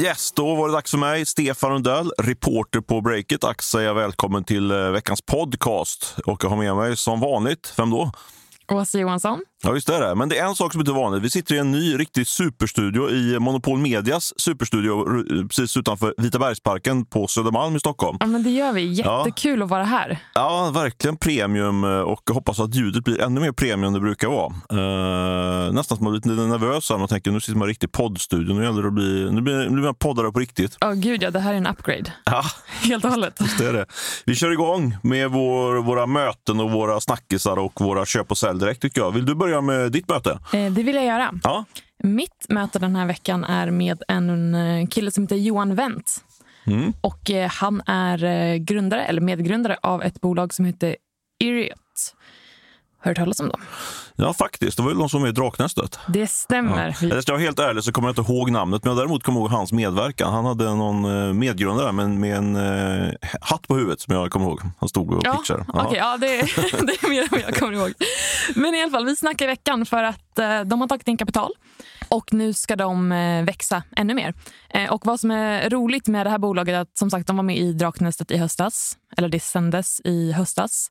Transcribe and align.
Yes, 0.00 0.32
då 0.32 0.54
var 0.54 0.68
det 0.68 0.74
dags 0.74 0.90
för 0.90 0.98
mig, 0.98 1.26
Stefan 1.26 1.70
Rundell, 1.70 2.12
reporter 2.18 2.80
på 2.80 3.00
Breakit. 3.00 3.44
Ack 3.44 3.56
att 3.58 3.64
säga 3.64 3.92
välkommen 3.92 4.44
till 4.44 4.70
eh, 4.70 4.90
veckans 4.90 5.22
podcast. 5.22 6.16
Och 6.26 6.44
jag 6.44 6.50
har 6.50 6.56
med 6.56 6.76
mig 6.76 6.96
som 6.96 7.20
vanligt, 7.20 7.74
vem 7.76 7.90
då? 7.90 8.12
Åsa 8.72 8.98
Johansson. 8.98 9.44
Ja, 9.62 9.70
visst 9.70 9.88
är 9.88 10.00
det. 10.00 10.14
Men 10.14 10.28
det 10.28 10.38
är 10.38 10.46
en 10.46 10.54
sak 10.54 10.72
som 10.72 10.80
inte 10.80 10.92
är 10.92 10.94
vanligt. 10.94 11.22
Vi 11.22 11.30
sitter 11.30 11.54
i 11.54 11.58
en 11.58 11.70
ny 11.72 11.98
riktig 11.98 12.26
superstudio 12.26 13.10
i 13.10 13.38
Monopol 13.38 13.78
Medias 13.78 14.32
superstudio 14.40 15.08
r- 15.08 15.46
precis 15.48 15.76
utanför 15.76 16.14
Vitabergsparken 16.16 17.04
på 17.04 17.26
Södermalm 17.26 17.76
i 17.76 17.80
Stockholm. 17.80 18.16
Ja, 18.20 18.26
men 18.26 18.42
det 18.42 18.50
gör 18.50 18.72
vi. 18.72 18.82
Jättekul 18.92 19.62
att 19.62 19.68
vara 19.68 19.84
här. 19.84 20.18
Ja, 20.34 20.70
verkligen 20.74 21.16
premium 21.16 21.84
eh, 21.84 21.90
och 22.00 22.22
jag 22.26 22.34
hoppas 22.34 22.60
att 22.60 22.74
ljudet 22.74 23.04
blir 23.04 23.20
ännu 23.20 23.40
mer 23.40 23.52
premium 23.52 23.84
än 23.84 23.92
det 23.92 24.00
brukar 24.00 24.28
vara. 24.28 24.52
Eh, 25.66 25.72
nästan 25.72 25.96
som 25.98 26.04
man 26.04 26.12
blir 26.20 26.30
lite 26.32 26.46
nervös 26.46 26.90
här. 26.90 26.98
Man 26.98 27.08
tänker 27.08 27.30
nu 27.30 27.40
sitter 27.40 27.58
man 27.58 27.62
i 27.62 27.64
en 27.64 27.68
riktig 27.68 27.92
poddstudio. 27.92 28.54
Nu 28.54 28.64
gäller 28.64 28.82
det 28.82 28.88
att 28.88 28.94
bli, 28.94 29.30
nu 29.32 29.40
blir, 29.40 29.56
nu 29.58 29.70
blir 29.70 29.82
man 29.84 29.94
poddare 29.94 30.32
på 30.32 30.38
riktigt. 30.38 30.76
Åh 30.84 30.92
gud, 30.92 31.22
ja, 31.22 31.30
det 31.30 31.40
här 31.40 31.52
är 31.52 31.56
en 31.56 31.66
upgrade. 31.66 32.12
Ja, 32.24 32.42
Helt 32.82 33.04
och 33.04 33.10
hållet. 33.10 33.40
det 33.58 33.66
är 33.66 33.72
det. 33.72 33.86
Vi 34.26 34.34
kör 34.34 34.52
igång 34.52 34.96
med 35.02 35.30
vår, 35.30 35.74
våra 35.82 36.06
möten 36.06 36.60
och 36.60 36.70
våra 36.70 37.00
snackisar 37.00 37.56
och 37.58 37.80
våra 37.80 38.06
köp 38.06 38.30
och 38.30 38.38
sälj 38.38 38.58
direkt 38.60 38.82
tycker 38.82 39.00
jag. 39.00 39.10
Vill 39.10 39.26
du 39.26 39.34
börja 39.34 39.49
med 39.60 39.92
ditt 39.92 40.08
möte? 40.08 40.38
Eh, 40.52 40.72
det 40.72 40.82
vill 40.82 40.96
jag 40.96 41.04
göra. 41.04 41.34
Ja. 41.42 41.64
Mitt 42.02 42.46
möte 42.48 42.78
den 42.78 42.96
här 42.96 43.06
veckan 43.06 43.44
är 43.44 43.70
med 43.70 44.02
en 44.08 44.54
eh, 44.54 44.86
kille 44.86 45.10
som 45.10 45.24
heter 45.24 45.36
Johan 45.36 45.74
Wendt. 45.74 46.24
Mm. 46.66 46.92
Och 47.00 47.30
eh, 47.30 47.50
han 47.50 47.82
är 47.86 48.56
grundare, 48.56 49.04
eller 49.04 49.20
medgrundare 49.20 49.78
av 49.82 50.02
ett 50.02 50.20
bolag 50.20 50.54
som 50.54 50.64
heter 50.64 50.96
Iriot. 51.40 51.78
Hört 53.02 53.16
talas 53.16 53.40
om 53.40 53.48
dem? 53.48 53.60
Ja, 54.16 54.32
faktiskt. 54.32 54.76
Det 54.76 54.82
var 54.82 54.90
ju 54.90 54.96
de 54.98 55.08
som 55.08 55.20
var 55.22 55.28
i 55.28 55.32
Draknästet. 55.32 55.98
Det 56.08 56.26
stämmer. 56.26 56.96
Vi- 57.00 57.10
Eller 57.10 57.20
ska 57.20 57.32
jag 57.32 57.36
vara 57.36 57.44
helt 57.44 57.58
ärlig 57.58 57.84
så 57.84 57.92
kommer 57.92 58.08
jag 58.08 58.18
inte 58.18 58.32
ihåg 58.32 58.50
namnet, 58.50 58.84
men 58.84 58.90
jag 58.96 59.02
däremot 59.02 59.22
kommer 59.22 59.40
ihåg 59.40 59.50
hans 59.50 59.72
medverkan. 59.72 60.32
Han 60.32 60.44
hade 60.44 60.64
någon 60.74 61.04
eh, 61.28 61.32
medgrundare 61.32 61.92
men 61.92 62.20
med 62.20 62.36
en 62.36 62.56
eh, 62.56 63.12
hatt 63.40 63.68
på 63.68 63.74
huvudet 63.76 64.00
som 64.00 64.14
jag 64.14 64.30
kommer 64.30 64.46
ihåg. 64.46 64.60
Han 64.80 64.88
stod 64.88 65.12
och 65.14 65.22
Ja, 65.24 65.36
pitchade. 65.36 65.64
okej, 65.68 65.98
ja, 65.98 66.16
det, 66.16 66.26
det 66.86 67.02
är 67.04 67.08
mer 67.10 67.34
än 67.34 67.40
jag 67.46 67.54
kommer 67.56 67.72
ihåg. 67.72 67.92
Men 68.54 68.74
i 68.74 68.82
alla 68.82 68.90
fall, 68.90 69.04
vi 69.06 69.16
snackar 69.16 69.44
i 69.44 69.48
veckan 69.48 69.86
för 69.86 70.02
att 70.04 70.38
eh, 70.38 70.60
de 70.60 70.80
har 70.80 70.88
tagit 70.88 71.08
in 71.08 71.16
kapital 71.16 71.52
och 72.08 72.32
nu 72.32 72.52
ska 72.52 72.76
de 72.76 73.12
eh, 73.12 73.44
växa 73.44 73.82
ännu 73.96 74.14
mer. 74.14 74.34
Eh, 74.70 74.92
och 74.92 75.06
vad 75.06 75.20
som 75.20 75.30
är 75.30 75.70
roligt 75.70 76.08
med 76.08 76.26
det 76.26 76.30
här 76.30 76.38
bolaget 76.38 76.72
är 76.74 76.78
att 76.78 76.98
som 76.98 77.10
sagt, 77.10 77.26
de 77.26 77.36
var 77.36 77.42
med 77.44 77.58
i 77.58 77.72
Draknästet 77.72 78.30
i 78.30 78.36
höstas, 78.36 78.96
eller 79.16 79.28
det 79.28 79.40
sändes 79.40 80.00
i 80.04 80.32
höstas 80.32 80.90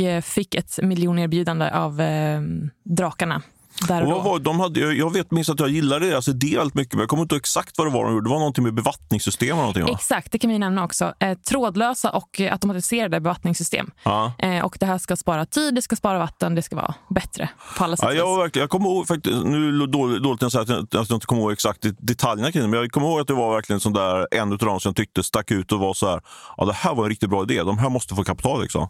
Eh, 0.00 0.20
fick 0.20 0.54
ett 0.54 0.78
miljonerbjudande 0.82 1.70
av 1.70 2.00
eh, 2.00 2.40
drakarna. 2.82 3.42
Där 3.88 4.02
Och 4.02 4.10
vad 4.10 4.24
var, 4.24 4.38
de 4.38 4.60
hade, 4.60 4.80
jag 4.80 5.12
vet 5.12 5.30
minst 5.30 5.50
att 5.50 5.60
jag 5.60 5.68
gillade 5.68 6.06
deras 6.06 6.28
idé 6.28 6.56
väldigt 6.56 6.74
mycket, 6.74 6.94
men 6.94 7.00
jag 7.00 7.08
kommer 7.08 7.22
inte 7.22 7.34
ihåg 7.34 7.40
exakt 7.40 7.78
vad 7.78 7.86
det 7.86 7.90
var 7.90 8.04
de 8.04 8.12
gjorde. 8.12 8.28
Det 8.28 8.30
var 8.30 8.38
någonting 8.38 8.64
med 8.64 8.74
bevattningssystem 8.74 9.50
och 9.50 9.56
någonting 9.56 9.84
va? 9.84 9.90
Exakt, 9.92 10.32
det 10.32 10.38
kan 10.38 10.50
vi 10.50 10.58
nämna 10.58 10.84
också. 10.84 11.14
Eh, 11.18 11.38
trådlösa 11.38 12.10
och 12.10 12.40
automatiserade 12.40 13.20
bevattningssystem. 13.20 13.90
Ja. 14.02 14.32
Eh, 14.38 14.64
och 14.64 14.76
det 14.80 14.86
här 14.86 14.98
ska 14.98 15.16
spara 15.16 15.46
tid, 15.46 15.74
det 15.74 15.82
ska 15.82 15.96
spara 15.96 16.18
vatten, 16.18 16.54
det 16.54 16.62
ska 16.62 16.76
vara 16.76 16.94
bättre 17.08 17.48
på 17.78 17.84
alla 17.84 17.96
sätt 17.96 18.08
Ja, 18.08 18.14
jag, 18.14 18.38
verkligen, 18.38 18.62
jag 18.62 18.70
kommer 18.70 18.88
ihåg, 18.88 19.08
faktiskt, 19.08 19.44
nu 19.44 19.86
dåligt, 19.86 20.22
dåligt 20.22 20.42
att 20.42 20.54
jag 20.54 20.66
säger 20.66 20.80
att 20.80 20.94
jag, 20.94 21.10
inte 21.10 21.26
kommer 21.26 21.42
ihåg 21.42 21.52
exakt 21.52 21.86
detaljerna 21.98 22.52
kring 22.52 22.62
det, 22.62 22.68
men 22.68 22.80
jag 22.80 22.90
kommer 22.90 23.06
ihåg 23.06 23.20
att 23.20 23.26
det 23.26 23.34
var 23.34 23.54
verkligen 23.54 23.80
sån 23.80 23.92
där, 23.92 24.28
en 24.30 24.52
av 24.52 24.58
dem 24.58 24.80
som 24.80 24.88
jag 24.88 24.96
tyckte 24.96 25.22
stack 25.22 25.50
ut 25.50 25.72
och 25.72 25.78
var 25.78 25.94
så 25.94 26.08
här, 26.08 26.20
ja 26.56 26.64
det 26.64 26.72
här 26.72 26.94
var 26.94 27.04
en 27.04 27.10
riktigt 27.10 27.30
bra 27.30 27.42
idé, 27.42 27.62
de 27.62 27.78
här 27.78 27.88
måste 27.88 28.14
få 28.14 28.24
kapital. 28.24 28.62
Liksom. 28.62 28.88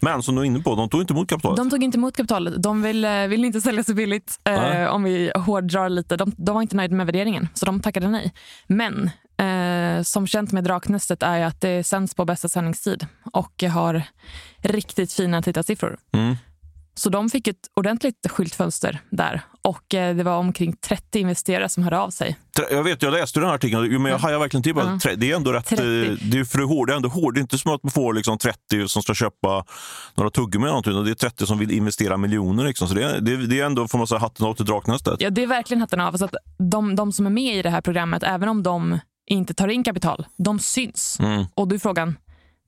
Men 0.00 0.22
som 0.22 0.34
du 0.34 0.40
är 0.40 0.44
inne 0.44 0.60
på, 0.60 0.74
de 0.74 0.88
tog 0.88 1.00
inte 1.00 1.12
emot 1.12 1.28
kapitalet. 1.28 1.58
Mm. 1.58 1.68
De 1.68 1.76
tog 1.76 1.84
inte 1.84 1.98
emot 1.98 2.16
kapitalet. 2.16 2.62
De 2.62 2.82
vill, 2.82 3.04
eh, 3.04 3.10
vill 3.10 3.44
inte 3.44 3.60
sälja 3.60 3.84
så 3.84 3.94
billigt. 3.94 4.21
Nej. 4.44 4.82
Eh, 4.82 4.88
om 4.88 5.02
vi 5.02 5.32
hårdrar 5.34 5.88
lite. 5.88 6.16
De, 6.16 6.32
de 6.36 6.54
var 6.54 6.62
inte 6.62 6.76
nöjda 6.76 6.94
med 6.94 7.06
värderingen, 7.06 7.48
så 7.54 7.66
de 7.66 7.80
tackade 7.80 8.08
nej. 8.08 8.32
Men 8.66 9.10
eh, 9.36 10.02
som 10.02 10.26
känt 10.26 10.52
med 10.52 10.64
Draknästet 10.64 11.22
är 11.22 11.44
att 11.44 11.60
det 11.60 11.84
sänds 11.84 12.14
på 12.14 12.24
bästa 12.24 12.48
sändningstid 12.48 13.06
och 13.32 13.62
har 13.62 14.02
riktigt 14.62 15.12
fina 15.12 15.42
tittarsiffror. 15.42 15.98
Mm. 16.12 16.36
Så 16.94 17.08
de 17.10 17.30
fick 17.30 17.46
ett 17.46 17.56
ordentligt 17.76 18.26
skyltfönster 18.30 19.00
där 19.10 19.42
och 19.62 19.94
eh, 19.94 20.16
det 20.16 20.22
var 20.22 20.36
omkring 20.38 20.76
30 20.76 21.18
investerare 21.20 21.68
som 21.68 21.82
hörde 21.82 21.98
av 21.98 22.10
sig. 22.10 22.36
Jag 22.70 22.82
vet, 22.82 23.02
jag 23.02 23.12
läste 23.12 23.40
den 23.40 23.48
här 23.48 23.54
artikeln, 23.54 24.02
men 24.02 24.12
jag 24.12 24.18
hajar 24.18 24.38
verkligen 24.38 24.62
till. 24.62 24.74
tre- 25.02 25.14
Det 25.14 25.30
är 25.32 25.36
ändå 25.36 25.52
rätt, 25.52 25.66
30. 25.66 25.82
eh, 25.82 26.12
det 26.30 26.38
är 26.38 26.44
för 26.44 26.58
hårt, 26.58 26.86
det 26.88 26.92
är 26.92 26.96
ändå 26.96 27.08
hårt. 27.08 27.34
Det 27.34 27.38
är 27.38 27.42
inte 27.42 27.58
som 27.58 27.74
att 27.74 27.82
man 27.82 27.90
får 27.90 28.14
liksom 28.14 28.38
30 28.38 28.88
som 28.88 29.02
ska 29.02 29.14
köpa 29.14 29.64
några 30.14 30.30
tuggummi 30.30 30.64
eller 30.64 30.70
någonting, 30.70 31.04
det 31.04 31.10
är 31.10 31.14
30 31.14 31.46
som 31.46 31.58
vill 31.58 31.70
investera 31.70 32.16
miljoner. 32.16 32.64
Liksom. 32.64 32.88
Så 32.88 32.94
det 32.94 33.04
är, 33.04 33.20
det, 33.20 33.46
det 33.46 33.60
är 33.60 33.66
ändå, 33.66 33.88
får 33.88 33.98
man 33.98 34.06
säga, 34.06 34.18
hatten 34.18 34.46
av 34.46 34.54
till 34.54 34.64
Draknästet. 34.64 35.14
Ja, 35.20 35.30
det 35.30 35.42
är 35.42 35.46
verkligen 35.46 35.80
hatten 35.80 36.00
av. 36.00 36.16
Så 36.16 36.24
att 36.24 36.34
de, 36.58 36.96
de 36.96 37.12
som 37.12 37.26
är 37.26 37.30
med 37.30 37.56
i 37.56 37.62
det 37.62 37.70
här 37.70 37.80
programmet, 37.80 38.22
även 38.22 38.48
om 38.48 38.62
de 38.62 38.98
inte 39.26 39.54
tar 39.54 39.68
in 39.68 39.84
kapital, 39.84 40.26
de 40.36 40.58
syns. 40.58 41.16
Mm, 41.20 41.44
Och 41.54 41.68
då 41.68 41.74
är 41.74 41.78
frågan, 41.78 42.16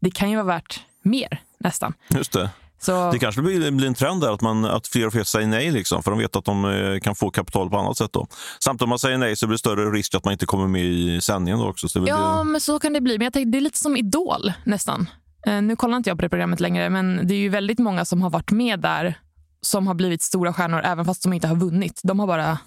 det 0.00 0.10
kan 0.10 0.30
ju 0.30 0.36
vara 0.36 0.46
värt 0.46 0.80
mer 1.02 1.40
nästan. 1.58 1.94
just 2.10 2.32
det. 2.32 2.50
Så 2.84 3.10
Det 3.12 3.18
kanske 3.18 3.42
blir, 3.42 3.70
blir 3.70 3.86
en 3.86 3.94
trend 3.94 4.20
där 4.20 4.32
att, 4.32 4.40
man, 4.40 4.64
att 4.64 4.86
fler 4.86 5.06
och 5.06 5.12
fler 5.12 5.24
säger 5.24 5.48
nej, 5.48 5.70
liksom, 5.70 6.02
för 6.02 6.10
de 6.10 6.20
vet 6.20 6.36
att 6.36 6.44
de 6.44 6.64
eh, 6.64 7.00
kan 7.00 7.14
få 7.14 7.30
kapital 7.30 7.70
på 7.70 7.78
annat 7.78 7.96
sätt. 7.96 8.12
Då. 8.12 8.26
Samtidigt 8.60 8.82
om 8.82 8.88
man 8.88 8.98
säger 8.98 9.18
nej 9.18 9.36
så 9.36 9.46
blir 9.46 9.54
det 9.54 9.58
större 9.58 9.90
risk 9.90 10.14
att 10.14 10.24
man 10.24 10.32
inte 10.32 10.46
kommer 10.46 10.66
med 10.66 10.84
i 10.84 11.20
sändningen. 11.20 11.60
Då 11.60 11.68
också. 11.68 11.88
Så 11.88 12.04
ja, 12.06 12.38
det. 12.38 12.44
men 12.44 12.60
så 12.60 12.78
kan 12.78 12.92
det 12.92 13.00
bli. 13.00 13.18
Men 13.18 13.24
jag 13.24 13.32
tänkte, 13.32 13.50
det 13.50 13.58
är 13.58 13.60
lite 13.60 13.78
som 13.78 13.96
Idol 13.96 14.52
nästan. 14.64 15.10
Eh, 15.46 15.62
nu 15.62 15.76
kollar 15.76 15.96
inte 15.96 16.10
jag 16.10 16.18
på 16.18 16.22
det 16.22 16.28
programmet 16.28 16.60
längre, 16.60 16.90
men 16.90 17.26
det 17.26 17.34
är 17.34 17.38
ju 17.38 17.48
väldigt 17.48 17.78
många 17.78 18.04
som 18.04 18.22
har 18.22 18.30
varit 18.30 18.50
med 18.50 18.80
där 18.80 19.18
som 19.60 19.86
har 19.86 19.94
blivit 19.94 20.22
stora 20.22 20.52
stjärnor 20.52 20.80
även 20.84 21.04
fast 21.04 21.22
de 21.22 21.32
inte 21.32 21.48
har 21.48 21.56
vunnit. 21.56 22.00
De 22.04 22.20
har 22.20 22.26
bara 22.26 22.58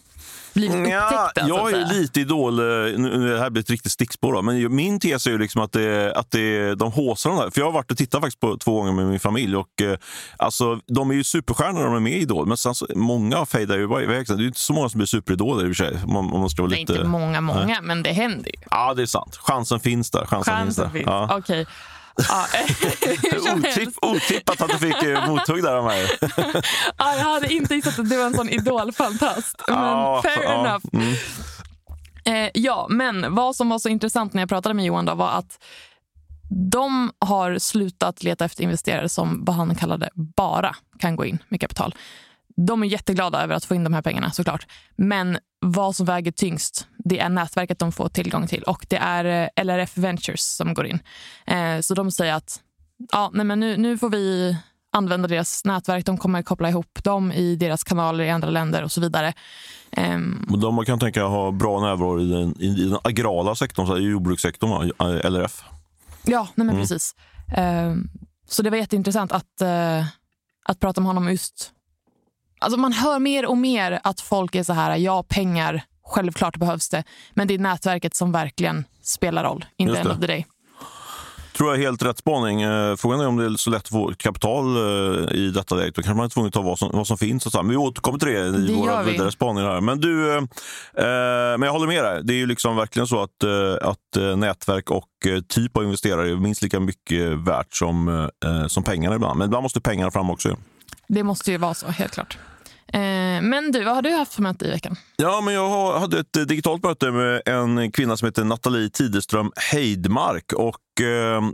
blivit 0.57 0.90
Ja, 0.90 1.06
upptäckta. 1.06 1.41
att 1.41 1.47
jag 1.47 1.72
är 1.72 1.94
lite 1.94 2.19
idol, 2.19 2.59
eh, 2.59 2.66
nu, 3.00 3.29
det 3.34 3.40
här 3.40 3.50
blir 3.50 3.63
ett 3.63 3.69
riktigt 3.69 3.91
stickspår, 3.91 4.34
då, 4.34 4.41
men 4.41 4.75
min 4.75 5.00
tes 5.00 5.28
är 5.28 5.31
ju 5.31 5.38
liksom 5.38 5.62
att, 5.62 5.72
det, 5.72 6.13
att 6.16 6.31
det, 6.31 6.75
de 6.75 6.91
håsar 6.91 7.29
de 7.29 7.40
där. 7.40 7.50
För 7.50 7.62
jag 7.62 7.66
har 7.66 7.72
varit 7.72 7.91
och 7.91 7.97
tittat 7.97 8.22
faktiskt 8.22 8.40
på 8.40 8.57
två 8.57 8.73
gånger 8.79 8.91
med 8.94 9.06
min 9.07 9.19
familj 9.19 9.56
och 9.56 9.81
eh, 9.81 9.97
alltså, 10.38 10.79
de 10.88 11.12
är 11.12 11.16
ju 11.16 11.23
superstjärnor 11.23 11.79
när 11.79 11.85
de 11.85 11.96
är 11.96 12.00
med 12.00 12.13
i 12.13 12.22
Idol, 12.22 12.47
men 12.47 12.57
sen 12.57 12.75
så, 12.75 12.88
många 12.96 13.46
fejdar 13.46 13.78
ju 13.78 13.84
iväg. 13.84 14.28
Det 14.28 14.34
är 14.34 14.38
ju 14.38 14.47
inte 14.47 14.59
så 14.59 14.73
många 14.73 14.90
som 14.90 14.97
blir 14.97 15.07
superidoler 15.07 15.63
i 15.67 15.72
och 15.72 15.75
för 15.75 15.84
sig. 15.84 15.97
Om, 16.03 16.16
om 16.34 16.40
man 16.40 16.50
ska 16.50 16.62
vara 16.62 16.69
Nej, 16.69 16.79
lite... 16.79 16.94
inte 16.94 17.07
många, 17.07 17.41
många, 17.41 17.81
men 17.81 18.03
det 18.03 18.12
händer 18.12 18.50
ju. 18.50 18.62
Ja, 18.69 18.94
det 18.94 19.01
är 19.01 19.06
sant. 19.06 19.35
Chansen 19.35 19.79
finns 19.79 20.12
där. 20.12 20.25
Chansen, 20.25 20.53
Chansen 20.53 20.66
finns 20.66 20.75
där. 20.75 20.90
finns. 20.90 21.06
Ja. 21.07 21.38
Okej. 21.38 21.66
Ja, 22.29 22.45
Otipp, 23.55 23.89
otippat 24.01 24.61
att 24.61 24.69
du 24.69 24.78
fick 24.78 25.03
eh, 25.03 25.28
mothugg 25.28 25.63
där 25.63 25.75
av 25.75 25.83
mig. 25.85 26.07
Ja, 26.97 27.16
jag 27.16 27.23
hade 27.23 27.53
inte 27.53 27.75
gissat 27.75 28.00
att 28.00 28.09
du 28.09 28.17
var 28.17 28.25
en 28.25 28.33
sån 28.33 28.50
idolfantast. 28.50 29.63
Men 29.67 29.78
Ja, 29.78 30.22
fair 30.23 30.44
ja, 30.44 30.59
enough. 30.67 30.85
mm. 30.94 31.13
Eh, 32.25 32.50
ja, 32.53 32.88
men 32.89 33.35
vad 33.35 33.55
som 33.55 33.69
var 33.69 33.79
så 33.79 33.89
intressant 33.89 34.33
när 34.33 34.41
jag 34.41 34.50
pratade 34.50 34.75
med 34.75 34.85
Johan 34.85 35.05
då 35.05 35.13
var 35.16 35.29
att 35.31 35.59
de 36.72 37.11
har 37.19 37.57
slutat 37.57 38.23
leta 38.23 38.45
efter 38.45 38.63
investerare 38.63 39.09
som 39.09 39.45
vad 39.45 39.55
han 39.55 39.75
kallade 39.75 40.09
bara 40.35 40.75
kan 40.99 41.16
gå 41.16 41.25
in 41.25 41.38
med 41.49 41.61
kapital. 41.61 41.95
De 42.57 42.84
är 42.84 42.88
jätteglada 42.88 43.44
över 43.44 43.56
att 43.56 43.66
få 43.66 43.75
in 43.75 43.84
de 43.84 43.94
här 43.94 44.01
pengarna 44.01 44.31
såklart. 44.31 44.68
Men 44.95 45.38
vad 45.59 45.95
som 45.95 46.06
väger 46.06 46.31
tyngst, 46.31 46.88
det 46.97 47.19
är 47.19 47.29
nätverket 47.29 47.79
de 47.79 47.91
får 47.91 48.09
tillgång 48.09 48.47
till 48.47 48.63
och 48.63 48.85
det 48.90 48.97
är 48.97 49.50
eh, 49.56 49.63
LRF 49.63 49.97
Ventures 49.97 50.41
som 50.41 50.73
går 50.73 50.85
in. 50.88 51.00
Eh, 51.46 51.79
så 51.81 51.94
de 51.94 52.12
säger 52.12 52.34
att 52.34 52.62
ja, 53.12 53.29
nej 53.34 53.46
men 53.46 53.59
nu, 53.59 53.78
nu 53.78 53.97
får 53.97 54.09
vi 54.09 54.57
använda 54.91 55.28
deras 55.28 55.66
nätverk. 55.66 56.06
De 56.06 56.17
kommer 56.17 56.41
koppla 56.41 56.69
ihop 56.69 57.03
dem 57.03 57.31
i 57.31 57.56
deras 57.56 57.84
kanaler 57.84 58.23
i 58.23 58.29
andra 58.29 58.50
länder 58.50 58.84
och 58.84 58.91
så 58.91 59.01
vidare. 59.01 59.34
Ehm, 59.91 60.46
Men 60.50 60.59
De 60.59 60.85
kan 60.85 61.00
tänka 61.00 61.23
ha 61.23 61.51
bra 61.51 61.79
närvaro 61.81 62.22
i 62.22 62.29
den, 62.29 62.62
i 62.62 62.84
den 62.90 63.00
agrala 63.03 63.56
sektorn, 63.56 63.88
så 63.88 63.94
här, 63.94 64.01
i 64.01 64.03
jordbrukssektorn, 64.03 64.69
va? 64.69 65.07
LRF. 65.29 65.63
Ja, 66.25 66.41
nej 66.56 66.66
men 66.67 66.69
Mm. 66.69 66.81
precis. 66.81 67.16
Ehm, 67.58 68.09
så 68.49 68.61
det 68.61 68.70
var 68.70 68.78
jätteintressant 68.78 69.32
att, 69.32 69.61
eh, 69.61 70.05
att 70.66 70.79
prata 70.79 71.02
med 71.02 71.08
honom 71.08 71.29
just... 71.32 71.72
Alltså 72.59 72.80
man 72.80 72.94
hör 72.94 73.20
mer 73.20 73.46
och 73.46 73.58
mer 73.58 74.00
att 74.04 74.22
folk 74.22 74.56
är 74.56 74.64
så 74.64 74.74
här, 74.74 74.96
ja 74.96 75.24
pengar, 75.30 75.82
självklart 76.08 76.58
behövs 76.58 76.90
det. 76.90 77.04
Men 77.34 77.48
det 77.48 77.54
är 77.54 77.59
nätverket 77.59 78.16
som 78.16 78.32
verkligen 78.32 78.86
spelar 79.04 79.44
roll, 79.44 79.66
in 79.78 79.88
Just 79.88 79.96
the 80.02 80.02
end 80.09 80.12
of 80.12 80.20
the 80.20 80.28
day. 80.28 80.46
tror 81.58 81.70
jag 81.70 81.78
är 81.78 81.82
helt 81.82 82.02
rätt 82.04 82.18
spaning. 82.18 82.62
Eh, 82.62 82.96
Frågan 82.96 83.20
är 83.20 83.28
om 83.28 83.38
det 83.38 83.46
är 83.46 83.50
så 83.58 83.70
lätt 83.70 83.82
att 83.82 83.90
få 83.90 84.14
kapital 84.18 84.76
eh, 84.76 85.36
i 85.36 85.52
detta 85.56 85.76
läget. 85.76 85.96
Då 85.96 86.02
kanske 86.02 86.18
man 86.18 86.26
är 86.26 86.30
tvungen 86.30 86.48
att 86.48 86.54
ta 86.54 86.62
vad 86.62 86.80
som, 86.80 86.90
vad 86.94 87.08
som 87.08 87.18
finns. 87.18 87.46
Och 87.46 87.52
så. 87.52 87.58
Men 87.64 87.70
vi 87.70 87.76
återkommer 87.78 88.20
till 88.20 88.28
det 88.28 88.48
i 88.48 88.52
Det 88.68 88.74
våra 88.74 89.04
vi. 89.04 89.12
vidare 89.12 89.32
spaningar. 89.32 89.70
Här. 89.70 89.82
Men 89.82 90.00
du, 90.00 90.32
eh, 90.32 90.38
eh, 90.38 91.58
men 91.58 91.62
jag 91.62 91.72
håller 91.72 91.88
med 91.88 92.04
dig. 92.04 92.22
Det 92.24 92.34
är 92.34 92.38
ju 92.38 92.46
liksom 92.46 92.76
verkligen 92.76 93.08
så 93.08 93.22
att, 93.24 93.44
att 93.82 94.38
nätverk 94.38 94.92
och 94.92 95.08
typ 95.50 95.78
av 95.78 95.84
investerare 95.84 96.30
är 96.32 96.36
minst 96.36 96.62
lika 96.62 96.80
mycket 96.80 97.30
värt 97.34 97.74
som, 97.76 98.08
eh, 98.46 98.68
som 98.68 98.84
pengarna 98.84 99.16
ibland. 99.16 99.38
Men 99.40 99.46
ibland 99.48 99.64
måste 99.64 99.82
pengarna 99.82 100.12
fram 100.12 100.30
också. 100.30 100.58
Det 101.08 101.24
måste 101.24 101.52
ju 101.52 101.58
vara 101.58 101.74
så, 101.74 101.88
helt 101.88 102.14
klart. 102.14 102.38
Eh, 102.94 103.00
men 103.42 103.72
du, 103.72 103.84
vad 103.84 103.96
har 103.96 104.02
du 104.02 104.12
haft 104.12 104.34
för 104.34 104.42
möte 104.42 104.66
i 104.66 104.70
veckan? 104.70 104.96
Ja, 105.16 105.42
men 105.42 105.54
jag 105.54 106.00
hade 106.00 106.20
ett 106.20 106.48
digitalt 106.48 106.84
möte 106.84 107.12
med 107.12 107.42
en 107.46 107.92
kvinna 107.92 108.18
som 108.18 108.26
heter 108.26 108.44
Nathalie 108.44 108.90
Tideström 108.90 109.52
Heidmark. 109.72 110.54
Och 110.54 110.78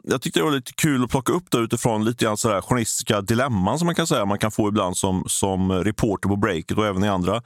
jag 0.04 0.22
tyckte 0.22 0.40
det 0.40 0.44
var 0.44 0.52
lite 0.52 0.74
kul 0.74 1.04
att 1.04 1.10
plocka 1.10 1.34
upp 1.34 1.44
det 1.52 1.58
utifrån 1.58 2.06
lite 2.06 2.26
grann 2.26 2.38
sådär 2.38 2.62
journalistiska 2.62 3.22
dilemman 3.22 3.80
som 3.80 3.86
man 3.86 3.96
kan 3.96 4.08
säga 4.08 4.26
man 4.26 4.40
kan 4.40 4.52
få 4.52 4.68
ibland 4.68 4.98
som, 4.98 5.24
som 5.28 5.72
reporter 5.72 6.30
på 6.30 6.36
breaket 6.36 6.78
och 6.78 6.86
även 6.86 7.04
i 7.04 7.10
andra 7.10 7.42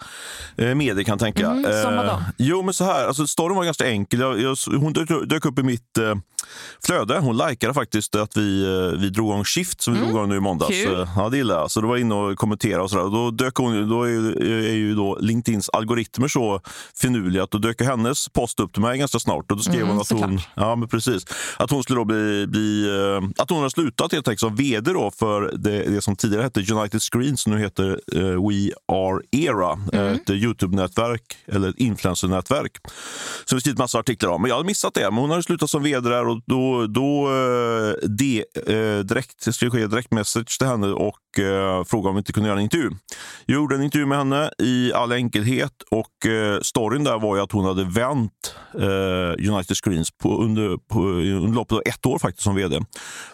eh, 0.57 0.75
medier 0.75 1.03
kan 1.03 1.19
tänka. 1.19 1.45
Mm, 1.51 1.83
som 1.83 1.95
vadå? 1.95 2.21
jo, 2.37 2.61
men 2.61 2.73
så 2.73 2.83
här, 2.83 3.07
alltså, 3.07 3.27
storyn 3.27 3.57
var 3.57 3.63
ganska 3.65 3.87
enkel. 3.87 4.19
Jag, 4.19 4.41
jag, 4.41 4.57
hon 4.79 4.93
dök, 4.93 5.09
dök 5.29 5.45
upp 5.45 5.59
i 5.59 5.63
mitt 5.63 5.97
eh, 5.97 6.15
flöde. 6.85 7.19
Hon 7.19 7.37
likade 7.37 7.73
faktiskt 7.73 8.15
att 8.15 8.37
vi, 8.37 8.63
eh, 8.63 8.99
vi 8.99 9.09
drog 9.09 9.27
igång 9.29 9.43
Shift 9.43 9.81
som 9.81 9.93
vi 9.93 9.99
drog 9.99 10.09
igång 10.09 10.29
nu 10.29 10.35
i 10.35 10.39
måndags. 10.39 10.83
Kul. 10.83 10.99
Eh, 11.01 11.07
Ja, 11.17 11.29
det 11.29 11.37
gillar 11.37 11.59
jag. 11.59 11.71
Så 11.71 11.81
då 11.81 11.87
var 11.87 11.97
inne 11.97 12.15
och 12.15 12.37
kommenterade 12.37 12.83
och 12.83 12.89
sådär. 12.89 13.03
Då, 13.03 13.31
dök 13.31 13.55
hon, 13.55 13.89
då 13.89 14.03
är, 14.03 14.09
ju, 14.09 14.31
är 14.69 14.75
ju 14.75 14.95
då 14.95 15.17
LinkedIns 15.21 15.69
algoritmer 15.69 16.27
så 16.27 16.61
finurliga 17.01 17.43
att 17.43 17.51
då 17.51 17.57
dök 17.57 17.81
hennes 17.81 18.29
post 18.29 18.59
upp 18.59 18.73
till 18.73 18.81
mig 18.81 18.97
ganska 18.97 19.19
snart. 19.19 19.51
Och 19.51 19.57
då 19.57 19.63
skrev 19.63 19.77
Mm, 19.77 19.89
hon 19.89 20.01
att 20.01 20.09
hon, 20.11 20.39
ja, 20.55 20.75
men 20.75 20.87
precis, 20.89 21.25
att 21.57 21.71
hon 21.71 21.83
skulle 21.87 21.99
då 21.99 22.05
bli, 22.05 22.47
bli 22.47 22.89
eh, 22.89 23.29
att 23.37 23.49
hon 23.49 23.61
har 23.61 23.69
slutat 23.69 24.11
helt 24.11 24.27
enkelt 24.27 24.39
som 24.39 24.55
vd 24.55 24.93
då 24.93 25.11
för 25.11 25.51
det, 25.57 25.83
det 25.83 26.01
som 26.01 26.15
tidigare 26.15 26.43
hette 26.43 26.73
United 26.73 27.01
Screens 27.01 27.41
som 27.41 27.53
nu 27.53 27.59
heter 27.59 27.99
eh, 28.15 28.21
We 28.21 28.71
Are 28.91 29.21
Era. 29.31 29.79
eh, 29.93 30.11
Ett 30.11 30.29
Youtube-nätverk 30.29 31.37
eller 31.45 31.69
ett 31.69 31.77
influencer-nätverk. 31.77 32.71
Som 33.45 33.55
vi 33.55 33.61
skrivit 33.61 33.79
massa 33.79 33.99
artiklar 33.99 34.29
om. 34.29 34.41
Men 34.41 34.49
jag 34.49 34.55
hade 34.55 34.67
missat 34.67 34.93
det. 34.93 35.11
Men 35.11 35.13
hon 35.13 35.29
hade 35.29 35.43
slutat 35.43 35.69
som 35.69 35.83
vd 35.83 36.09
där 36.09 36.27
och 36.27 36.41
då, 36.45 36.87
då 36.87 37.29
eh, 37.29 38.75
eh, 38.75 38.99
direkt, 38.99 39.47
jag 39.61 39.89
direkt 39.89 40.11
message 40.11 40.57
till 40.57 40.67
henne 40.67 40.87
och 40.87 41.39
eh, 41.39 41.83
frågade 41.83 42.09
om 42.09 42.15
vi 42.15 42.19
inte 42.19 42.33
kunde 42.33 42.49
göra 42.49 42.59
en 42.59 42.63
intervju. 42.63 42.89
Jag 43.45 43.55
gjorde 43.55 43.75
en 43.75 43.83
intervju 43.83 44.05
med 44.05 44.17
henne 44.17 44.51
i 44.57 44.93
all 44.93 45.11
enkelhet 45.11 45.73
och 45.91 46.25
eh, 46.25 46.59
storyn 46.61 47.03
där 47.03 47.19
var 47.19 47.35
ju 47.35 47.41
att 47.41 47.51
hon 47.51 47.65
hade 47.65 47.83
vänt 47.83 48.55
eh, 48.73 49.51
United 49.53 49.77
Screens 49.77 50.11
på, 50.11 50.43
under, 50.43 50.77
på, 50.77 50.99
under 50.99 51.55
loppet 51.55 51.76
av 51.77 51.83
ett 51.85 52.05
år 52.05 52.19
faktiskt 52.19 52.43
som 52.43 52.55
vd. 52.55 52.79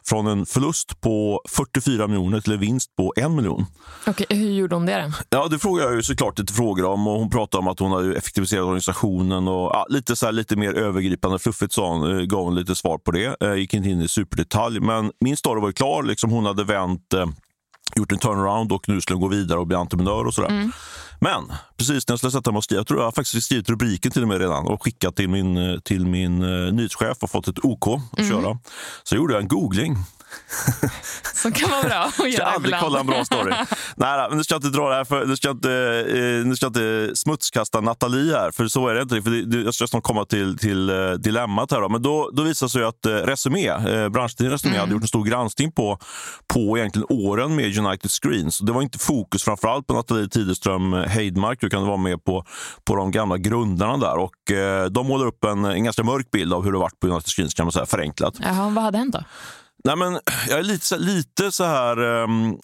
Från 0.04 0.28
en 0.28 0.46
förlust 0.46 1.02
på 1.02 1.42
44 1.50 2.08
miljoner 2.08 2.42
till 2.42 2.54
en 2.54 2.60
vinst 2.60 2.96
på 2.96 3.14
en 3.16 3.36
miljon. 3.36 3.66
Okej, 4.08 4.26
hur 4.30 4.52
gjorde 4.52 4.76
hon 4.76 4.86
det? 4.86 5.02
då? 5.02 5.38
Ja, 5.38 5.48
det 5.48 5.60
frågar 5.60 5.84
jag 5.84 5.96
ju 5.96 6.04
såklart 6.04 6.40
lite 6.40 6.54
frågor 6.54 6.86
om. 6.86 7.08
Och 7.08 7.20
hon 7.20 7.30
pratade 7.30 7.60
om 7.60 7.68
att 7.68 7.80
hon 7.80 7.92
hade 7.92 8.18
effektiviserat 8.18 8.64
organisationen 8.64 9.48
och 9.48 9.72
ja, 9.74 9.86
lite, 9.90 10.16
så 10.16 10.26
här, 10.26 10.34
lite 10.34 10.56
mer 10.56 10.74
övergripande 10.74 11.40
fluffigt 11.40 11.74
sa 11.74 11.90
hon, 11.90 12.18
eh, 12.18 12.26
gav 12.26 12.44
hon 12.44 12.56
lite 12.56 12.76
svar 12.76 12.98
på 12.98 13.12
det. 13.12 13.42
Eh, 13.42 13.56
gick 13.56 13.74
inte 13.74 13.90
in 13.90 14.02
i 14.02 14.08
superdetalj, 14.08 14.80
men 14.80 15.12
min 15.20 15.38
story 15.38 15.62
var 15.62 15.72
klar. 15.72 16.04
Liksom 16.04 16.32
hon 16.32 16.46
hade 16.46 16.64
vänt 16.64 17.14
eh, 17.14 17.26
gjort 17.96 18.12
en 18.12 18.18
turnaround 18.18 18.72
och 18.72 18.90
nu 18.90 19.02
skulle 19.02 19.16
hon 19.16 19.22
gå 19.22 19.28
vidare 19.28 19.60
och 19.60 19.68
bli 19.68 19.78
entreprenör 19.78 20.28
och 20.28 20.34
sådär. 20.34 20.72
Men 21.20 21.52
precis 21.78 22.08
när 22.08 22.14
jag 22.14 22.20
skulle 22.20 22.32
sätta 22.32 22.52
mig 22.52 22.58
och 22.58 22.64
skriva, 22.64 22.80
jag 22.80 22.88
tror 22.88 23.00
jag 23.00 23.06
har 23.06 23.12
faktiskt 23.12 23.46
skrivit 23.46 23.70
rubriken 23.70 24.12
till 24.12 24.22
och 24.22 24.28
med 24.28 24.40
redan 24.40 24.68
och 24.68 24.84
skickat 24.84 25.16
till 25.16 25.30
min, 25.30 25.58
eh, 25.58 25.80
till 25.80 26.06
min 26.06 26.42
eh, 26.42 26.74
nyhetschef 26.74 27.18
och 27.22 27.30
fått 27.30 27.48
ett 27.48 27.66
OK 27.66 27.88
att 28.12 28.30
köra. 28.30 28.60
Så 29.04 29.16
gjorde 29.16 29.34
jag 29.34 29.42
en 29.42 29.48
googling 29.48 29.98
Som 31.34 31.52
kan 31.52 31.70
vara 31.70 31.84
bra 31.84 31.94
att 31.94 32.14
jag 32.20 32.34
ska 32.34 32.44
göra 32.44 32.46
aldrig 32.46 32.74
ibland. 32.74 32.84
kolla 32.84 33.00
en 33.00 33.06
bra 33.08 33.26
story. 33.26 33.54
Nej, 33.96 34.28
nu 34.32 34.44
ska 34.44 34.54
jag 34.54 34.60
inte 34.66 34.78
dra 34.78 34.90
det 34.90 34.96
här 34.96 35.06
för, 35.06 35.26
nu 35.26 35.36
ska 35.38 35.48
jag 35.48 35.56
inte, 35.56 35.72
eh, 36.10 36.46
nu 36.46 36.56
ska 36.56 36.66
jag 36.66 36.70
inte 36.70 37.16
smutskasta 37.16 37.82
Nathalie 37.82 38.34
här, 38.36 38.52
för 38.52 38.68
så 38.68 38.88
är 38.88 38.94
det 38.94 39.02
inte. 39.02 39.22
För 39.22 39.30
det, 39.30 39.62
jag 39.62 39.74
ska 39.74 39.88
snart 39.88 40.04
komma 40.04 40.26
till, 40.26 40.58
till 40.58 40.90
eh, 40.90 41.12
dilemmat 41.12 41.72
här. 41.72 41.82
Då. 41.82 41.90
Men 41.90 42.02
då, 42.02 42.30
då 42.34 42.44
visar 42.44 42.66
det 42.66 42.72
sig 42.72 42.84
att 42.84 43.06
eh, 43.06 43.12
Resumé, 43.12 43.68
eh, 43.68 44.10
branschtidningen 44.10 44.52
Resumé, 44.52 44.78
hade 44.78 44.92
gjort 44.92 45.02
en 45.02 45.08
stor 45.08 45.26
granskning 45.26 45.72
på, 45.72 45.98
på 46.48 46.78
egentligen 46.78 47.08
åren 47.10 47.56
med 47.56 47.78
United 47.78 48.12
Screens. 48.12 48.60
Det 48.60 48.72
var 48.72 48.82
inte 48.82 49.00
fokus 49.00 49.44
framförallt 49.44 49.88
på 49.88 49.94
Nathalie 49.94 50.30
Tideström 50.30 50.94
Heidmark, 50.94 51.62
du 51.62 51.70
kan 51.70 51.88
vara 51.88 51.98
med 51.98 52.24
på, 52.24 52.46
på 52.86 52.96
de 52.96 53.12
gamla 53.12 53.38
grundarna 53.38 53.98
där. 53.98 54.18
Och, 54.18 54.52
eh, 54.52 54.86
de 54.86 55.08
målar 55.08 55.26
upp 55.26 55.44
en, 55.44 55.66
en 55.66 55.84
ganska 55.84 56.04
mörk 56.04 56.32
bild 56.32 56.54
av 56.54 56.64
hur 56.64 56.72
det 56.72 56.78
varit 56.78 57.00
på 57.00 57.08
United 57.08 57.30
Screens, 57.30 57.54
kan 57.54 57.66
man 57.66 57.72
säga, 57.72 57.86
förenklat. 57.86 58.34
Jaha, 58.40 58.70
vad 58.70 58.84
hade 58.84 58.98
hänt 58.98 59.14
då? 59.14 59.24
Nej, 59.86 59.96
men 59.96 60.20
jag 60.50 60.60
är 60.60 60.64
lite, 60.64 60.86
så- 60.86 60.98
lite 60.98 61.52
så 61.52 61.64
här 61.64 62.00
um, 62.04 62.58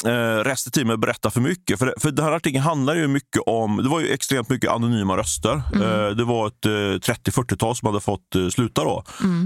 restriktiv 0.43 0.85
med 0.85 0.93
att 0.93 0.99
berätta 0.99 1.29
för 1.29 1.41
mycket. 1.41 1.79
För, 1.79 1.93
för 1.99 2.11
den 2.11 2.25
här 2.25 2.31
artikeln 2.31 2.63
handlar 2.63 2.95
ju 2.95 3.07
mycket 3.07 3.41
om... 3.45 3.77
Det 3.83 3.89
var 3.89 3.99
ju 3.99 4.07
extremt 4.13 4.49
mycket 4.49 4.71
anonyma 4.71 5.17
röster. 5.17 5.61
Eh, 5.73 6.15
det 6.15 6.23
var 6.23 6.47
ett 6.47 6.65
eh, 6.65 6.69
30-40-tal 6.69 7.75
som 7.75 7.85
hade 7.85 7.99
fått 7.99 8.35
eh, 8.35 8.47
sluta 8.47 8.83
då, 8.83 9.03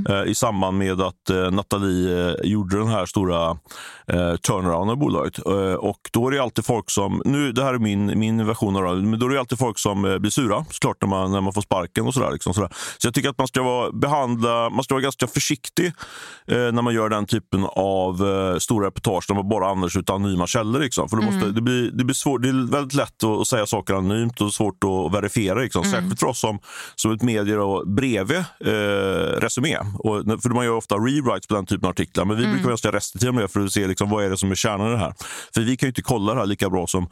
eh, 0.10 0.24
i 0.24 0.36
samband 0.36 0.78
med 0.78 1.02
att 1.02 1.30
uh, 1.32 1.52
Nathalie 1.52 2.30
eh, 2.30 2.36
gjorde 2.44 2.78
den 2.78 2.88
här 2.88 3.06
stora 3.06 3.52
uh, 3.52 4.36
turnarounden 4.48 4.90
av 4.90 4.98
bolaget. 4.98 5.46
Eh, 5.46 5.74
och 5.74 6.00
då 6.12 6.28
är 6.28 6.32
det 6.32 6.40
alltid 6.44 6.66
folk 6.66 6.92
som... 6.92 7.22
Nu, 7.26 7.52
det 7.52 7.64
här 7.64 7.74
är 7.74 7.80
min, 7.80 8.20
min 8.20 8.46
version 8.48 8.76
av 8.76 8.96
det, 8.96 9.02
men 9.02 9.20
då 9.20 9.26
är 9.26 9.30
det 9.30 9.40
alltid 9.40 9.60
folk 9.60 9.80
som 9.80 10.06
eh, 10.06 10.18
blir 10.18 10.32
sura 10.32 10.66
såklart 10.72 10.98
när 11.02 11.08
man, 11.10 11.32
när 11.32 11.42
man 11.42 11.54
får 11.54 11.62
sparken 11.62 12.08
och 12.08 12.14
sådär. 12.14 12.32
Liksom, 12.32 12.54
sådär. 12.54 12.70
Så 12.98 13.08
jag 13.08 13.14
tycker 13.14 13.30
att 13.30 13.38
man 13.38 13.48
ska 13.48 13.64
vara, 13.64 13.92
behandla, 13.92 14.70
man 14.70 14.84
ska 14.84 14.94
vara 14.94 15.04
ganska 15.04 15.28
försiktig 15.28 15.86
eh, 16.48 16.58
när 16.58 16.82
man 16.82 16.94
gör 16.94 17.10
den 17.10 17.26
typen 17.26 17.63
av 17.66 18.28
eh, 18.28 18.58
stora 18.58 18.88
reportage 18.88 19.26
där 19.28 19.36
man 19.36 19.50
bara 19.50 19.70
använder 19.70 19.90
sig 19.90 20.04
av 20.08 20.16
anonyma 20.16 20.48
källor. 20.48 20.80
Liksom. 20.80 21.10
För 21.10 21.18
det, 21.18 21.26
måste, 21.26 21.52
det, 21.52 21.62
blir, 21.62 21.92
det, 21.92 22.04
blir 22.04 22.16
svårt, 22.16 22.42
det 22.42 22.50
är 22.50 22.72
väldigt 22.72 22.94
lätt 22.94 23.24
att, 23.24 23.42
att 23.42 23.48
säga 23.48 23.66
saker 23.66 23.94
anonymt 23.94 24.42
och 24.42 24.54
svårt 24.54 24.84
att 24.84 25.14
verifiera. 25.14 25.60
Liksom. 25.60 25.84
Särskilt 25.84 26.20
för 26.20 26.28
oss 26.28 26.40
som, 26.40 26.60
som 26.96 27.12
ett 27.12 27.22
medier 27.22 27.60
och 27.60 27.88
bredvid 27.88 28.38
eh, 28.38 28.74
Resumé. 29.40 29.78
Och, 30.00 30.42
för 30.42 30.50
man 30.50 30.66
gör 30.66 30.76
ofta 30.76 30.96
rewrites 30.96 31.48
på 31.48 31.56
den 31.56 31.66
typen 31.66 31.86
av 31.86 31.92
artiklar. 31.92 32.26
Men 32.26 32.38
vi 32.38 32.46
brukar 32.48 32.66
vara 32.66 32.98
restriktiva 32.98 33.32
med 33.32 33.44
det 33.44 33.48
för 33.48 33.66
att 33.66 33.72
se 33.72 33.88
liksom, 33.88 34.10
vad 34.10 34.26
är 34.26 34.30
det 34.30 34.38
som 34.38 34.52
är 34.52 34.56
kärnan 34.56 34.88
i 34.88 34.92
det 34.92 34.98
här. 34.98 35.14
För 35.54 35.62
vi 35.62 35.78
kan 35.78 35.88
ju 35.88 35.90
inte 35.90 36.02
kolla 36.02 36.34
det 36.34 36.40
här 36.40 36.48
lika 36.48 36.70
bra 36.70 36.88
som 36.88 37.10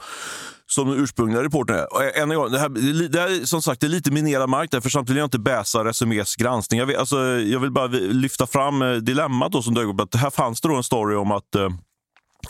som 0.74 0.90
den 0.90 1.00
ursprungliga 1.00 1.44
reportern 1.44 1.76
är. 1.76 1.94
Och 1.94 2.18
än 2.18 2.32
en 2.32 2.38
gång, 2.38 2.52
det, 2.52 2.60
här, 2.60 2.70
det 3.10 3.20
är 3.20 3.28
här, 3.28 3.46
som 3.46 3.62
sagt, 3.62 3.82
det 3.82 3.88
är 3.88 3.90
lite 3.90 4.12
minerad 4.12 4.50
mark 4.50 4.72
där, 4.72 4.82
för 4.82 4.90
samtidigt 4.90 5.16
vill 5.16 5.20
jag 5.20 5.26
inte 5.26 5.40
bäsa 5.40 5.84
Resumés 5.84 6.36
granskning. 6.36 6.80
Jag 6.80 6.88
vill, 6.88 6.96
alltså, 6.96 7.18
jag 7.26 7.60
vill 7.60 7.72
bara 7.72 7.88
lyfta 7.88 8.48
fram 8.48 8.82
eh, 8.82 8.94
dilemmat 8.94 9.52
då 9.52 9.62
som 9.62 9.74
dök 9.74 9.88
upp. 9.88 10.02
Att 10.02 10.16
här 10.16 10.30
fanns 10.30 10.62
det 10.62 10.68
då 10.68 10.76
en 10.76 10.84
story 10.84 11.16
om 11.16 11.32
att 11.32 11.56
eh, 11.56 11.70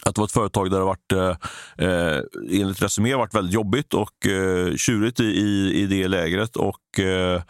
att 0.03 0.15
det 0.15 0.21
var 0.21 0.25
ett 0.25 0.31
företag 0.31 0.71
där 0.71 0.79
det 0.79 0.85
varit, 0.85 1.12
eh, 1.12 2.19
enligt 2.62 2.81
Resumé 2.81 3.15
varit 3.15 3.35
väldigt 3.35 3.53
jobbigt 3.53 3.94
och 3.94 4.27
eh, 4.27 4.75
tjurigt 4.75 5.19
i, 5.19 5.24
i, 5.24 5.81
i 5.81 5.85
det 5.85 6.07
lägret. 6.07 6.56
Och, 6.56 7.00
eh, 7.00 7.41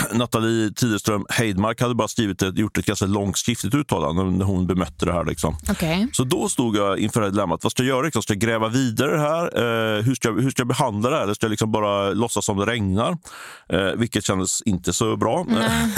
Nathalie 0.12 0.70
Tideström 0.76 1.26
Heidmark 1.28 1.80
hade 1.80 1.94
bara 1.94 2.08
skrivit 2.08 2.42
ett, 2.42 2.58
gjort 2.58 2.78
ett 2.78 2.86
ganska 2.86 3.06
långt 3.06 3.38
skriftligt 3.38 3.74
uttalande 3.74 4.24
när 4.24 4.44
hon 4.44 4.66
bemötte 4.66 5.06
det 5.06 5.12
här. 5.12 5.24
Liksom. 5.24 5.56
Okej. 5.70 6.06
Så 6.12 6.24
då 6.24 6.48
stod 6.48 6.76
jag 6.76 6.98
inför 6.98 7.20
det 7.20 7.26
här 7.26 7.30
dilemmat. 7.32 7.60
Vad 7.62 7.72
ska 7.72 7.82
jag 7.82 7.88
göra? 7.88 8.02
Liksom? 8.04 8.22
Ska 8.22 8.32
jag 8.32 8.40
gräva 8.40 8.68
vidare 8.68 9.16
här? 9.16 9.44
Eh, 9.98 10.02
hur, 10.04 10.14
ska, 10.14 10.28
jag- 10.28 10.40
hur 10.42 10.50
ska 10.50 10.60
jag 10.60 10.68
behandla 10.68 11.10
det 11.10 11.16
här? 11.16 11.22
Eller 11.22 11.34
ska 11.34 11.46
jag 11.46 11.50
liksom 11.50 11.72
bara 11.72 12.10
låtsas 12.10 12.44
som 12.44 12.56
det 12.58 12.66
regnar? 12.66 13.16
Eh, 13.68 13.78
vilket 13.96 14.24
kändes 14.24 14.62
inte 14.62 14.92
så 14.92 15.16
bra. 15.16 15.46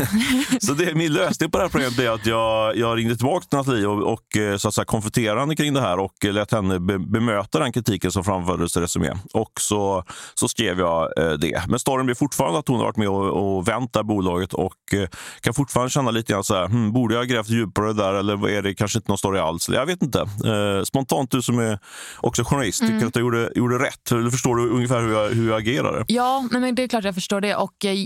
så 0.60 0.72
det, 0.72 0.94
min 0.94 1.12
lösning 1.12 1.50
på 1.50 1.58
det 1.58 1.64
här 1.64 1.68
problemet 1.70 1.98
är 1.98 2.10
att 2.10 2.26
jag, 2.26 2.76
jag 2.76 2.98
ringde 2.98 3.16
tillbaka 3.16 3.46
till 3.46 3.56
Nathalie 3.58 3.86
och, 3.86 4.12
och 4.12 4.36
eh, 4.36 4.56
så 4.56 4.68
att 4.68 4.74
säga, 4.74 4.84
konfronterade 4.84 5.56
kring 5.56 5.74
det 5.74 5.80
här 5.80 5.98
och 5.98 6.12
lät 6.24 6.52
henne 6.52 6.80
be, 6.80 6.98
bemöta 6.98 7.58
den 7.58 7.72
kritiken 7.72 8.12
som 8.12 8.24
framfördes 8.24 8.76
i 8.76 8.80
Resumé. 8.80 9.10
Och 9.34 9.52
så, 9.60 10.04
så 10.34 10.48
skrev 10.48 10.78
jag 10.78 11.18
eh, 11.18 11.32
det. 11.32 11.62
Men 11.68 11.78
storyn 11.78 12.06
blir 12.06 12.14
fortfarande 12.16 12.58
att 12.58 12.68
hon 12.68 12.76
har 12.76 12.84
varit 12.84 12.96
med 12.96 13.08
och, 13.08 13.56
och 13.56 13.68
vänt 13.68 13.85
det 13.92 13.98
här 13.98 14.04
bolaget 14.04 14.54
och 14.54 14.94
eh, 14.94 15.08
kan 15.40 15.54
fortfarande 15.54 15.90
känna 15.90 16.10
lite 16.10 16.32
grann 16.32 16.44
så 16.44 16.54
här, 16.54 16.66
hmm, 16.66 16.92
borde 16.92 17.14
jag 17.14 17.20
ha 17.20 17.24
grävt 17.24 17.48
djupare 17.48 17.92
där 17.92 18.14
eller 18.14 18.48
är 18.48 18.62
det 18.62 18.74
kanske 18.74 18.98
inte 18.98 19.10
någon 19.10 19.18
story 19.18 19.38
alls? 19.38 19.68
Jag 19.68 19.86
vet 19.86 20.02
inte. 20.02 20.20
Eh, 20.20 20.84
spontant, 20.84 21.30
du 21.30 21.42
som 21.42 21.58
är 21.58 21.78
också 22.20 22.44
journalist, 22.44 22.80
tycker 22.80 23.00
du 23.00 23.06
att 23.06 23.16
jag 23.16 23.22
gjorde, 23.22 23.52
gjorde 23.54 23.78
rätt? 23.78 24.12
Eller 24.12 24.30
förstår 24.30 24.56
du 24.56 24.68
ungefär 24.70 25.00
hur 25.02 25.12
jag, 25.12 25.28
hur 25.28 25.48
jag 25.48 25.58
agerade? 25.58 26.04
Ja, 26.08 26.48
nej, 26.50 26.60
men 26.60 26.74
det 26.74 26.82
är 26.82 26.88
klart 26.88 27.04
jag 27.04 27.14
förstår 27.14 27.40
det. 27.40 27.54
Och 27.56 27.84
eh, 27.84 27.96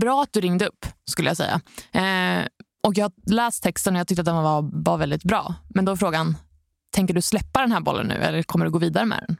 Bra 0.00 0.22
att 0.22 0.32
du 0.32 0.40
ringde 0.40 0.66
upp, 0.66 0.86
skulle 1.10 1.30
jag 1.30 1.36
säga. 1.36 1.60
Eh, 1.92 2.46
och 2.86 2.98
Jag 2.98 3.04
har 3.04 3.12
läst 3.32 3.62
texten 3.62 3.94
och 3.94 4.00
jag 4.00 4.08
tyckte 4.08 4.20
att 4.20 4.26
den 4.26 4.36
var, 4.36 4.70
var 4.84 4.98
väldigt 4.98 5.24
bra. 5.24 5.54
Men 5.68 5.84
då 5.84 5.92
är 5.92 5.96
frågan, 5.96 6.36
tänker 6.94 7.14
du 7.14 7.22
släppa 7.22 7.60
den 7.60 7.72
här 7.72 7.80
bollen 7.80 8.06
nu 8.06 8.14
eller 8.14 8.42
kommer 8.42 8.64
du 8.64 8.70
gå 8.70 8.78
vidare 8.78 9.04
med 9.04 9.24
den? 9.28 9.36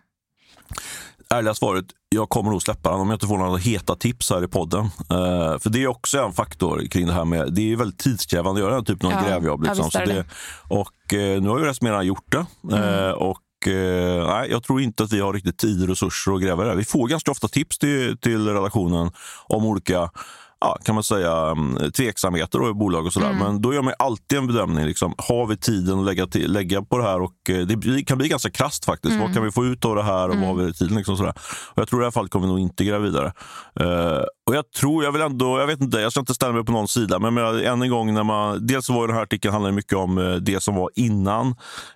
Ärliga 1.34 1.54
svaret, 1.54 1.84
jag 2.08 2.28
kommer 2.28 2.50
nog 2.50 2.62
släppa 2.62 2.90
den 2.90 3.00
om 3.00 3.08
jag 3.08 3.14
inte 3.16 3.26
får 3.26 3.38
några 3.38 3.56
heta 3.56 3.96
tips 3.96 4.30
här 4.30 4.44
i 4.44 4.48
podden. 4.48 4.80
Eh, 4.84 5.58
för 5.58 5.70
det 5.70 5.82
är 5.82 5.86
också 5.86 6.18
en 6.18 6.32
faktor 6.32 6.86
kring 6.90 7.06
det 7.06 7.12
här 7.12 7.24
med, 7.24 7.52
det 7.54 7.60
är 7.60 7.66
ju 7.66 7.76
väldigt 7.76 7.98
tidskrävande 7.98 8.60
att 8.60 8.64
göra 8.66 8.74
den 8.74 8.84
typen 8.84 9.06
av 9.06 9.12
Ja, 9.12 9.28
grävjobb. 9.28 9.64
ja, 9.64 9.68
Liksom. 9.72 9.90
Så 9.90 9.98
det. 9.98 10.04
det, 10.04 10.24
och 10.68 11.14
eh, 11.14 11.42
nu 11.42 11.48
har 11.48 11.58
ju 11.58 11.64
Resumé 11.64 11.90
redan 11.90 12.06
gjort 12.06 12.32
det. 12.32 12.46
Eh, 12.76 13.10
och 13.10 13.68
eh, 13.68 14.26
nej, 14.26 14.50
jag 14.50 14.62
tror 14.62 14.80
inte 14.80 15.02
att 15.04 15.12
vi 15.12 15.20
har 15.20 15.32
riktigt 15.32 15.58
tid 15.58 15.82
och 15.82 15.88
resurser 15.88 16.32
att 16.32 16.42
gräva 16.42 16.62
det 16.62 16.68
här. 16.68 16.76
Vi 16.76 16.84
får 16.84 17.08
ganska 17.08 17.30
ofta 17.30 17.48
tips 17.48 17.78
till, 17.78 18.18
till 18.18 18.48
relationen 18.48 19.10
om 19.48 19.64
olika 19.64 20.10
ja, 20.60 20.78
kan 20.84 20.94
man 20.94 21.04
säga, 21.04 21.32
mm, 21.32 21.92
tveksamheter 21.92 22.58
då 22.58 22.70
i 22.70 22.72
bolag 22.72 23.06
och 23.06 23.12
sådär. 23.12 23.32
Men 23.32 23.62
då 23.62 23.74
gör 23.74 23.82
man 23.82 23.94
alltid 23.98 24.38
en 24.38 24.46
bedömning. 24.46 24.86
Liksom, 24.86 25.14
har 25.18 25.46
vi 25.46 25.56
tiden 25.56 25.98
att 25.98 26.04
lägga, 26.04 26.26
till, 26.26 26.52
lägga 26.52 26.82
på 26.82 26.98
det 26.98 27.04
här? 27.04 27.20
Och 27.20 27.50
eh, 27.50 27.66
det 27.66 28.04
kan 28.04 28.18
bli 28.18 28.28
ganska 28.28 28.50
krasst 28.50 28.84
faktiskt. 28.84 29.20
Vad 29.20 29.34
kan 29.34 29.44
vi 29.44 29.50
få 29.50 29.64
ut 29.64 29.84
av 29.84 29.96
det 29.96 30.02
här 30.02 30.28
och 30.28 30.36
vad 30.36 30.46
har 30.46 30.54
vi 30.54 30.72
tiden? 30.72 30.96
Liksom 30.96 31.16
sådär. 31.16 31.34
Och 31.68 31.78
jag 31.78 31.88
tror 31.88 32.00
i 32.00 32.02
det 32.02 32.06
här 32.06 32.10
fallet 32.10 32.30
kommer 32.30 32.46
vi 32.46 32.52
nog 32.52 32.60
inte 32.60 32.84
gräva 32.84 33.04
vidare. 33.04 33.32
Eh, 33.80 34.22
och 34.50 34.56
jag 34.56 34.70
tror, 34.70 35.04
jag 35.04 35.12
vill 35.12 35.22
ändå, 35.22 35.58
jag 35.58 35.66
vet 35.66 35.80
inte, 35.80 35.98
jag 35.98 36.12
ska 36.12 36.20
inte 36.20 36.34
ställa 36.34 36.52
mig 36.52 36.64
på 36.64 36.72
någon 36.72 36.88
sida, 36.88 37.18
men 37.18 37.36
jag, 37.36 37.64
än 37.64 37.82
en 37.82 37.90
gång 37.90 38.14
när 38.14 38.22
man, 38.22 38.66
dels 38.66 38.88
var 38.88 39.06
den 39.06 39.16
här 39.16 39.22
artikeln 39.22 39.52
handlade 39.52 39.74
mycket 39.74 39.98
om 39.98 40.18
eh, 40.18 40.34
det 40.34 40.62
som 40.62 40.74
var 40.74 40.90
innan 40.94 41.46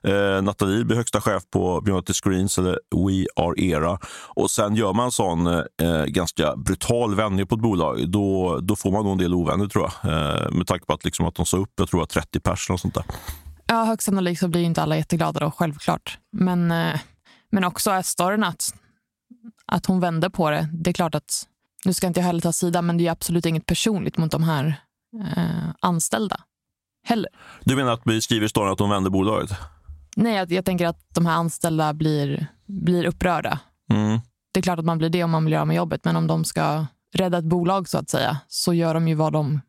eh, 0.02 0.42
Nathalie 0.42 0.84
blev 0.84 0.96
högsta 0.96 1.20
chef 1.20 1.42
på 1.50 1.80
Beyond 1.80 2.16
Screens 2.25 2.58
eller 2.58 2.73
We 2.73 3.26
Are 3.37 3.64
Era. 3.64 3.99
Och 4.28 4.50
sen 4.50 4.75
gör 4.75 4.92
man 4.92 5.04
en 5.04 5.12
sån 5.12 5.46
eh, 5.46 5.62
eh, 5.82 6.04
ganska 6.04 6.56
brutal 6.56 7.14
vändning 7.14 7.46
på 7.46 7.54
ett 7.54 7.61
bolag, 7.61 8.08
då, 8.11 8.58
då 8.62 8.76
får 8.76 8.92
man 8.92 9.04
nog 9.04 9.12
en 9.12 9.18
del 9.18 9.34
ovänner 9.34 9.66
tror 9.66 9.90
jag. 10.02 10.12
Eh, 10.12 10.50
med 10.50 10.66
tanke 10.66 10.87
på 10.87 10.92
att, 10.92 11.04
liksom, 11.04 11.26
att 11.26 11.34
de 11.34 11.46
sa 11.46 11.56
upp, 11.56 11.73
jag 11.76 11.88
tror 11.88 12.06
30 12.06 12.40
personer 12.40 12.75
och 12.75 12.80
sånt 12.80 12.94
där. 12.94 13.04
Ja, 13.66 13.84
högst 13.84 14.04
sannolikt 14.04 14.40
så 14.40 14.49
blir 14.49 14.62
inte 14.62 14.82
alla 14.82 14.96
jätteglada 14.96 15.40
då, 15.40 15.50
självklart. 15.50 16.18
Men, 16.32 16.70
eh, 16.70 17.00
men 17.52 17.64
också 17.64 17.90
är 17.90 18.02
storyn 18.02 18.44
att, 18.44 18.75
att 19.66 19.87
hon 19.87 20.00
vände 20.00 20.30
på 20.30 20.50
det. 20.50 20.68
Det 20.73 20.90
är 20.90 20.94
klart 20.94 21.14
att 21.14 21.46
nu 21.84 21.92
ska 21.92 22.06
inte 22.06 22.20
jag 22.20 22.26
heller 22.26 22.40
ta 22.40 22.52
sida, 22.52 22.82
men 22.82 22.98
det 22.98 23.06
är 23.06 23.10
absolut 23.10 23.46
inget 23.46 23.66
personligt 23.66 24.16
mot 24.16 24.30
de 24.30 24.42
här 24.42 24.80
eh, 25.36 25.70
anställda 25.80 26.40
heller. 27.04 27.30
Du 27.64 27.76
menar 27.76 27.92
att 27.92 28.02
vi 28.04 28.20
skriver 28.20 28.46
i 28.46 28.48
storyn 28.48 28.72
att 28.72 28.78
de 28.78 28.90
vänder 28.90 29.10
bolaget? 29.10 29.50
Nej, 30.16 30.34
jag, 30.34 30.52
jag 30.52 30.64
tänker 30.64 30.86
att 30.86 31.14
de 31.14 31.26
här 31.26 31.34
anställda 31.34 31.92
blir, 31.92 32.46
blir 32.66 33.04
upprörda. 33.04 33.60
Mm. 33.90 34.20
Det 34.52 34.60
är 34.60 34.62
klart 34.62 34.78
att 34.78 34.84
man 34.84 34.98
blir 34.98 35.08
det 35.08 35.24
om 35.24 35.30
man 35.30 35.44
vill 35.44 35.52
göra 35.52 35.64
med 35.64 35.76
jobbet, 35.76 36.04
men 36.04 36.16
om 36.16 36.26
de 36.26 36.44
ska 36.44 36.86
rädda 37.12 37.38
ett 37.38 37.44
bolag 37.44 37.88
så 37.88 37.98
att 37.98 38.10
säga, 38.10 38.36
så 38.48 38.74
gör 38.74 38.94
de 38.94 39.08
ju 39.08 39.14
vad 39.14 39.32
de 39.32 39.60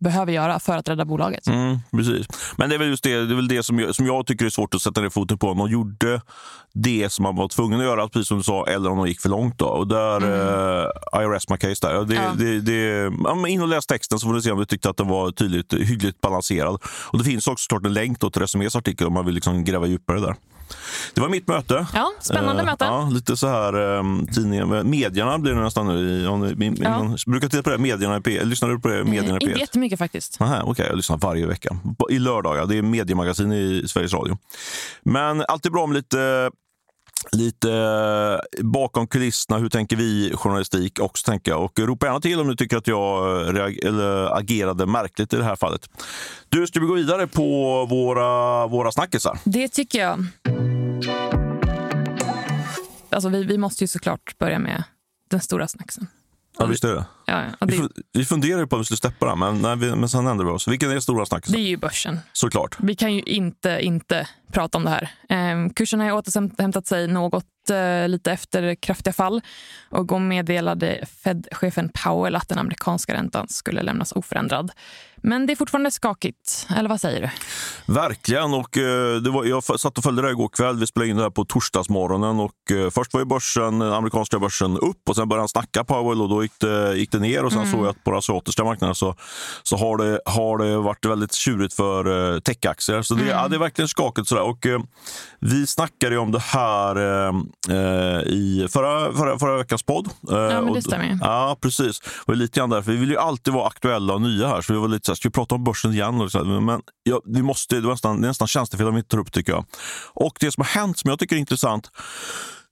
behöver 0.00 0.32
göra 0.32 0.58
för 0.60 0.76
att 0.76 0.88
rädda 0.88 1.04
bolaget. 1.04 1.46
Mm, 1.46 1.78
precis. 1.90 2.26
Men 2.56 2.68
det 2.68 2.74
är 2.74 2.78
väl 2.78 2.88
just 2.88 3.04
det, 3.04 3.26
det, 3.26 3.34
är 3.34 3.36
väl 3.36 3.48
det 3.48 3.62
som, 3.62 3.78
jag, 3.78 3.94
som 3.94 4.06
jag 4.06 4.26
tycker 4.26 4.46
är 4.46 4.50
svårt 4.50 4.74
att 4.74 4.82
sätta 4.82 5.00
ner 5.00 5.10
foten 5.10 5.38
på. 5.38 5.48
Om 5.48 5.58
de 5.58 5.70
gjorde 5.70 6.20
det 6.74 7.12
som 7.12 7.22
man 7.22 7.36
var 7.36 7.48
tvungen 7.48 7.80
att 7.80 7.86
göra, 7.86 8.08
precis 8.08 8.28
som 8.28 8.38
du 8.38 8.44
sa, 8.44 8.66
eller 8.66 8.90
om 8.90 8.96
de 8.98 9.08
gick 9.08 9.20
för 9.20 9.28
långt. 9.28 9.58
Då. 9.58 9.66
Och 9.66 9.88
där, 9.88 10.16
mm. 10.16 10.30
uh, 10.32 11.22
I 11.22 11.26
rest 11.34 11.50
my 11.50 11.56
case 11.56 11.86
där. 11.86 12.04
Det, 12.04 12.14
ja. 12.14 12.32
det, 12.38 12.60
det, 12.60 13.12
ja, 13.24 13.48
in 13.48 13.62
och 13.62 13.68
läs 13.68 13.86
texten 13.86 14.18
så 14.18 14.26
får 14.26 14.34
du 14.34 14.42
se 14.42 14.50
om 14.50 14.58
du 14.58 14.64
tyckte 14.64 14.90
att 14.90 14.96
den 14.96 15.08
var 15.08 15.30
tydligt, 15.30 15.74
hyggligt 15.74 16.20
balanserad. 16.20 16.78
Och 16.84 17.18
Det 17.18 17.24
finns 17.24 17.46
också 17.46 17.62
såklart 17.62 17.86
en 17.86 17.94
länk 17.94 18.18
till 18.18 18.30
Resumés 18.30 18.76
artikel 18.76 19.06
om 19.06 19.12
man 19.12 19.24
vill 19.26 19.34
liksom 19.34 19.64
gräva 19.64 19.86
djupare 19.86 20.20
där. 20.20 20.34
Det 21.14 21.20
var 21.20 21.28
mitt 21.28 21.48
möte. 21.48 21.86
Ja, 21.94 22.12
Spännande 22.20 22.62
uh, 22.62 22.66
möte. 22.66 22.84
Ja, 22.84 23.08
lite 23.12 23.36
så 23.36 23.48
här 23.48 23.74
um, 23.74 24.26
tidningen, 24.34 24.90
medierna 24.90 25.38
blir 25.38 25.52
det 25.52 25.60
nästan 25.60 25.86
nu. 25.86 26.28
Om, 26.28 26.74
ja. 26.78 27.16
brukar 27.26 27.48
titta 27.48 27.62
på 27.62 27.70
det, 27.70 27.78
medierna 27.78 28.22
i. 28.26 28.44
Lyssnar 28.44 28.68
du 28.68 28.78
på 28.78 28.88
det? 28.88 29.04
Medierna 29.04 29.36
i 29.36 29.40
P? 29.40 29.46
Inte 29.46 29.60
jättemycket 29.60 29.98
faktiskt. 29.98 30.36
Okej, 30.40 30.62
okay, 30.64 30.86
jag 30.86 30.96
lyssnar 30.96 31.16
varje 31.16 31.46
vecka. 31.46 31.76
I 32.10 32.18
lördagar. 32.18 32.66
Det 32.66 32.78
är 32.78 32.82
mediemagasin 32.82 33.52
i 33.52 33.84
Sveriges 33.88 34.12
Radio. 34.14 34.38
Men 35.02 35.44
alltid 35.48 35.72
bra 35.72 35.86
med 35.86 35.96
lite 35.96 36.50
lite 37.32 37.72
eh, 37.72 38.64
bakom 38.64 39.06
kulisserna, 39.06 39.58
hur 39.58 39.68
tänker 39.68 39.96
vi 39.96 40.32
journalistik 40.34 41.00
också 41.00 41.30
tänka. 41.30 41.56
Och 41.56 41.78
ropa 41.78 42.06
gärna 42.06 42.20
till 42.20 42.40
om 42.40 42.48
du 42.48 42.56
tycker 42.56 42.76
att 42.76 42.86
jag 42.86 43.48
eller 43.48 44.38
agerade 44.38 44.86
märkligt 44.86 45.32
i 45.32 45.36
det 45.36 45.44
här 45.44 45.56
fallet. 45.56 45.90
Du, 46.48 46.66
ska 46.66 46.80
vi 46.80 46.86
gå 46.86 46.94
vidare 46.94 47.26
på 47.26 47.86
våra, 47.90 48.66
våra 48.66 48.92
snackisar? 48.92 49.38
Det 49.44 49.68
tycker 49.68 49.98
jag. 49.98 50.26
Alltså, 53.10 53.28
vi, 53.28 53.44
vi 53.44 53.58
måste 53.58 53.84
ju 53.84 53.88
såklart 53.88 54.38
börja 54.38 54.58
med 54.58 54.84
den 55.30 55.40
stora 55.40 55.68
snacksen. 55.68 56.06
Ja, 56.58 56.66
visst 56.66 56.84
är 56.84 56.94
det. 56.94 57.04
Ja, 57.28 57.44
ja. 57.60 57.66
det... 57.66 57.88
Vi 58.12 58.24
funderade 58.24 58.66
på 58.66 58.76
om 58.76 58.80
vi 58.80 58.84
skulle 58.84 58.98
släppa 58.98 59.26
den, 59.26 59.38
men, 59.38 59.62
nej, 59.62 59.76
vi, 59.76 59.96
men 59.96 60.08
sen 60.08 60.26
ändrade 60.26 60.50
vi 60.50 60.56
oss. 60.56 60.68
Vilken 60.68 60.90
är 60.90 61.00
stora 61.00 61.26
snackisen? 61.26 61.56
Det 61.56 61.60
är 61.60 61.68
ju 61.68 61.76
börsen. 61.76 62.20
Såklart. 62.32 62.76
Vi 62.80 62.94
kan 62.94 63.14
ju 63.14 63.20
inte 63.20 63.78
inte 63.80 64.28
prata 64.52 64.78
om 64.78 64.84
det 64.84 64.90
här. 64.90 65.10
Eh, 65.28 65.72
kursen 65.72 66.00
har 66.00 66.12
återhämtat 66.12 66.86
sig 66.86 67.08
något 67.08 67.44
eh, 67.70 68.08
lite 68.08 68.32
efter 68.32 68.74
kraftiga 68.74 69.12
fall 69.12 69.40
och 69.90 70.06
då 70.06 70.18
meddelade 70.18 71.04
Fed-chefen 71.24 71.90
Powell 72.04 72.36
att 72.36 72.48
den 72.48 72.58
amerikanska 72.58 73.14
räntan 73.14 73.48
skulle 73.48 73.82
lämnas 73.82 74.12
oförändrad. 74.12 74.72
Men 75.22 75.46
det 75.46 75.52
är 75.52 75.56
fortfarande 75.56 75.90
skakigt, 75.90 76.66
eller 76.76 76.88
vad 76.88 77.00
säger 77.00 77.20
du? 77.20 77.30
Verkligen. 77.92 78.54
Och, 78.54 78.76
eh, 78.76 79.16
det 79.16 79.30
var, 79.30 79.44
jag 79.44 79.64
satt 79.64 79.98
och 79.98 80.04
följde 80.04 80.22
det 80.22 80.30
igår 80.30 80.48
kväll. 80.48 80.78
Vi 80.78 80.86
spelade 80.86 81.10
in 81.10 81.16
det 81.16 81.22
här 81.22 81.30
på 81.30 81.44
torsdagsmorgonen. 81.44 82.40
Och, 82.40 82.70
eh, 82.70 82.90
först 82.90 83.14
var 83.14 83.20
ju 83.20 83.26
börsen, 83.26 83.78
den 83.78 83.92
amerikanska 83.92 84.38
börsen 84.38 84.78
upp 84.78 85.08
och 85.08 85.16
sen 85.16 85.28
började 85.28 85.42
han 85.42 85.48
snacka 85.48 85.84
Powell 85.84 86.22
och 86.22 86.28
då 86.28 86.42
gick 86.42 86.60
det, 86.60 86.96
gick 86.96 87.12
det 87.12 87.17
ner. 87.18 87.44
Och 87.44 87.52
Sen 87.52 87.60
mm. 87.60 87.72
såg 87.72 87.80
jag 87.80 87.90
att 87.90 88.04
på 88.04 88.10
den 88.10 88.18
asiatiska 88.18 88.64
marknaden 88.64 88.94
så, 88.94 89.14
så 89.62 89.76
har, 89.76 89.96
det, 89.96 90.20
har 90.24 90.58
det 90.58 90.76
varit 90.76 91.04
väldigt 91.04 91.34
tjurigt 91.34 91.74
för 91.74 92.34
eh, 92.34 92.40
techaktier. 92.40 93.02
Så 93.02 93.14
det, 93.14 93.22
mm. 93.22 93.36
ja, 93.36 93.48
det 93.48 93.56
är 93.56 93.60
verkligen 93.60 93.88
skakigt. 93.88 94.28
Sådär. 94.28 94.42
Och, 94.42 94.66
eh, 94.66 94.80
vi 95.40 95.66
snackade 95.66 96.18
om 96.18 96.32
det 96.32 96.38
här 96.38 96.96
eh, 96.96 97.34
eh, 97.68 98.22
i 98.22 98.68
förra, 98.70 99.12
förra, 99.12 99.38
förra 99.38 99.58
veckans 99.58 99.82
podd. 99.82 100.08
ja, 100.20 100.60
men 100.62 100.72
det 100.72 100.82
stämmer. 100.82 101.18
ja, 101.20 101.58
precis. 101.60 102.00
Och 102.26 102.36
lite 102.36 102.60
grann 102.60 102.70
därför. 102.70 102.92
Vi 102.92 102.98
vill 102.98 103.10
ju 103.10 103.18
alltid 103.18 103.54
vara 103.54 103.66
aktuella 103.66 104.14
och 104.14 104.22
nya 104.22 104.48
här. 104.48 104.60
Så 104.60 104.72
vi 104.72 104.78
var 104.78 104.88
lite 104.88 105.06
så 105.06 105.12
här, 105.12 105.16
ska 105.16 105.28
vi 105.28 105.32
prata 105.32 105.54
om 105.54 105.64
börsen 105.64 105.92
igen? 105.92 106.20
Och 106.20 106.32
så 106.32 106.44
men 106.44 106.80
ja, 107.02 107.20
vi 107.24 107.42
måste, 107.42 107.80
det, 107.80 107.88
nästan, 107.88 108.20
det 108.20 108.26
är 108.26 108.28
nästan 108.28 108.48
tjänstefel 108.48 108.88
om 108.88 108.94
vi 108.94 108.98
inte 108.98 109.10
tar 109.10 109.18
upp 109.18 109.32
tycker 109.32 109.52
jag. 109.52 109.64
Och 110.14 110.36
det 110.40 110.52
som 110.52 110.60
har 110.60 110.80
hänt 110.80 110.98
som 110.98 111.10
jag 111.10 111.18
tycker 111.18 111.36
är 111.36 111.40
intressant 111.40 111.90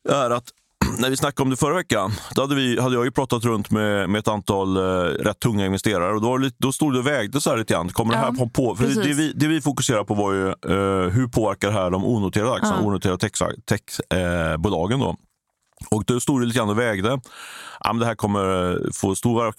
är 0.08 0.30
att 0.30 0.52
när 0.98 1.10
vi 1.10 1.16
snackade 1.16 1.42
om 1.42 1.50
det 1.50 1.56
förra 1.56 1.74
veckan, 1.74 2.12
då 2.34 2.42
hade, 2.42 2.54
vi, 2.54 2.80
hade 2.80 2.94
jag 2.94 3.04
ju 3.04 3.10
pratat 3.10 3.44
runt 3.44 3.70
med, 3.70 4.10
med 4.10 4.18
ett 4.18 4.28
antal 4.28 4.76
eh, 4.76 4.80
rätt 5.24 5.40
tunga 5.40 5.66
investerare 5.66 6.14
och 6.14 6.20
då, 6.20 6.36
lite, 6.36 6.56
då 6.58 6.72
stod 6.72 6.92
det 6.92 6.98
och 6.98 7.06
vägde 7.06 7.40
så 7.40 7.50
här 7.50 7.56
lite 7.56 7.74
grann. 7.74 7.88
Kommer 7.88 8.14
ja, 8.14 8.20
det 8.20 8.26
här 8.26 8.48
på? 8.48 8.76
För 8.76 8.84
det, 8.84 9.12
vi, 9.12 9.32
det 9.32 9.46
vi 9.46 9.60
fokuserar 9.60 10.04
på 10.04 10.14
var 10.14 10.32
ju 10.32 10.48
eh, 10.48 11.10
hur 11.10 11.28
påverkar 11.28 11.68
det 11.68 11.74
här 11.74 11.90
de 11.90 12.04
onoterade 12.04 12.52
aktierna, 12.52 12.76
ja. 12.80 12.86
onoterade 12.86 13.18
techbolagen. 13.18 13.60
Tech, 13.66 14.18
eh, 14.18 14.56
och 15.90 16.04
då 16.04 16.20
stod 16.20 16.40
det 16.40 16.46
lite 16.46 16.58
grann 16.58 16.68
och 16.68 16.78
vägde 16.78 17.20
ja, 17.86 17.92
men 17.92 18.00
det 18.00 18.06
här 18.06 18.14
kommer 18.14 18.80
få 18.92 19.14
stor 19.14 19.54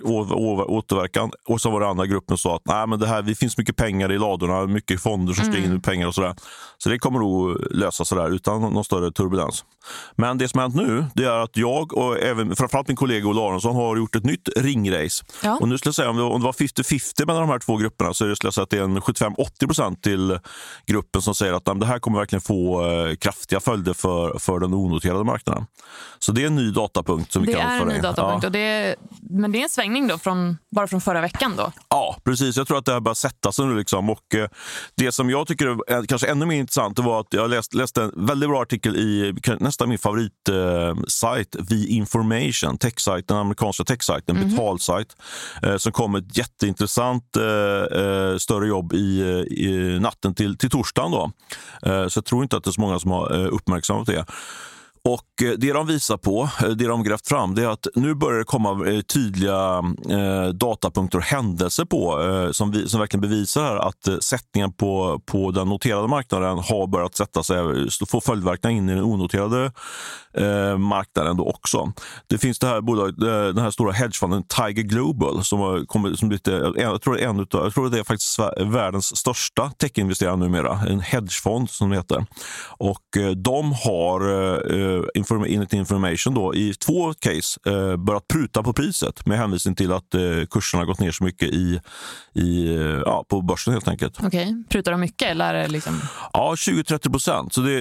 återverkan. 0.70 1.32
Och 1.48 1.62
så 1.62 1.70
var 1.70 1.80
det 1.80 1.88
andra 1.88 2.06
gruppen 2.06 2.38
som 2.38 2.52
sa 2.52 2.56
att 2.56 2.62
nej, 2.66 2.88
men 2.88 3.00
det 3.00 3.08
här, 3.08 3.22
det 3.22 3.36
finns 3.36 3.58
mycket 3.58 3.76
pengar 3.76 4.12
i 4.12 4.18
ladorna, 4.18 4.66
mycket 4.66 5.02
fonder 5.02 5.34
som 5.34 5.46
ska 5.46 5.56
in 5.56 5.62
med 5.62 5.70
mm. 5.70 5.82
pengar 5.82 6.08
och 6.08 6.16
sådär. 6.16 6.36
Så 6.78 6.90
det 6.90 7.00
kommer 7.00 7.20
nog 7.20 7.58
lösa 7.72 8.06
sig 8.06 8.18
där 8.18 8.30
utan 8.30 8.62
någon 8.62 8.84
större 8.84 9.12
turbulens. 9.12 9.66
Men 10.16 10.38
det 10.38 10.48
som 10.48 10.60
har 10.60 10.70
hänt 10.70 10.76
nu 10.76 11.06
det 11.16 11.24
är 11.24 11.40
att 11.40 11.58
jag 11.58 11.94
och 11.94 12.18
även 12.20 12.56
framförallt 12.56 12.88
min 12.88 12.98
kollega 12.98 13.28
Ola 13.28 13.42
Aronsson 13.42 13.76
har 13.76 13.98
gjort 13.98 14.16
ett 14.16 14.24
nytt 14.24 14.50
ringrace. 14.56 15.26
Ja. 15.44 15.58
Och 15.58 15.70
nu 15.70 15.78
skulle 15.78 15.90
jag 15.90 15.96
säga 15.96 16.10
om 16.10 16.18
det, 16.18 16.24
var 16.24 16.52
50-50 16.52 17.26
mellan 17.26 17.42
de 17.42 17.50
här 17.50 17.60
två 17.60 17.78
grupperna 17.78 18.14
så 18.14 18.26
är 18.26 18.30
det, 18.30 18.36
skulle 18.36 18.48
jag 18.48 18.54
säga 18.54 18.64
att 18.64 18.70
det 18.70 18.78
är 18.78 18.84
en 18.84 19.00
75-80% 19.00 20.02
till 20.02 20.40
gruppen 20.86 21.22
som 21.22 21.36
säger 21.36 21.54
att 21.54 21.66
det 21.66 21.86
här 21.86 22.00
kommer 22.00 22.20
verkligen 22.20 22.42
få 22.42 22.86
eh, 22.86 23.16
kraftiga 23.16 23.60
följder 23.60 23.94
för, 23.94 24.40
för 24.40 24.60
den 24.60 24.74
onoterade 24.74 25.24
marknaden. 25.24 25.66
Så 26.20 26.32
det 26.32 26.44
är 26.44 26.48
en 26.48 26.56
ny 26.56 26.72
datapunkt 26.72 27.32
som 27.32 27.42
vi 27.42 27.48
det 27.48 27.60
kan 27.60 27.80
föra 27.80 28.02
datapunkt. 28.02 28.44
Ja. 28.44 28.48
Och 28.48 28.52
det, 28.52 28.96
men 29.22 29.52
det 29.52 29.60
är 29.60 29.64
en 29.64 29.70
svängning 29.70 30.08
då 30.08 30.18
från, 30.18 30.58
bara 30.76 30.88
från 30.88 31.02
förra 31.02 31.22
veckan? 31.22 31.54
då? 31.58 31.72
Ja, 31.90 32.18
precis. 32.24 32.58
Jag 32.58 32.68
tror 32.68 32.78
att 32.78 32.86
det 32.86 32.94
här 32.94 33.00
börjar 33.00 33.16
sätta 33.16 33.52
sig 33.52 33.66
nu. 33.66 33.78
Liksom. 33.78 34.10
Och, 34.10 34.36
eh, 34.36 34.50
det 34.96 35.12
som 35.12 35.30
jag 35.30 35.48
tycker 35.48 35.92
är 35.92 36.06
kanske 36.06 36.28
ännu 36.28 36.46
mer 36.46 36.56
intressant 36.56 37.00
var 37.00 37.20
att 37.20 37.28
jag 37.30 37.50
läst, 37.50 37.74
läste 37.74 38.04
en 38.04 38.12
väldigt 38.16 38.50
bra 38.50 38.62
artikel 38.62 38.96
i 38.96 39.36
nästan 39.60 39.90
min 39.90 39.98
favoritsajt, 39.98 41.56
eh, 41.56 41.66
The 41.66 41.88
Information, 41.88 42.78
techsajt, 42.78 43.28
den 43.28 43.38
amerikanska 43.38 43.84
techsajten, 43.84 44.38
mm 44.38 44.48
-hmm. 44.48 44.52
betalsajt, 44.52 45.16
eh, 45.64 45.78
som 45.78 45.92
kom 45.92 46.16
ett 46.16 46.38
jätteintressant 46.38 47.38
eh, 47.38 48.02
eh, 48.02 48.38
större 48.38 48.68
jobb 48.68 48.94
i, 48.94 49.22
i 49.50 50.00
natten 50.00 50.36
till, 50.36 50.58
till 50.58 50.70
torsdagen. 50.70 51.12
Då. 51.12 51.32
Eh, 51.82 52.08
så 52.08 52.18
jag 52.18 52.26
tror 52.26 52.44
inte 52.44 52.58
att 52.58 52.64
det 52.64 52.70
är 52.70 52.72
så 52.72 52.82
många 52.82 53.00
som 53.00 53.12
har 53.12 53.48
uppmärksammat 53.48 54.08
det. 54.08 54.26
Och 55.08 55.44
eh, 55.44 55.52
Det 55.58 55.74
de 55.74 55.88
visar 55.88 56.18
på, 56.18 56.50
eh, 56.64 56.70
det 56.70 56.88
de 56.88 57.04
grävt 57.04 57.28
fram, 57.28 57.56
det 57.56 57.64
är 57.64 57.68
att 57.68 57.88
nu 57.96 58.16
börjar 58.16 58.40
det 58.40 58.46
komma 58.46 58.88
eh, 58.90 59.02
tydliga 59.02 59.84
datapunkter 60.54 61.18
och 61.18 61.24
händelser 61.24 61.86
på 61.86 62.18
som, 62.52 62.72
vi, 62.72 62.90
som 62.90 63.00
verkligen 63.00 63.22
bevisar 63.22 63.64
här 63.64 63.76
att 63.76 64.24
sättningen 64.24 64.74
på, 64.74 65.22
på 65.26 65.52
den 65.52 65.70
noterade 65.70 66.08
marknaden 66.08 66.58
har 66.58 66.88
börjat 66.88 67.16
sätta 67.16 67.44
sig, 67.44 67.58
få 68.08 68.22
följdverkningar 68.22 68.78
in 68.78 68.90
i 68.90 68.94
den 68.94 69.04
onoterade 69.04 69.72
marknaden 70.78 71.38
då 71.38 71.50
också. 71.50 71.94
Det 72.28 72.38
finns 72.38 72.60
det 72.60 72.68
här 72.68 72.82
bolaget, 72.82 73.16
den 73.56 73.58
här 73.58 73.72
stora 73.72 73.92
hedgefonden 73.92 74.44
Tiger 74.44 74.84
Global 74.84 75.44
som 75.44 75.60
har 75.60 75.86
kommit 75.86 76.20
som 76.20 76.30
blivit, 76.30 76.48
jag 76.76 77.02
tror, 77.02 77.20
är 77.20 77.28
en 77.28 77.40
utav, 77.40 77.64
jag 77.64 77.74
tror 77.74 77.90
det 77.90 78.00
är 78.00 78.04
faktiskt 78.04 78.40
världens 78.58 79.18
största 79.18 79.72
techinvesterare 79.78 80.36
numera, 80.36 80.80
en 80.90 81.00
hedgefond 81.00 81.70
som 81.70 81.90
det 81.90 81.96
heter. 81.96 82.26
Och 82.78 83.04
de 83.36 83.74
har 83.74 84.20
inform 85.14 85.44
enligt 85.44 85.74
Information 85.74 86.34
då, 86.34 86.56
i 86.56 86.74
två 86.74 87.14
case 87.14 87.60
eh, 87.66 87.96
börjat 87.96 88.28
pruta 88.28 88.64
på 88.64 88.74
priset 88.74 89.26
med 89.26 89.38
hänvisning 89.38 89.76
till 89.76 89.92
att 89.92 90.14
eh, 90.14 90.22
kurserna 90.52 90.86
gått 90.86 91.00
ner 91.00 91.12
så 91.12 91.24
mycket 91.24 91.50
i, 91.50 91.82
i, 92.34 92.76
ja, 93.06 93.26
på 93.30 93.42
börsen 93.42 93.74
helt 93.74 93.88
enkelt. 93.88 94.18
Okej, 94.18 94.28
okay. 94.28 94.64
Prutar 94.70 94.92
de 94.92 95.02
mycket? 95.02 95.28
Eller 95.32 95.68
liksom... 95.68 96.02
Ja, 96.34 96.54
20-30 96.58 97.12
procent. 97.12 97.54
Så 97.54 97.62
det, 97.62 97.80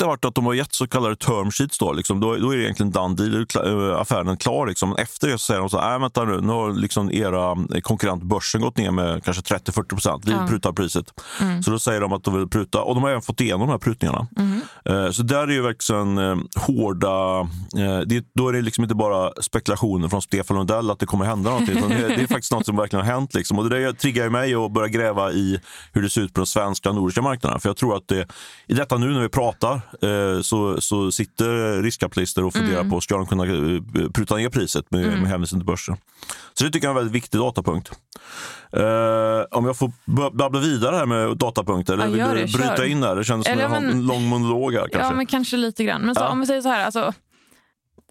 har 0.00 0.06
varit 0.06 0.24
att 0.24 0.34
de 0.34 0.46
har 0.46 0.54
gett 0.54 0.74
så 0.74 0.86
kallade 0.86 1.16
term 1.16 1.50
sheets. 1.50 1.78
Då, 1.78 1.92
liksom, 1.92 2.20
då, 2.20 2.36
då 2.36 2.50
är 2.50 2.56
det 2.56 2.62
egentligen 2.62 2.92
done 2.92 3.14
deal, 3.14 3.46
eh, 3.92 4.00
affären 4.00 4.36
klar. 4.36 4.66
Liksom. 4.66 4.96
Efter 4.96 5.28
det 5.28 5.32
så 5.32 5.38
säger 5.38 5.60
de 5.60 5.70
så 5.70 5.80
här, 5.80 5.98
vänta 5.98 6.24
nu, 6.24 6.40
nu 6.40 6.52
har 6.52 6.72
liksom 6.72 7.12
era 7.12 7.56
konkurrent 7.82 8.22
börsen 8.22 8.60
gått 8.60 8.76
ner 8.76 8.90
med 8.90 9.24
kanske 9.24 9.42
30-40 9.42 9.88
procent. 9.88 10.24
Vi 10.26 10.32
ja. 10.32 10.46
prutar 10.48 10.72
priset. 10.72 11.06
Mm. 11.40 11.62
Så 11.62 11.70
då 11.70 11.78
säger 11.78 12.00
de 12.00 12.12
att 12.12 12.24
de 12.24 12.38
vill 12.38 12.48
pruta 12.48 12.82
och 12.82 12.94
de 12.94 13.02
har 13.02 13.10
även 13.10 13.22
fått 13.22 13.40
igenom 13.40 13.60
de 13.60 13.70
här 13.70 13.78
prutningarna. 13.78 14.26
Mm. 14.38 14.60
Eh, 14.84 15.10
Så 15.10 15.22
där 15.22 15.48
är 15.48 15.52
ju 15.52 15.62
verkligen 15.62 16.18
eh, 16.18 16.36
hårda... 16.58 17.40
eh, 17.76 18.00
Det, 18.06 18.24
då 18.34 18.48
är 18.48 18.52
det 18.52 18.62
liksom 18.62 18.84
inte 18.84 18.94
bara 18.94 19.30
spekulationer 19.42 20.08
från 20.08 20.22
Stefan 20.22 20.56
Lundell 20.56 20.90
att 20.90 20.98
det 20.98 21.06
kommer 21.06 21.24
hända 21.24 21.50
någonting. 21.50 21.88
Det, 21.88 22.08
det 22.08 22.22
är 22.22 22.26
faktiskt 22.26 22.52
något 22.52 22.66
som 22.66 22.76
verkligen 22.76 23.06
har 23.06 23.12
hänt. 23.12 23.34
Liksom. 23.34 23.58
Och 23.58 23.70
det 23.70 23.78
där 23.84 23.92
triggar 23.92 24.28
mig 24.28 24.54
att 24.54 24.72
börja 24.72 24.88
gräva 24.88 25.32
i 25.32 25.60
hur 25.92 26.02
det 26.02 26.10
ser 26.10 26.20
ut 26.20 26.32
på 26.34 26.40
de 26.40 26.46
svenska 26.46 26.88
och 26.88 26.94
nordiska 26.94 27.22
marknaderna. 27.22 27.60
För 27.60 27.68
jag 27.68 27.76
tror 27.76 27.96
att 27.96 28.08
det, 28.08 28.26
i 28.66 28.74
detta 28.74 28.96
nu 28.98 29.06
när 29.12 29.20
vi 29.20 29.28
pratar 29.28 29.74
eh, 30.02 30.40
så, 30.42 30.80
så 30.80 31.12
sitter 31.12 31.82
riskkapitalister 31.82 32.44
och 32.44 32.52
funderar 32.52 32.84
på 32.90 33.00
ska 33.00 33.16
de 33.16 33.26
kunna 33.26 33.44
eh, 33.44 34.10
pruta 34.14 34.36
ner 34.36 34.48
priset 34.48 34.90
med, 34.90 35.06
med 35.06 35.26
hänvisning 35.30 35.60
till 35.60 35.66
börsen. 35.66 35.96
Så 36.54 36.64
det 36.64 36.70
tycker 36.70 36.86
jag 36.86 36.90
är 36.96 36.98
en 37.00 37.04
väldigt 37.04 37.14
viktig 37.22 37.40
datapunkt. 37.40 37.90
Eh, 38.72 38.82
om 39.58 39.64
jag 39.66 39.76
får 39.76 39.92
babbla 40.36 40.60
vidare 40.60 40.96
här 40.96 41.06
med 41.06 41.36
datapunkter, 41.36 41.92
eller 41.94 42.04
Ja, 42.04 42.10
vill 42.10 42.18
gör 42.18 42.34
du 42.34 42.40
det, 42.46 42.52
bryta 42.58 42.76
kör. 42.76 42.84
in 42.84 43.00
där? 43.00 43.16
Det 43.16 43.24
känns 43.24 43.46
som 43.46 43.52
Eller 43.52 43.68
men- 43.68 43.90
en 43.90 44.06
lång 44.06 44.22
monolog 44.28 44.72
här 44.72 44.80
kanske. 44.80 44.98
Ja, 44.98 45.12
men 45.14 45.26
kanske 45.26 45.56
lite 45.56 45.84
grann. 45.84 46.02
Men 46.02 46.14
så, 46.14 46.20
Ja. 46.20 46.28
om 46.28 46.45
men 46.46 46.62
säger 46.62 46.62
så 46.62 46.68
här, 46.68 46.84
alltså, 46.84 47.14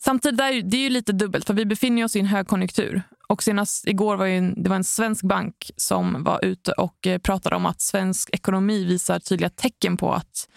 samtidigt 0.02 0.40
är 0.40 0.62
det 0.62 0.78
är 0.78 0.82
ju 0.82 0.90
lite 0.90 1.12
dubbelt, 1.12 1.48
för 1.48 1.54
vi 1.54 1.66
befinner 1.66 2.04
oss 2.04 2.16
i 2.16 2.20
en 2.20 2.26
högkonjunktur. 2.26 3.04
Och 3.28 3.44
senast 3.44 3.88
igår 3.88 4.18
var 4.18 4.26
ju 4.26 4.38
en, 4.38 4.64
det 4.64 4.70
var 4.70 4.76
en 4.76 4.84
svensk 4.84 5.24
bank 5.24 5.72
som 5.78 6.24
var 6.24 6.46
ute 6.46 6.72
och 6.72 7.08
eh, 7.08 7.18
pratade 7.18 7.56
om 7.56 7.66
att 7.66 7.82
svensk 7.82 8.30
ekonomi 8.34 8.86
visar 8.86 9.20
tydliga 9.20 9.50
tecken 9.50 9.98
på 9.98 10.14
att 10.14 10.50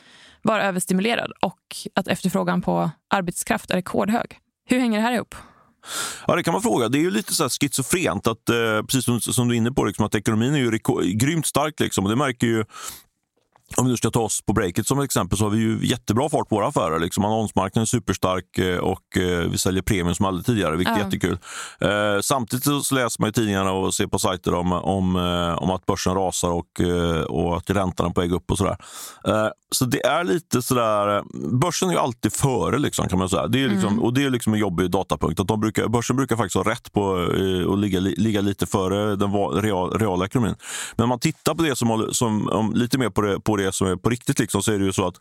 vara 0.42 0.64
överstimulerad 0.64 1.32
och 1.40 1.76
att 1.94 2.08
efterfrågan 2.08 2.62
på 2.62 2.90
arbetskraft 3.14 3.70
är 3.70 3.74
rekordhög. 3.74 4.38
Hur 4.66 4.78
hänger 4.78 4.98
det 4.98 5.04
här 5.04 5.12
ihop? 5.12 5.34
Ja, 6.26 6.36
det 6.36 6.42
kan 6.42 6.52
man 6.52 6.62
fråga. 6.62 6.88
Det 6.88 6.98
är 6.98 7.02
ju 7.02 7.10
lite 7.10 7.34
så 7.34 7.44
här 7.44 7.48
schizofrent, 7.48 8.26
att, 8.26 8.48
eh, 8.48 8.82
precis 8.82 9.04
som, 9.04 9.20
som 9.20 9.48
du 9.48 9.54
är 9.54 9.58
inne 9.58 9.72
på, 9.72 9.84
liksom, 9.84 10.04
att 10.04 10.14
ekonomin 10.14 10.54
är 10.54 10.58
ju 10.58 10.70
grymt 11.12 11.46
stark. 11.46 11.80
Liksom, 11.80 12.04
och 12.04 12.10
det 12.10 12.16
märker 12.16 12.46
ju 12.46 12.64
om 13.76 13.84
vi 13.84 13.90
nu 13.90 13.96
ska 13.96 14.10
ta 14.10 14.20
oss 14.20 14.42
på 14.46 14.52
breaket 14.52 14.86
som 14.86 15.00
exempel 15.00 15.38
så 15.38 15.44
har 15.44 15.50
vi 15.50 15.58
ju 15.58 15.78
jättebra 15.82 16.28
fart 16.28 16.48
på 16.48 16.54
våra 16.56 16.66
affärer. 16.66 16.98
Liksom 16.98 17.24
annonsmarknaden 17.24 17.82
är 17.82 17.86
superstark 17.86 18.58
eh, 18.58 18.78
och 18.78 19.16
eh, 19.16 19.38
vi 19.50 19.58
säljer 19.58 19.82
premium 19.82 20.14
som 20.14 20.26
aldrig 20.26 20.46
tidigare, 20.46 20.76
vilket 20.76 20.94
är 20.94 20.98
Ja. 20.98 21.04
jättekul. 21.04 21.38
Eh, 21.80 22.20
samtidigt 22.22 22.64
så 22.84 22.94
läser 22.94 23.20
man 23.20 23.30
i 23.30 23.32
tidningarna 23.32 23.72
och 23.72 23.94
ser 23.94 24.06
på 24.06 24.18
sajter 24.18 24.54
om, 24.54 24.72
om, 24.72 25.16
om 25.58 25.70
att 25.70 25.86
börsen 25.86 26.14
rasar 26.14 26.48
och, 26.50 26.80
och 27.28 27.56
att 27.56 27.70
räntan 27.70 28.06
är 28.06 28.10
på 28.10 28.20
väg 28.20 28.32
upp 28.32 28.50
och 28.50 28.58
sådär. 28.58 28.76
Så 29.70 29.84
det 29.84 30.06
är 30.06 30.24
lite 30.24 30.62
sådär, 30.62 31.22
börsen 31.58 31.88
är 31.88 31.92
ju 31.92 31.98
alltid 31.98 32.32
före 32.32 32.78
liksom, 32.78 33.08
kan 33.08 33.18
man 33.18 33.28
säga. 33.28 33.46
Det 33.46 33.64
är 33.64 33.68
liksom, 33.68 34.02
Och 34.02 34.14
det 34.14 34.24
är 34.24 34.30
liksom 34.30 34.52
en 34.54 34.60
jobbig 34.60 34.90
datapunkt. 34.90 35.40
Att 35.40 35.48
de 35.48 35.60
brukar, 35.60 35.88
börsen 35.88 36.16
brukar 36.16 36.36
faktiskt 36.36 36.56
ha 36.56 36.72
rätt 36.72 36.92
på 36.92 37.14
att 37.72 37.78
ligga, 37.78 38.00
li- 38.00 38.14
ligga 38.16 38.40
lite 38.40 38.66
före 38.66 39.16
den 39.16 39.30
va- 39.32 39.48
real, 39.48 39.98
reala 39.98 40.24
ekonomin. 40.24 40.54
Men 40.96 41.02
om 41.02 41.08
man 41.08 41.18
tittar 41.18 41.54
på 41.54 41.62
det 41.62 41.76
som, 41.76 42.08
som 42.12 42.48
om, 42.48 42.72
lite 42.74 42.98
mer 42.98 43.10
på 43.10 43.20
det, 43.20 43.40
på 43.40 43.56
det 43.58 43.72
som 43.72 43.86
är 43.86 43.96
på 43.96 44.10
riktigt 44.10 44.38
liksom, 44.38 44.62
så 44.62 44.72
är 44.72 44.78
det 44.78 44.84
ju 44.84 44.92
så 44.92 45.06
att 45.06 45.14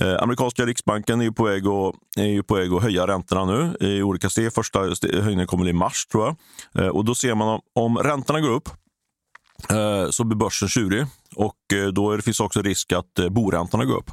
eh, 0.00 0.22
amerikanska 0.22 0.66
riksbanken 0.66 1.20
är 1.20 1.24
ju 1.24 1.32
på 1.32 1.44
väg 1.44 1.66
att, 1.66 1.94
är 2.16 2.24
ju 2.24 2.42
på 2.42 2.54
väg 2.54 2.72
att 2.72 2.82
höja 2.82 3.06
räntorna 3.06 3.44
nu 3.44 3.76
i 3.80 4.02
olika 4.02 4.30
steg. 4.30 4.52
Första 4.52 4.78
höjningen 5.02 5.46
kommer 5.46 5.68
i 5.68 5.72
mars 5.72 6.06
tror 6.06 6.24
jag. 6.24 6.84
Eh, 6.84 6.90
och 6.90 7.04
då 7.04 7.14
ser 7.14 7.34
man 7.34 7.48
om, 7.48 7.60
om 7.74 7.98
räntorna 7.98 8.40
går 8.40 8.50
upp 8.50 8.68
eh, 9.70 10.10
så 10.10 10.24
blir 10.24 10.36
börsen 10.36 10.68
tjurig 10.68 11.06
och 11.34 11.54
eh, 11.74 11.86
då 11.86 12.10
är 12.12 12.16
det 12.16 12.22
finns 12.22 12.40
också 12.40 12.62
risk 12.62 12.92
att 12.92 13.18
eh, 13.18 13.28
boräntorna 13.28 13.84
går 13.84 13.96
upp. 13.96 14.10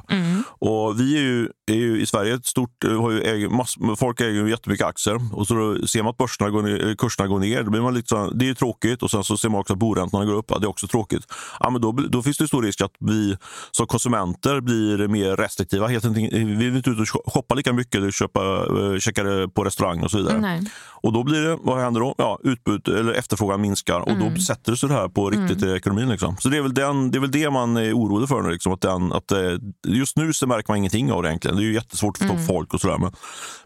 Och 0.58 1.00
vi 1.00 1.16
är 1.18 1.22
ju, 1.22 1.48
är 1.70 1.74
ju 1.74 2.00
i 2.00 2.06
Sverige 2.06 2.34
ett 2.34 2.46
stort, 2.46 2.84
eh, 2.84 3.00
har 3.02 3.10
ju 3.10 3.20
äger, 3.22 3.48
mass, 3.48 3.74
folk 3.98 4.20
äger 4.20 4.30
ju 4.44 4.50
jättemycket 4.50 4.86
aktier 4.86 5.18
och 5.32 5.46
så 5.46 5.86
ser 5.86 6.02
man 6.02 6.10
att 6.10 6.16
börserna 6.16 6.50
går 6.50 6.62
ner, 6.62 6.94
kurserna 6.98 7.28
går 7.28 7.38
ner. 7.38 7.62
Då 7.62 7.70
blir 7.70 7.80
man 7.80 7.94
lite 7.94 8.30
det 8.34 8.48
är 8.48 8.54
tråkigt 8.54 9.02
och 9.02 9.10
sen 9.10 9.24
så 9.24 9.36
ser 9.36 9.48
man 9.48 9.60
också 9.60 9.72
att 9.72 9.78
boräntorna 9.78 10.24
går 10.24 10.34
upp. 10.34 10.46
Ja, 10.48 10.58
det 10.58 10.66
är 10.66 10.68
också 10.68 10.86
tråkigt. 10.86 11.26
Ja, 11.60 11.70
men 11.70 11.80
då, 11.80 11.92
då 11.92 12.22
finns 12.22 12.38
det 12.38 12.48
stor 12.48 12.62
risk 12.62 12.80
att 12.80 12.92
vi 13.00 13.36
som 13.70 13.86
konsumenter 13.86 14.60
blir 14.60 15.08
mer 15.08 15.36
restriktiva. 15.36 15.86
Helt 15.88 16.04
enkelt, 16.04 16.32
vi 16.32 16.44
vill 16.44 16.76
inte 16.76 16.90
ut 16.90 17.00
och 17.00 17.32
shoppa 17.32 17.54
lika 17.54 17.72
mycket 17.72 17.94
eller 17.94 18.10
köpa, 18.10 18.40
checka 19.00 19.22
på 19.54 19.64
restaurang 19.64 20.02
och 20.02 20.10
så 20.10 20.16
vidare. 20.18 20.40
Nej. 20.40 20.62
Och 21.02 21.12
då 21.12 21.22
blir 21.22 21.40
det, 21.42 21.58
vad 21.62 21.78
händer 21.80 22.00
då? 22.00 22.14
Ja, 22.18 22.38
utbud 22.42 22.88
eller 22.88 23.12
efterfrågan 23.12 23.60
minskar 23.60 24.00
och 24.00 24.10
Mm. 24.14 24.34
då 24.34 24.40
sätter 24.40 24.72
det 24.72 24.78
sig 24.78 24.88
det 24.88 24.94
här 24.94 25.08
på 25.08 25.30
riktigt 25.30 25.62
i 25.62 25.70
ekonomin. 25.72 26.08
Liksom. 26.08 26.36
Så 26.36 26.48
det 26.48 26.56
är, 26.56 26.62
väl 26.62 26.74
den, 26.74 27.03
det 27.10 27.18
är 27.18 27.20
väl 27.20 27.30
det 27.30 27.50
man 27.50 27.76
är 27.76 27.92
orolig 27.92 28.28
för 28.28 28.42
nu. 28.42 28.50
Liksom, 28.50 28.72
att 28.72 28.80
den, 28.80 29.12
att, 29.12 29.32
eh, 29.32 29.38
just 29.86 30.16
nu 30.16 30.32
så 30.32 30.46
märker 30.46 30.70
man 30.72 30.78
ingenting 30.78 31.12
av 31.12 31.22
det 31.22 31.28
egentligen. 31.28 31.56
Det 31.56 31.62
är 31.62 31.66
ju 31.66 31.74
jättesvårt 31.74 32.14
att 32.14 32.18
förstå 32.18 32.34
Mm. 32.34 32.46
folk 32.46 32.74
och 32.74 32.80
sådär. 32.80 32.98
Men, 32.98 33.12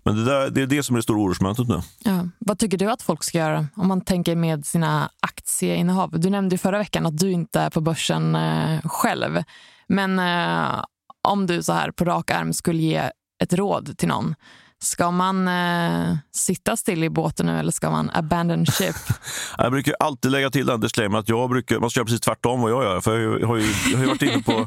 men 0.04 0.16
det, 0.16 0.25
där, 0.25 0.50
det 0.50 0.62
är 0.62 0.66
det 0.66 0.83
som 0.83 0.97
är 0.97 0.99
det 0.99 1.02
stora 1.02 1.21
orosmomentet 1.21 1.68
nu. 1.68 1.80
Ja. 2.04 2.28
Vad 2.38 2.59
tycker 2.59 2.78
du 2.78 2.90
att 2.90 3.02
folk 3.02 3.25
ska 3.25 3.38
göra 3.38 3.66
om 3.76 3.88
man 3.88 4.00
tänker 4.00 4.37
med 4.37 4.66
sina 4.66 5.11
aktieinnehav? 5.21 6.21
Du 6.21 6.30
nämnde 6.30 6.59
förra 6.59 6.78
veckan 6.78 7.07
att 7.07 7.18
du 7.18 7.30
inte 7.33 7.61
är 7.61 7.71
på 7.71 7.80
börsen 7.80 8.35
eh, 8.35 8.80
själv. 8.85 9.42
Men 9.88 10.18
eh, 10.18 10.85
om 11.28 11.47
du 11.47 11.62
så 11.62 11.73
här 11.73 11.90
på 11.90 12.04
rak 12.04 12.30
arm 12.30 12.52
skulle 12.52 12.83
ge 12.83 13.11
ett 13.42 13.53
råd 13.53 13.98
till 13.98 14.09
någon. 14.09 14.35
Ska 14.81 15.11
man 15.11 15.49
eh, 15.49 16.17
sitta 16.35 16.77
still 16.77 17.05
i 17.05 17.11
båten 17.11 17.47
nu 17.47 17.59
eller 17.59 17.73
ska 17.73 17.91
man 17.91 18.11
abandon 18.14 18.67
ship? 18.67 18.97
Jag 19.59 19.73
brukar 19.73 19.95
alltid 20.01 20.31
lägga 20.31 20.51
till 20.51 20.67
den 20.67 20.81
disclaimer 20.81 21.19
att 21.19 21.29
jag 21.29 21.51
brukar, 21.51 21.79
man 21.79 21.91
ska 21.91 22.01
göra 22.01 22.05
precis 22.05 22.21
tvärtom 22.21 22.61
vad 22.61 22.71
jag 22.71 22.85
gör. 22.85 23.01
För 23.01 23.19
jag 23.19 23.47
har 23.47 23.57
ju, 23.57 23.64
jag 23.91 23.99
har 23.99 24.05
ju 24.05 24.09
varit 24.09 24.23
inne 24.23 24.43
på, 24.43 24.67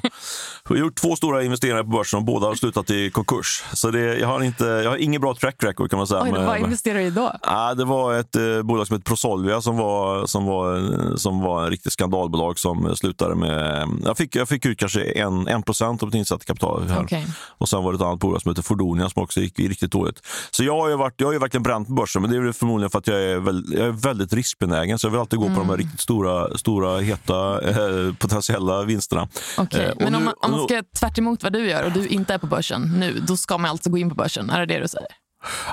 jag 0.63 0.69
har 0.69 0.76
gjort 0.76 0.95
två 0.95 1.15
stora 1.15 1.43
investeringar 1.43 1.84
på 1.84 1.89
börsen 1.89 2.17
och 2.17 2.26
båda 2.26 2.47
har 2.47 2.56
slutat 2.56 2.89
i 2.89 3.10
konkurs. 3.10 3.63
Så 3.74 3.91
det, 3.91 4.00
jag, 4.00 4.28
har 4.28 4.43
inte, 4.43 4.65
jag 4.65 4.89
har 4.89 4.97
ingen 4.97 5.21
bra 5.21 5.36
track 5.36 5.63
record 5.63 5.89
kan 5.89 5.97
man 5.97 6.08
säga. 6.08 6.21
Oj, 6.24 6.32
vad 6.32 6.60
investerar 6.60 7.00
du 7.00 7.06
i 7.06 7.10
då? 7.10 7.32
Ja, 7.41 7.74
det 7.74 7.86
var 7.86 8.13
ett 8.13 8.36
eh, 8.36 8.62
bolag 8.62 8.88
som 8.88 8.95
heter 8.95 9.10
Prosolvia 9.10 9.62
som 9.62 9.78
var, 9.78 10.26
som 10.26 10.45
var, 10.45 11.17
som 11.17 11.41
var 11.41 11.63
en 11.63 11.69
riktigt 11.69 11.93
skandalbolag 11.93 12.60
som 12.60 12.95
slutade 12.95 13.36
med... 13.36 13.89
Jag 14.04 14.17
fick, 14.17 14.36
jag 14.36 14.50
fick 14.50 14.65
ut 14.65 14.80
kanske 14.80 15.04
en, 15.04 15.47
en 15.47 15.63
procent 15.63 16.04
av 16.04 16.08
mitt 16.08 16.15
insatta 16.15 16.43
kapital. 16.43 16.88
Här. 16.89 17.04
Okej. 17.04 17.28
Och 17.58 17.69
sen 17.69 17.84
var 17.84 17.91
det 17.91 17.95
ett 17.95 18.02
annat 18.02 18.19
bolag 18.19 18.41
som 18.41 18.52
heter 18.52 18.62
Fordonia 18.62 19.10
som 19.10 19.24
också 19.24 19.39
gick 19.39 19.60
riktigt 19.60 19.91
dåligt. 19.91 20.00
Så 20.51 20.63
jag 20.63 20.77
har 20.81 20.89
ju, 20.89 20.95
varit, 20.95 21.13
jag 21.17 21.27
har 21.27 21.33
ju 21.33 21.39
verkligen 21.39 21.63
bränt 21.63 21.87
på 21.87 21.93
börsen, 21.93 22.21
men 22.21 22.31
det 22.31 22.37
är 22.37 22.41
väl 22.41 22.53
förmodligen 22.53 22.89
för 22.89 22.99
att 22.99 23.07
jag 23.07 23.21
är, 23.23 23.37
väl, 23.39 23.63
jag 23.69 23.87
är 23.87 23.91
väldigt 23.91 24.33
riskbenägen. 24.33 24.99
Så 24.99 25.07
jag 25.07 25.11
vill 25.11 25.19
alltid 25.19 25.39
gå 25.39 25.45
på 25.47 25.53
de 25.55 25.69
här 25.69 25.77
riktigt 25.77 25.99
stora, 25.99 26.57
stora 26.57 26.99
heta 26.99 27.61
eh, 27.69 28.13
potentiella 28.19 28.83
vinsterna. 28.83 29.27
Okej, 29.57 29.85
Eh, 29.85 29.93
Men 29.99 30.15
om 30.15 30.21
nu- 30.21 30.25
man, 30.25 30.33
om 30.41 30.51
man 30.51 30.63
ska 30.67 30.83
tvärt 30.99 31.17
emot 31.17 31.43
vad 31.43 31.53
du 31.53 31.69
gör 31.69 31.83
och 31.85 31.91
du 31.91 32.07
inte 32.07 32.33
är 32.33 32.37
på 32.37 32.47
börsen 32.47 32.81
nu, 32.99 33.19
då 33.27 33.37
ska 33.37 33.57
man 33.57 33.71
alltså 33.71 33.89
gå 33.89 33.97
in 33.97 34.09
på 34.09 34.15
börsen? 34.15 34.49
Är 34.49 34.59
det 34.59 34.65
det 34.73 34.79
du 34.81 34.87
säger? 34.87 35.07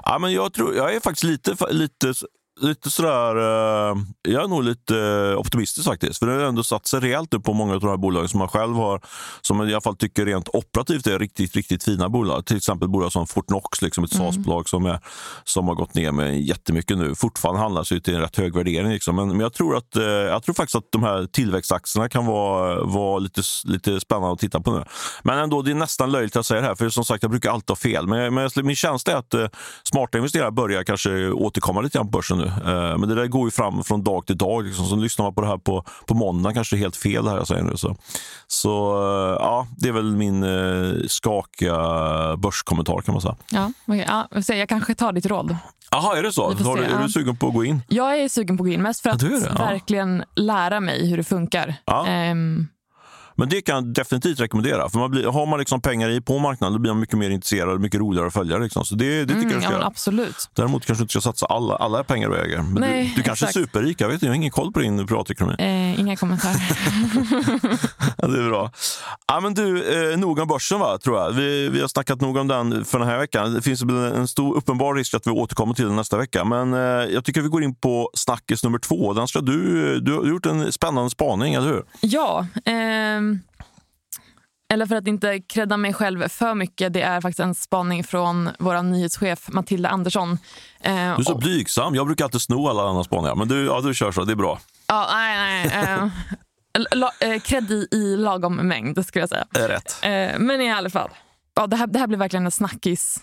Ja, 0.04 0.18
men 0.18 0.32
jag, 0.32 0.52
tror, 0.52 0.74
jag 0.74 0.94
är 0.94 1.00
faktiskt 1.00 1.24
lite, 1.24 1.56
lite, 1.70 2.14
lite 2.60 2.90
sådär... 2.90 3.36
eh, 3.36 3.96
jag 4.22 4.44
är 4.44 4.48
nog 4.48 4.62
lite 4.62 4.98
eh, 4.98 5.38
optimistisk 5.38 5.86
faktiskt. 5.86 6.18
För 6.18 6.26
det 6.26 6.32
har 6.32 6.40
ändå 6.40 6.62
satt 6.62 6.86
sig 6.86 7.00
rejält 7.00 7.34
upp 7.34 7.44
på 7.44 7.52
många 7.52 7.74
av 7.74 7.80
de 7.80 7.90
här 7.90 7.96
bolagen 7.96 8.28
som 8.28 8.38
man 8.38 8.48
själv 8.48 8.74
har, 8.74 9.00
som 9.40 9.60
jag 9.60 9.68
i 9.68 9.72
alla 9.72 9.80
fall 9.80 9.96
tycker 9.96 10.26
rent 10.26 10.48
operativt 10.52 11.06
är 11.06 11.18
riktigt, 11.18 11.56
riktigt 11.56 11.84
fina 11.84 12.08
bolag. 12.08 12.46
Till 12.46 12.56
exempel 12.56 12.88
bolag 12.88 13.12
som 13.12 13.26
Fortnox, 13.26 13.82
liksom 13.82 14.04
ett 14.04 14.12
SAS-bolag 14.12 14.68
som, 14.68 14.86
är, 14.86 15.00
som 15.44 15.68
har 15.68 15.74
gått 15.74 15.94
ner 15.94 16.12
med 16.12 16.42
jättemycket 16.42 16.98
nu. 16.98 17.14
Fortfarande 17.14 17.60
handlas 17.60 17.92
ju 17.92 18.00
till 18.00 18.14
en 18.14 18.20
rätt 18.20 18.36
hög 18.36 18.54
värdering. 18.54 18.92
Liksom. 18.92 19.16
Men, 19.16 19.28
men 19.28 19.40
jag, 19.40 19.52
tror 19.52 19.76
att, 19.76 19.96
eh, 19.96 20.04
jag 20.04 20.42
tror 20.42 20.54
faktiskt 20.54 20.76
att 20.76 20.92
de 20.92 21.02
här 21.02 21.26
tillväxtaktierna 21.26 22.08
kan 22.08 22.26
vara, 22.26 22.84
vara 22.84 23.18
lite, 23.18 23.42
lite 23.64 24.00
spännande 24.00 24.32
att 24.32 24.38
titta 24.38 24.60
på 24.60 24.72
nu. 24.72 24.84
Men 25.22 25.38
ändå, 25.38 25.62
det 25.62 25.70
är 25.70 25.74
nästan 25.74 26.12
löjligt 26.12 26.36
att 26.36 26.46
säga 26.46 26.60
det 26.60 26.66
här, 26.66 26.74
för 26.74 26.88
som 26.88 27.04
sagt, 27.04 27.22
jag 27.22 27.30
brukar 27.30 27.50
alltid 27.50 27.70
ha 27.70 27.76
fel. 27.76 28.06
Men, 28.06 28.34
men 28.34 28.50
min 28.62 28.76
känsla 28.76 29.12
är 29.12 29.16
att 29.16 29.34
eh, 29.34 29.46
smarta 29.82 30.18
investerare 30.18 30.50
börjar 30.50 30.84
kanske 30.84 31.30
återkomma 31.30 31.80
lite 31.80 31.98
grann 31.98 32.06
på 32.06 32.10
börsen 32.18 32.38
nu. 32.38 32.47
Eh, 32.48 32.98
men 32.98 33.08
det 33.08 33.14
där 33.14 33.26
går 33.26 33.46
ju 33.46 33.50
fram 33.50 33.84
från 33.84 34.04
dag 34.04 34.26
till 34.26 34.36
dag. 34.36 34.64
Liksom. 34.64 34.86
Så 34.86 34.96
lyssnar 34.96 35.24
man 35.24 35.34
på 35.34 35.40
det 35.40 35.46
här 35.46 35.58
på, 35.58 35.84
på 36.06 36.14
måndag 36.14 36.52
kanske 36.54 36.76
det 36.76 36.80
är 36.80 36.82
helt 36.82 36.96
fel 36.96 37.24
det 37.24 37.30
här 37.30 37.36
jag 37.36 37.46
säger 37.46 37.62
nu. 37.62 37.76
Så, 37.76 37.96
så 38.46 38.94
eh, 39.02 39.36
ja, 39.40 39.66
det 39.76 39.88
är 39.88 39.92
väl 39.92 40.16
min 40.16 40.42
eh, 40.42 41.06
skakiga 41.08 41.76
börskommentar 42.36 43.00
kan 43.00 43.14
man 43.14 43.22
säga. 43.22 43.36
Ja, 43.50 43.72
okej. 43.86 44.06
ja, 44.08 44.54
jag 44.54 44.68
kanske 44.68 44.94
tar 44.94 45.12
ditt 45.12 45.26
råd. 45.26 45.56
Jaha, 45.90 46.18
är 46.18 46.22
det 46.22 46.32
så? 46.32 46.44
Har, 46.44 46.54
du- 46.54 46.64
se, 46.64 46.88
är 46.88 46.90
ja. 46.90 47.02
du 47.02 47.08
sugen 47.08 47.36
på 47.36 47.48
att 47.48 47.54
gå 47.54 47.64
in? 47.64 47.82
Jag 47.88 48.20
är 48.20 48.28
sugen 48.28 48.56
på 48.56 48.62
att 48.62 48.68
gå 48.68 48.74
in 48.74 48.82
mest 48.82 49.00
för 49.00 49.10
att 49.10 49.22
ja. 49.22 49.28
verkligen 49.58 50.24
lära 50.36 50.80
mig 50.80 51.10
hur 51.10 51.16
det 51.16 51.24
funkar. 51.24 51.74
Ja. 51.84 52.06
Ehm, 52.06 52.68
Men 53.38 53.48
det 53.48 53.60
kan 53.60 53.74
jag 53.74 53.84
definitivt 53.84 54.40
rekommendera. 54.40 54.88
För 54.88 54.98
man 54.98 55.10
blir, 55.10 55.24
har 55.26 55.46
man 55.46 55.58
liksom 55.58 55.80
pengar 55.80 56.10
i 56.10 56.20
på 56.20 56.38
marknaden 56.38 56.72
då 56.72 56.78
blir 56.78 56.92
man 56.92 57.00
mycket 57.00 57.18
mer 57.18 57.30
intresserad 57.30 57.68
och 57.68 57.80
mycket 57.80 58.00
roligare 58.00 58.26
att 58.26 58.32
följa. 58.32 58.58
Liksom. 58.58 58.84
Så 58.84 58.94
det, 58.94 59.24
det 59.24 59.26
tycker 59.26 59.34
mm, 59.34 59.50
jag 59.50 59.50
du 59.50 59.54
ja, 59.54 59.60
ska 59.60 59.70
men 59.70 59.78
göra. 59.78 59.86
absolut. 59.86 60.50
Däremot 60.54 60.86
kanske 60.86 61.00
du 61.00 61.04
inte 61.04 61.12
ska 61.12 61.20
satsa 61.20 61.46
alla, 61.46 61.76
alla 61.76 62.04
pengar 62.04 62.28
du 62.28 62.36
äger. 62.36 62.56
Men 62.62 62.74
Nej, 62.74 63.04
du, 63.04 63.14
du 63.14 63.22
kanske 63.22 63.46
är 63.46 63.50
superrik. 63.50 64.00
Jag 64.00 64.08
vet 64.08 64.14
inte, 64.14 64.26
jag 64.26 64.30
har 64.30 64.36
ingen 64.36 64.50
koll 64.50 64.72
på 64.72 64.80
din 64.80 65.06
privatekonomi. 65.06 65.54
Eh, 65.58 66.00
inga 66.00 66.16
kommentarer. 66.16 66.62
Det 68.28 68.38
är 68.38 68.48
bra. 68.48 68.70
Ja, 69.26 69.40
men 69.40 69.54
du, 69.54 69.84
eh, 70.12 70.18
nog 70.18 70.38
om 70.38 70.48
börsen 70.48 70.80
va, 70.80 70.98
tror 70.98 71.18
jag. 71.18 71.32
Vi, 71.32 71.68
vi 71.68 71.80
har 71.80 71.88
snackat 71.88 72.20
nog 72.20 72.36
om 72.36 72.48
den 72.48 72.84
för 72.84 72.98
den 72.98 73.08
här 73.08 73.18
veckan. 73.18 73.54
Det 73.54 73.62
finns 73.62 73.82
en 73.82 74.28
stor 74.28 74.56
uppenbar 74.56 74.94
risk 74.94 75.14
att 75.14 75.26
vi 75.26 75.30
återkommer 75.30 75.74
till 75.74 75.84
den 75.84 75.96
nästa 75.96 76.16
vecka. 76.16 76.44
Men 76.44 76.74
eh, 76.74 76.80
jag 77.14 77.24
tycker 77.24 77.40
vi 77.40 77.48
går 77.48 77.62
in 77.62 77.74
på 77.74 78.10
snackis 78.14 78.64
nummer 78.64 78.78
två. 78.78 79.12
Den 79.12 79.28
ska 79.28 79.40
du, 79.40 80.00
du 80.00 80.12
har 80.12 80.24
gjort 80.24 80.46
en 80.46 80.72
spännande 80.72 81.10
spaning, 81.10 81.54
eller 81.54 81.66
hur? 81.66 81.84
ja. 82.00 82.46
ehm, 82.64 83.27
eller 84.72 84.86
för 84.86 84.96
att 84.96 85.06
inte 85.06 85.38
credda 85.40 85.76
mig 85.76 85.92
själv 85.94 86.28
för 86.28 86.54
mycket, 86.54 86.92
det 86.92 87.02
är 87.02 87.20
faktiskt 87.20 87.40
en 87.40 87.54
spaning 87.54 88.04
från 88.04 88.50
vår 88.58 88.82
nyhetschef 88.82 89.48
Matilda 89.48 89.88
Andersson. 89.88 90.38
Eh, 90.80 90.92
Du 90.94 90.98
är 91.00 91.22
så 91.22 91.32
och- 91.32 91.38
blygsam. 91.40 91.94
Jag 91.94 92.06
brukar 92.06 92.24
alltid 92.24 92.40
sno 92.40 92.68
alla 92.68 92.82
andra 92.82 93.04
spaningar. 93.04 93.34
Men 93.34 93.48
du, 93.48 93.64
ja, 93.66 93.80
du 93.80 93.94
kör 93.94 94.12
så, 94.12 94.24
det 94.24 94.32
är 94.32 94.36
bra. 94.36 94.58
Ja, 94.86 95.08
nej, 95.12 95.36
nej. 95.66 96.10
Eh, 97.20 97.30
eh, 97.34 97.40
cred 97.40 97.70
i, 97.70 97.88
i 97.92 98.16
lagom 98.16 98.56
mängd, 98.56 99.06
skulle 99.06 99.22
jag 99.22 99.28
säga. 99.28 99.46
Rätt. 99.68 99.98
Eh, 100.02 100.38
men 100.38 100.60
i 100.60 100.72
alla 100.72 100.90
fall. 100.90 101.10
ja, 101.54 101.66
det, 101.66 101.76
här, 101.76 101.86
det 101.86 101.98
här 101.98 102.06
blev 102.06 102.18
verkligen 102.18 102.44
en 102.44 102.50
snackis 102.50 103.20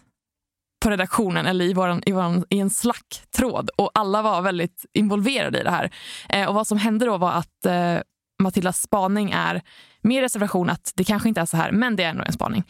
på 0.83 0.89
redaktionen 0.89 1.45
eller 1.45 1.65
i, 1.65 1.73
våran, 1.73 2.03
i, 2.05 2.11
våran, 2.11 2.45
i 2.49 2.59
en 2.59 2.69
slack-tråd. 2.69 3.69
Och 3.77 3.91
alla 3.93 4.21
var 4.21 4.41
väldigt 4.41 4.85
involverade 4.93 5.59
i 5.59 5.63
det 5.63 5.69
här. 5.71 5.91
Eh, 6.29 6.47
och 6.47 6.55
Vad 6.55 6.67
som 6.67 6.77
hände 6.77 7.05
då 7.05 7.17
var 7.17 7.31
att 7.31 7.65
eh, 7.65 7.97
Matildas 8.43 8.81
spaning 8.81 9.31
är, 9.31 9.61
med 10.01 10.21
reservation 10.21 10.69
att 10.69 10.91
det 10.95 11.03
kanske 11.03 11.29
inte 11.29 11.41
är 11.41 11.45
så 11.45 11.57
här, 11.57 11.71
men 11.71 11.95
det 11.95 12.03
är 12.03 12.09
ändå 12.09 12.23
en 12.23 12.33
spaning. 12.33 12.63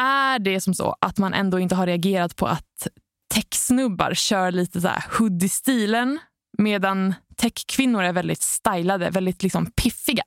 Är 0.00 0.38
det 0.38 0.60
som 0.60 0.74
så 0.74 0.96
att 1.00 1.18
man 1.18 1.34
ändå 1.34 1.58
inte 1.58 1.74
har 1.74 1.86
reagerat 1.86 2.36
på 2.36 2.46
att 2.46 2.88
techsnubbar 3.34 4.14
kör 4.14 4.50
lite 4.50 4.80
så 4.80 4.88
här 4.88 5.04
hoodie-stilen 5.18 6.18
medan 6.58 7.14
techkvinnor 7.36 8.02
är 8.02 8.12
väldigt 8.12 8.42
stylade, 8.42 9.10
väldigt 9.10 9.42
liksom 9.42 9.66
piffiga. 9.66 10.24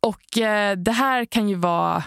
Och 0.00 0.38
eh, 0.38 0.76
det 0.76 0.92
här 0.92 1.24
kan 1.24 1.48
ju 1.48 1.54
vara 1.54 2.04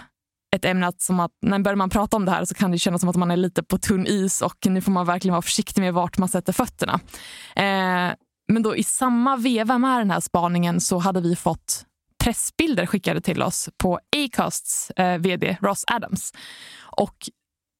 ett 0.56 0.64
ämne 0.64 0.86
att, 0.86 1.00
som 1.00 1.20
att 1.20 1.32
när 1.42 1.58
börjar 1.58 1.76
man 1.76 1.90
prata 1.90 2.16
om 2.16 2.24
det 2.24 2.30
här 2.30 2.44
så 2.44 2.54
kan 2.54 2.70
det 2.70 2.78
kännas 2.78 3.00
som 3.00 3.10
att 3.10 3.16
man 3.16 3.30
är 3.30 3.36
lite 3.36 3.62
på 3.62 3.78
tunn 3.78 4.06
is 4.06 4.42
och 4.42 4.66
nu 4.66 4.80
får 4.80 4.92
man 4.92 5.06
verkligen 5.06 5.32
vara 5.32 5.42
försiktig 5.42 5.80
med 5.80 5.94
vart 5.94 6.18
man 6.18 6.28
sätter 6.28 6.52
fötterna. 6.52 7.00
Eh, 7.56 8.14
men 8.48 8.62
då 8.62 8.76
i 8.76 8.84
samma 8.84 9.36
veva 9.36 9.78
med 9.78 10.00
den 10.00 10.10
här 10.10 10.20
spaningen 10.20 10.80
så 10.80 10.98
hade 10.98 11.20
vi 11.20 11.36
fått 11.36 11.84
pressbilder 12.24 12.86
skickade 12.86 13.20
till 13.20 13.42
oss 13.42 13.68
på 13.76 14.00
Acasts 14.16 14.90
eh, 14.90 15.18
vd 15.18 15.56
Ross 15.60 15.84
Adams. 15.86 16.32
Och 16.80 17.16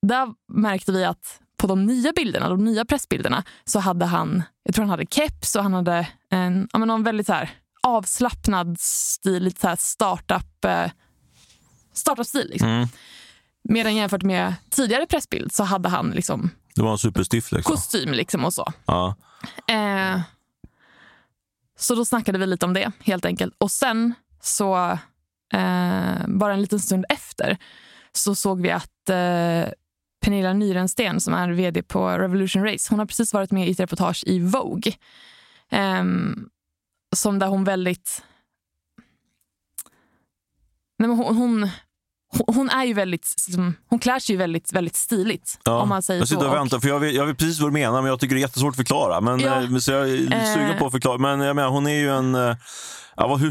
där 0.07 0.29
märkte 0.53 0.93
vi 0.93 1.05
att 1.05 1.41
på 1.57 1.67
de 1.67 1.87
nya 1.87 2.13
bilderna, 2.13 2.49
de 2.49 2.65
nya 2.65 2.85
pressbilderna, 2.85 3.45
så 3.65 3.79
hade 3.79 4.07
han, 4.07 4.43
jag 4.63 4.75
tror 4.75 4.83
han 4.83 4.91
hade 4.91 5.07
keps 5.11 5.57
och 5.57 5.63
han 5.63 5.75
hade 5.75 6.09
en, 6.31 6.69
ja, 6.73 6.79
men 6.79 6.89
någon 6.89 7.03
väldigt 7.03 7.27
så 7.27 7.33
här 7.33 7.51
avslappnad 7.83 8.77
stil, 8.81 9.43
lite 9.43 9.61
så 9.61 9.69
här 9.69 9.77
startup, 9.77 10.65
eh, 10.65 10.91
startup-stil. 11.93 12.49
Liksom. 12.51 12.69
Mm. 12.69 12.89
Medan 13.65 13.97
jämfört 13.97 14.23
med 14.23 14.55
tidigare 14.71 15.07
pressbild 15.07 15.53
så 15.53 15.65
hade 15.65 15.89
han 15.89 16.11
liksom 16.11 16.51
Det 16.75 16.83
var 16.83 16.93
en 16.93 16.99
superstiff 16.99 17.53
liksom. 17.53 17.75
kostym 17.75 18.13
liksom 18.13 18.45
och 18.45 18.55
så. 18.55 18.73
Ja. 18.87 19.15
Eh, 19.69 20.21
så 21.79 21.95
då 21.95 22.05
snackade 22.05 22.39
vi 22.39 22.47
lite 22.47 22.67
om 22.67 22.75
det 22.75 22.93
helt 23.01 23.25
enkelt. 23.25 23.55
Och 23.59 23.71
sen 23.71 24.15
så, 24.41 24.99
eh, 25.53 26.27
bara 26.27 26.53
en 26.53 26.61
liten 26.61 26.81
stund 26.81 27.05
efter, 27.09 27.57
så 28.13 28.35
såg 28.35 28.61
vi 28.61 28.71
att 28.71 29.09
eh, 29.09 29.73
Pernilla 30.21 30.53
Nyrensten 30.53 31.21
som 31.21 31.35
är 31.35 31.51
vd 31.51 31.83
på 31.83 32.09
Revolution 32.09 32.65
Race, 32.65 32.87
hon 32.91 32.99
har 32.99 33.07
precis 33.07 33.35
varit 33.35 33.51
med 33.51 33.69
i 33.69 33.71
ett 33.71 33.81
reportage 33.81 34.25
i 34.27 34.39
Vogue. 34.39 34.93
Eh, 35.71 36.05
som 37.17 37.39
där 37.39 37.47
hon 37.47 37.65
väldigt... 37.65 38.25
Nej, 40.99 41.09
men 41.09 41.19
hon, 41.19 41.37
hon, 41.37 41.71
hon 42.47 42.71
är 42.71 42.85
ju 42.85 42.95
väldigt, 42.95 43.35
hon 43.89 43.99
klär 43.99 44.19
sig 44.19 44.33
ju 44.35 44.39
väldigt, 44.39 44.73
väldigt 44.73 44.97
stiligt. 44.97 45.59
Ja. 45.65 45.83
Om 45.83 45.89
man 45.89 46.03
säger 46.03 46.21
jag 46.21 46.29
sitter 46.29 46.43
så. 46.43 46.49
och 46.49 46.55
väntar, 46.55 46.81
för 46.81 46.89
jag 46.89 47.01
vet, 47.01 47.15
jag 47.15 47.27
vet 47.27 47.39
precis 47.39 47.61
vad 47.61 47.69
du 47.71 47.73
menar, 47.73 48.03
men 48.03 48.11
jag 48.11 48.21
tycker 48.21 48.35
det 48.35 48.39
är 48.39 48.43
jättesvårt 48.43 48.71
att 48.71 48.77
förklara. 48.77 49.21
Men, 49.21 49.41
Ja. 49.41 49.63
eh, 49.63 49.77
så 49.79 49.93
jag 49.93 50.09
är 50.11 50.55
sugen 50.55 50.71
Eh. 50.71 50.79
på 50.79 50.87
att 50.87 50.93
förklara. 50.93 51.19
Men 51.19 51.41
jag 51.41 51.57
menar, 51.57 51.69
hon 51.71 51.87
är 51.87 51.95
ju 51.95 52.11
en... 52.11 52.35
eh, 52.35 52.57
Ja, 53.21 53.27
vad, 53.29 53.41
hur, 53.41 53.51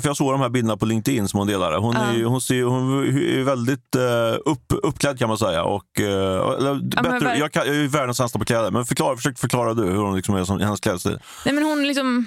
för 0.00 0.08
jag 0.08 0.16
såg 0.16 0.32
de 0.34 0.40
här 0.40 0.48
bilderna 0.48 0.76
på 0.76 0.86
LinkedIn 0.86 1.28
som 1.28 1.38
hon 1.38 1.46
delade. 1.46 1.76
Hon 1.76 1.96
är, 1.96 2.24
hon 2.24 2.40
ser, 2.40 2.62
hon 2.62 3.04
är 3.06 3.42
väldigt 3.42 3.96
upp, 4.44 4.64
uppklädd 4.82 5.18
kan 5.18 5.28
man 5.28 5.38
säga. 5.38 5.64
Och, 5.64 6.00
eller, 6.00 7.02
bättre, 7.02 7.18
ver- 7.28 7.34
jag, 7.38 7.52
kan, 7.52 7.66
jag 7.66 7.76
är 7.76 7.88
världens 7.88 8.16
sämsta 8.16 8.38
på 8.38 8.44
kläder, 8.44 8.70
men 8.70 8.86
förklara, 8.86 9.16
försök 9.16 9.38
förklara 9.38 9.74
du 9.74 9.82
hur 9.84 9.96
hon 9.96 10.16
liksom 10.16 10.34
är 10.34 10.44
som 10.44 10.60
hennes 10.60 10.80
klädstil. 10.80 11.18
Nej, 11.44 11.54
men 11.54 11.64
hon 11.64 11.86
liksom, 11.86 12.26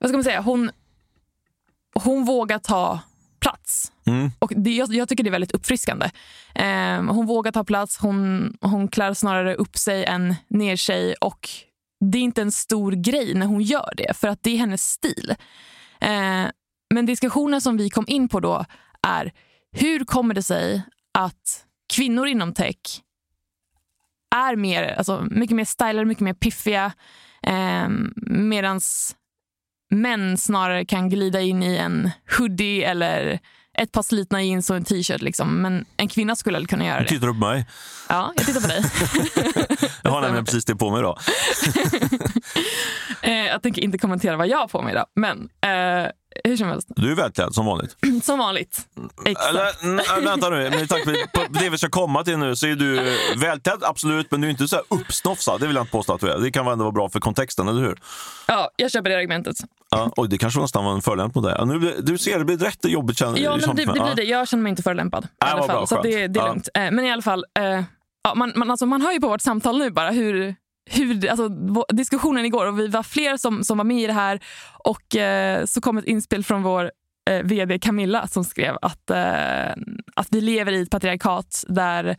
vad 0.00 0.10
ska 0.10 0.16
man 0.16 0.24
säga, 0.24 0.40
hon, 0.40 0.70
hon 1.94 2.24
vågar 2.24 2.58
ta 2.58 3.00
plats. 3.40 3.92
Mm. 4.06 4.30
Och 4.38 4.52
det, 4.56 4.70
jag, 4.70 4.94
jag 4.94 5.08
tycker 5.08 5.24
det 5.24 5.28
är 5.28 5.32
väldigt 5.32 5.54
uppfriskande. 5.54 6.10
Eh, 6.54 7.02
hon 7.02 7.26
vågar 7.26 7.52
ta 7.52 7.64
plats, 7.64 7.98
hon, 7.98 8.52
hon 8.60 8.88
klär 8.88 9.14
snarare 9.14 9.54
upp 9.54 9.76
sig 9.76 10.04
än 10.04 10.34
ner 10.48 10.76
sig. 10.76 11.14
Och 11.14 11.48
det 12.00 12.18
är 12.18 12.22
inte 12.22 12.42
en 12.42 12.52
stor 12.52 12.92
grej 12.92 13.34
när 13.34 13.46
hon 13.46 13.62
gör 13.62 13.92
det, 13.96 14.16
för 14.16 14.28
att 14.28 14.42
det 14.42 14.50
är 14.50 14.56
hennes 14.58 14.90
stil. 14.90 15.34
Eh, 16.00 16.46
men 16.94 17.06
diskussionen 17.06 17.60
som 17.60 17.76
vi 17.76 17.90
kom 17.90 18.04
in 18.08 18.28
på 18.28 18.40
då 18.40 18.64
är 19.02 19.32
hur 19.72 20.04
kommer 20.04 20.34
det 20.34 20.42
sig 20.42 20.82
att 21.18 21.66
kvinnor 21.94 22.26
inom 22.26 22.54
tech 22.54 22.76
är 24.34 24.56
mer, 24.56 24.82
alltså 24.82 25.26
mycket 25.30 25.56
mer 25.56 25.64
stylade, 25.64 26.04
mycket 26.04 26.24
mer 26.24 26.34
piffiga 26.34 26.92
eh, 27.42 27.88
medan 28.26 28.80
män 29.90 30.38
snarare 30.38 30.84
kan 30.84 31.08
glida 31.08 31.40
in 31.40 31.62
i 31.62 31.76
en 31.76 32.10
hoodie 32.38 32.84
eller 32.84 33.40
ett 33.82 33.92
par 33.92 34.02
slitna 34.02 34.42
jeans 34.42 34.70
och 34.70 34.76
en 34.76 34.84
t-shirt. 34.84 35.22
Liksom. 35.22 35.62
Men 35.62 35.84
en 35.96 36.08
kvinna 36.08 36.36
skulle 36.36 36.56
aldrig 36.56 36.70
kunna 36.70 36.84
göra 36.86 36.98
Du 36.98 37.04
det. 37.04 37.08
tittar 37.08 37.28
upp 37.28 37.40
på 37.40 37.46
mig. 37.46 37.66
Ja, 38.08 38.32
jag 38.36 38.46
tittar 38.46 38.60
på 38.60 38.66
dig. 38.66 38.82
Jag 40.02 40.10
har 40.10 40.20
nämligen 40.20 40.44
precis 40.44 40.64
det 40.64 40.76
på 40.76 40.90
mig 40.90 40.98
idag. 41.00 41.18
Eh, 43.22 43.46
jag 43.46 43.62
tänker 43.62 43.82
inte 43.82 43.98
kommentera 43.98 44.36
vad 44.36 44.48
jag 44.48 44.58
har 44.58 44.68
på 44.68 44.82
mig 44.82 44.92
idag. 44.92 45.06
Men 45.14 45.38
eh, 45.60 46.10
hur 46.44 46.56
som 46.56 46.68
helst, 46.68 46.88
Du 46.96 47.10
är 47.12 47.14
välklädd 47.16 47.54
som 47.54 47.66
vanligt. 47.66 47.96
som 48.22 48.38
vanligt. 48.38 48.80
Exakt. 49.26 49.48
Eller, 49.48 49.94
nej, 49.96 50.24
vänta 50.24 50.48
nu, 50.50 50.56
med 50.70 50.88
tanke 50.88 51.26
på 51.34 51.40
det 51.50 51.68
vi 51.70 51.78
ska 51.78 51.88
komma 51.88 52.24
till 52.24 52.38
nu 52.38 52.56
så 52.56 52.66
är 52.66 52.74
du 52.74 53.16
välklädd, 53.36 53.84
absolut, 53.84 54.30
men 54.30 54.40
du 54.40 54.46
är 54.46 54.50
inte 54.50 54.68
så 54.68 54.76
här 54.76 54.84
uppsnofsad. 54.88 55.60
Det 55.60 55.66
vill 55.66 55.76
jag 55.76 55.82
inte 55.82 55.92
påstå 55.92 56.12
att 56.14 56.20
du 56.20 56.30
är. 56.30 56.38
Det 56.38 56.50
kan 56.50 56.66
ändå 56.66 56.84
vara 56.84 56.92
bra 56.92 57.08
för 57.08 57.20
kontexten, 57.20 57.68
eller 57.68 57.80
hur? 57.82 57.98
Ja, 58.46 58.70
jag 58.76 58.90
köper 58.90 59.10
det 59.10 59.16
argumentet. 59.16 59.56
Ja, 59.90 60.12
oj, 60.16 60.28
det 60.28 60.38
kanske 60.38 60.60
nästan 60.60 60.84
var 60.84 60.92
en 60.92 61.02
förolämpning 61.02 61.42
på 61.42 61.48
dig. 61.48 61.56
Ja, 61.58 61.64
nu, 61.64 62.00
du 62.02 62.18
ser, 62.18 62.38
det 62.38 62.44
blir 62.44 62.58
rätt 62.58 62.84
jobbigt. 62.84 63.18
Känner, 63.18 63.38
Ja, 63.38 63.56
men 63.66 63.76
det, 63.76 63.84
det 63.84 63.92
blir 63.92 64.14
det. 64.16 64.22
Jag 64.24 64.48
känner 64.48 64.62
mig 64.62 64.70
inte 64.70 64.82
förolämpad. 64.82 65.24
I 65.24 65.26
Nej, 65.42 65.50
alla 65.50 65.60
vad 65.60 65.66
fall. 65.70 65.76
bra, 65.76 65.86
så 65.86 65.94
att 65.98 66.02
skönt. 66.04 66.14
det, 66.14 66.26
det 66.28 66.40
är 66.40 66.42
Ja. 66.42 66.48
lugnt. 66.48 66.68
Eh, 66.74 66.80
men 66.90 67.00
i 67.04 67.12
alla 67.12 67.22
fall, 67.22 67.44
eh, 67.58 67.64
ja, 68.22 68.34
man, 68.34 68.52
man, 68.56 68.70
alltså, 68.70 68.86
man 68.86 69.02
hör 69.02 69.12
ju 69.12 69.20
på 69.20 69.28
vårt 69.28 69.42
samtal 69.42 69.78
nu 69.78 69.90
bara 69.90 70.10
hur, 70.10 70.54
hur 70.90 71.28
alltså, 71.28 71.48
diskussionen 71.92 72.44
igår 72.44 72.66
och 72.66 72.78
vi 72.78 72.88
var 72.88 73.02
fler 73.02 73.36
som, 73.36 73.64
som 73.64 73.78
var 73.78 73.84
med 73.84 74.02
i 74.02 74.06
det 74.06 74.12
här 74.12 74.40
och 74.84 75.16
eh, 75.16 75.64
så 75.64 75.80
kom 75.80 75.98
ett 75.98 76.04
inspel 76.04 76.44
från 76.44 76.62
vår 76.62 76.90
eh, 77.30 77.42
vd 77.42 77.78
Camilla 77.78 78.26
som 78.26 78.44
skrev 78.44 78.76
att, 78.82 79.10
eh, 79.10 79.72
att 80.16 80.28
vi 80.30 80.40
lever 80.40 80.72
i 80.72 80.82
ett 80.82 80.90
patriarkat 80.90 81.64
där 81.68 82.16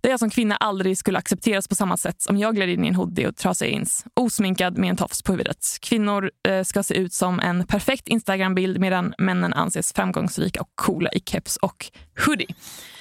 där 0.00 0.10
jag 0.10 0.18
som 0.18 0.30
kvinna 0.30 0.56
aldrig 0.56 0.98
skulle 0.98 1.18
accepteras 1.18 1.68
på 1.68 1.74
samma 1.74 1.96
sätt 1.96 2.16
om 2.28 2.38
jag 2.38 2.54
gled 2.54 2.68
in 2.68 2.84
i 2.84 2.88
en 2.88 2.94
hoodie 2.94 3.26
och 3.26 3.36
trasiga 3.36 3.70
jeans, 3.70 4.04
osminkad 4.14 4.78
med 4.78 4.90
en 4.90 4.96
tofs 4.96 5.22
på 5.22 5.32
huvudet. 5.32 5.66
Kvinnor 5.80 6.30
eh, 6.48 6.62
ska 6.62 6.82
se 6.82 6.94
ut 6.94 7.12
som 7.12 7.40
en 7.40 7.66
perfekt 7.66 8.08
Instagram-bild 8.08 8.80
medan 8.80 9.14
männen 9.18 9.52
anses 9.52 9.92
framgångsrika 9.92 10.60
och 10.60 10.70
coola 10.74 11.10
i 11.12 11.20
keps 11.20 11.56
och 11.56 11.86
hoodie. 12.26 12.54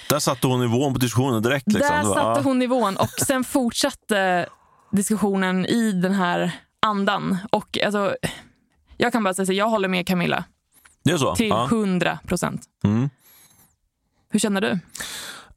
Där 0.10 0.20
satte 0.20 0.48
hon 0.48 0.60
nivån 0.60 0.94
på 0.94 1.00
diskussionen 1.00 1.44
direkt. 1.44 1.68
Liksom. 1.68 1.96
Där 1.96 2.04
satte 2.04 2.42
hon 2.42 2.60
nivån 2.60 2.98
och 2.98 3.10
sen 3.10 3.44
fortsatte 3.44 4.46
diskussionen 4.96 5.66
i 5.66 5.92
den 5.92 6.14
här 6.14 6.52
andan. 6.80 7.38
Och 7.52 7.78
alltså, 7.86 8.16
jag 8.98 9.12
kan 9.12 9.24
bara 9.24 9.34
säga 9.34 9.46
så, 9.46 9.54
jag 9.54 9.70
håller 9.70 9.88
med 9.88 10.08
Camilla 10.08 10.44
Det 11.04 11.12
är 11.12 11.18
så? 11.18 11.36
till 11.36 11.48
Ja. 11.50 11.66
100 11.66 12.20
procent. 12.28 12.66
Mm. 12.84 13.10
Hur 14.30 14.40
känner 14.40 14.62
du? 14.62 14.80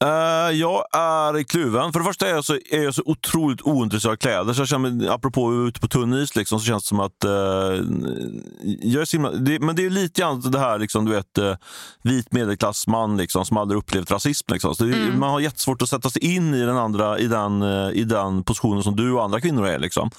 Eh, 0.04 0.50
jag 0.56 0.84
är 0.92 1.42
kluven. 1.42 1.92
För 1.92 2.00
det 2.00 2.06
första 2.06 2.28
är 2.28 2.34
jag 2.34 2.44
så, 2.44 2.54
är 2.70 2.82
jag 2.82 2.94
så 2.94 3.02
otroligt 3.06 3.62
ointresserad 3.62 4.12
av 4.12 4.16
kläder. 4.16 4.52
Så 4.52 4.60
jag 4.60 4.68
känner 4.68 5.10
apropå 5.10 5.54
ute 5.54 5.80
på 5.80 5.88
tunn 5.88 6.14
is, 6.14 6.36
liksom, 6.36 6.60
så 6.60 6.66
känns 6.66 6.82
det 6.82 6.88
som 6.88 7.00
att... 7.00 7.24
eh, 7.24 7.30
jag 8.82 9.02
är 9.02 9.04
så 9.04 9.16
himla, 9.16 9.30
det, 9.30 9.60
men 9.60 9.76
det 9.76 9.86
är 9.86 9.90
lite 9.90 10.20
grann 10.20 10.40
det 10.40 10.58
här, 10.58 10.78
liksom, 10.78 11.04
du 11.04 11.12
vet, 11.12 11.38
uh, 11.38 11.54
vit 12.02 12.32
medelklassman 12.32 13.16
liksom, 13.16 13.44
som 13.44 13.56
aldrig 13.56 13.78
upplevt 13.78 14.10
rasism. 14.10 14.52
Liksom. 14.52 14.74
Det, 14.78 14.84
Mm. 14.84 15.20
Man 15.20 15.30
har 15.30 15.40
jättesvårt 15.40 15.82
att 15.82 15.88
sätta 15.88 16.10
sig 16.10 16.24
in 16.34 16.54
i 16.54 16.60
den, 16.60 16.76
andra, 16.76 17.18
i 17.18 17.26
den, 17.26 17.62
i 17.92 18.04
den 18.04 18.44
positionen 18.44 18.82
som 18.82 18.96
du 18.96 19.12
och 19.12 19.24
andra 19.24 19.40
kvinnor 19.40 19.66
är. 19.66 19.78
Liksom. 19.78 20.10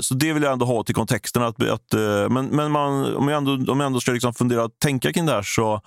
Så 0.00 0.14
det 0.14 0.32
vill 0.32 0.42
jag 0.42 0.52
ändå 0.52 0.66
ha 0.66 0.84
till 0.84 0.94
kontexten. 0.94 1.42
Att, 1.42 1.62
att, 1.62 1.92
men 2.30 2.46
men 2.46 2.70
man, 2.72 3.16
om 3.16 3.28
jag 3.28 3.36
ändå, 3.36 3.72
om 3.72 3.80
jag 3.80 3.86
ändå 3.86 4.00
ska 4.00 4.12
liksom 4.12 4.34
fundera 4.34 4.64
och 4.64 4.70
tänka 4.78 5.12
kring 5.12 5.26
det 5.26 5.32
här 5.32 5.42
så 5.42 5.80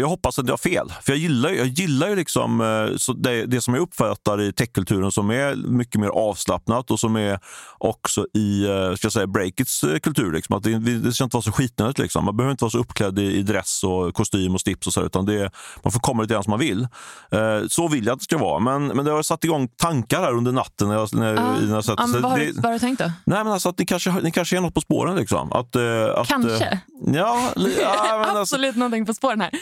jag 0.00 0.08
hoppas 0.08 0.38
att 0.38 0.46
jag 0.46 0.52
har 0.52 0.58
fel. 0.58 0.92
För 1.02 1.12
jag 1.12 1.18
gillar, 1.18 1.50
jag 1.50 1.66
gillar 1.66 2.08
ju 2.08 2.16
liksom, 2.16 2.60
eh, 2.60 3.14
det, 3.16 3.46
det 3.46 3.60
som 3.60 3.74
jag 3.74 3.82
uppfattar 3.82 4.40
i 4.40 4.52
techkulturen 4.52 5.12
som 5.12 5.30
är 5.30 5.54
mycket 5.54 6.00
mer 6.00 6.08
avslappnat 6.08 6.90
och 6.90 7.00
som 7.00 7.16
är 7.16 7.38
också 7.78 8.26
i 8.34 8.64
eh, 8.66 8.94
ska 8.94 9.10
säga, 9.10 9.26
breakits 9.26 9.84
eh, 9.84 9.98
kultur. 9.98 10.32
Liksom. 10.32 10.56
Att 10.56 10.62
det, 10.62 10.78
det 10.78 11.12
ska 11.12 11.24
inte 11.24 11.36
vara 11.36 11.42
så 11.42 11.52
skitnödigt. 11.52 11.98
Liksom. 11.98 12.24
Man 12.24 12.36
behöver 12.36 12.50
inte 12.52 12.64
vara 12.64 12.70
så 12.70 12.78
uppklädd 12.78 13.18
i, 13.18 13.22
i 13.38 13.42
dress 13.42 13.84
och 13.84 14.14
kostym 14.14 14.54
och 14.54 14.60
slips 14.60 14.86
och 14.86 14.92
så, 14.92 15.02
utan 15.02 15.26
det, 15.26 15.50
man 15.82 15.92
får 15.92 16.00
komma 16.00 16.22
lite 16.22 16.34
grann 16.34 16.44
som 16.44 16.50
man 16.50 16.60
vill. 16.60 16.82
Eh, 17.30 17.66
så 17.68 17.88
vill 17.88 18.06
jag 18.06 18.12
att 18.12 18.18
det 18.18 18.24
ska 18.24 18.38
vara. 18.38 18.58
Men, 18.58 18.86
men 18.86 19.04
det 19.04 19.10
har 19.10 19.22
satt 19.22 19.44
igång 19.44 19.68
tankar 19.68 20.20
här 20.20 20.32
under 20.36 20.52
natten. 20.52 20.88
När 20.88 20.94
jag, 20.94 21.14
när, 21.14 21.34
Ja. 21.34 21.42
när 21.42 21.60
jag 21.60 21.72
men 21.72 21.82
så 21.82 21.94
vad, 22.20 22.30
har 22.30 22.38
det, 22.38 22.44
du, 22.44 22.52
vad 22.52 22.64
har 22.64 22.72
du 22.72 22.78
tänkt 22.78 22.98
då? 22.98 23.04
Nej, 23.24 23.44
men 23.44 23.52
alltså 23.52 23.68
att 23.68 23.78
ni 23.78 23.86
kanske, 23.86 24.10
ni 24.22 24.30
kanske 24.30 24.56
är 24.56 24.60
något 24.60 24.74
på 24.74 24.80
spåren. 24.80 25.16
Liksom. 25.16 25.52
Att, 25.52 25.76
eh, 25.76 25.82
att, 26.16 26.28
Kanske? 26.28 26.64
eh, 26.66 26.78
Ja, 27.06 27.50
ja 27.56 28.18
men 28.18 28.20
alltså, 28.36 28.38
absolut 28.56 28.76
någonting 28.76 29.06
på 29.06 29.14
spåren 29.14 29.31
här. 29.40 29.50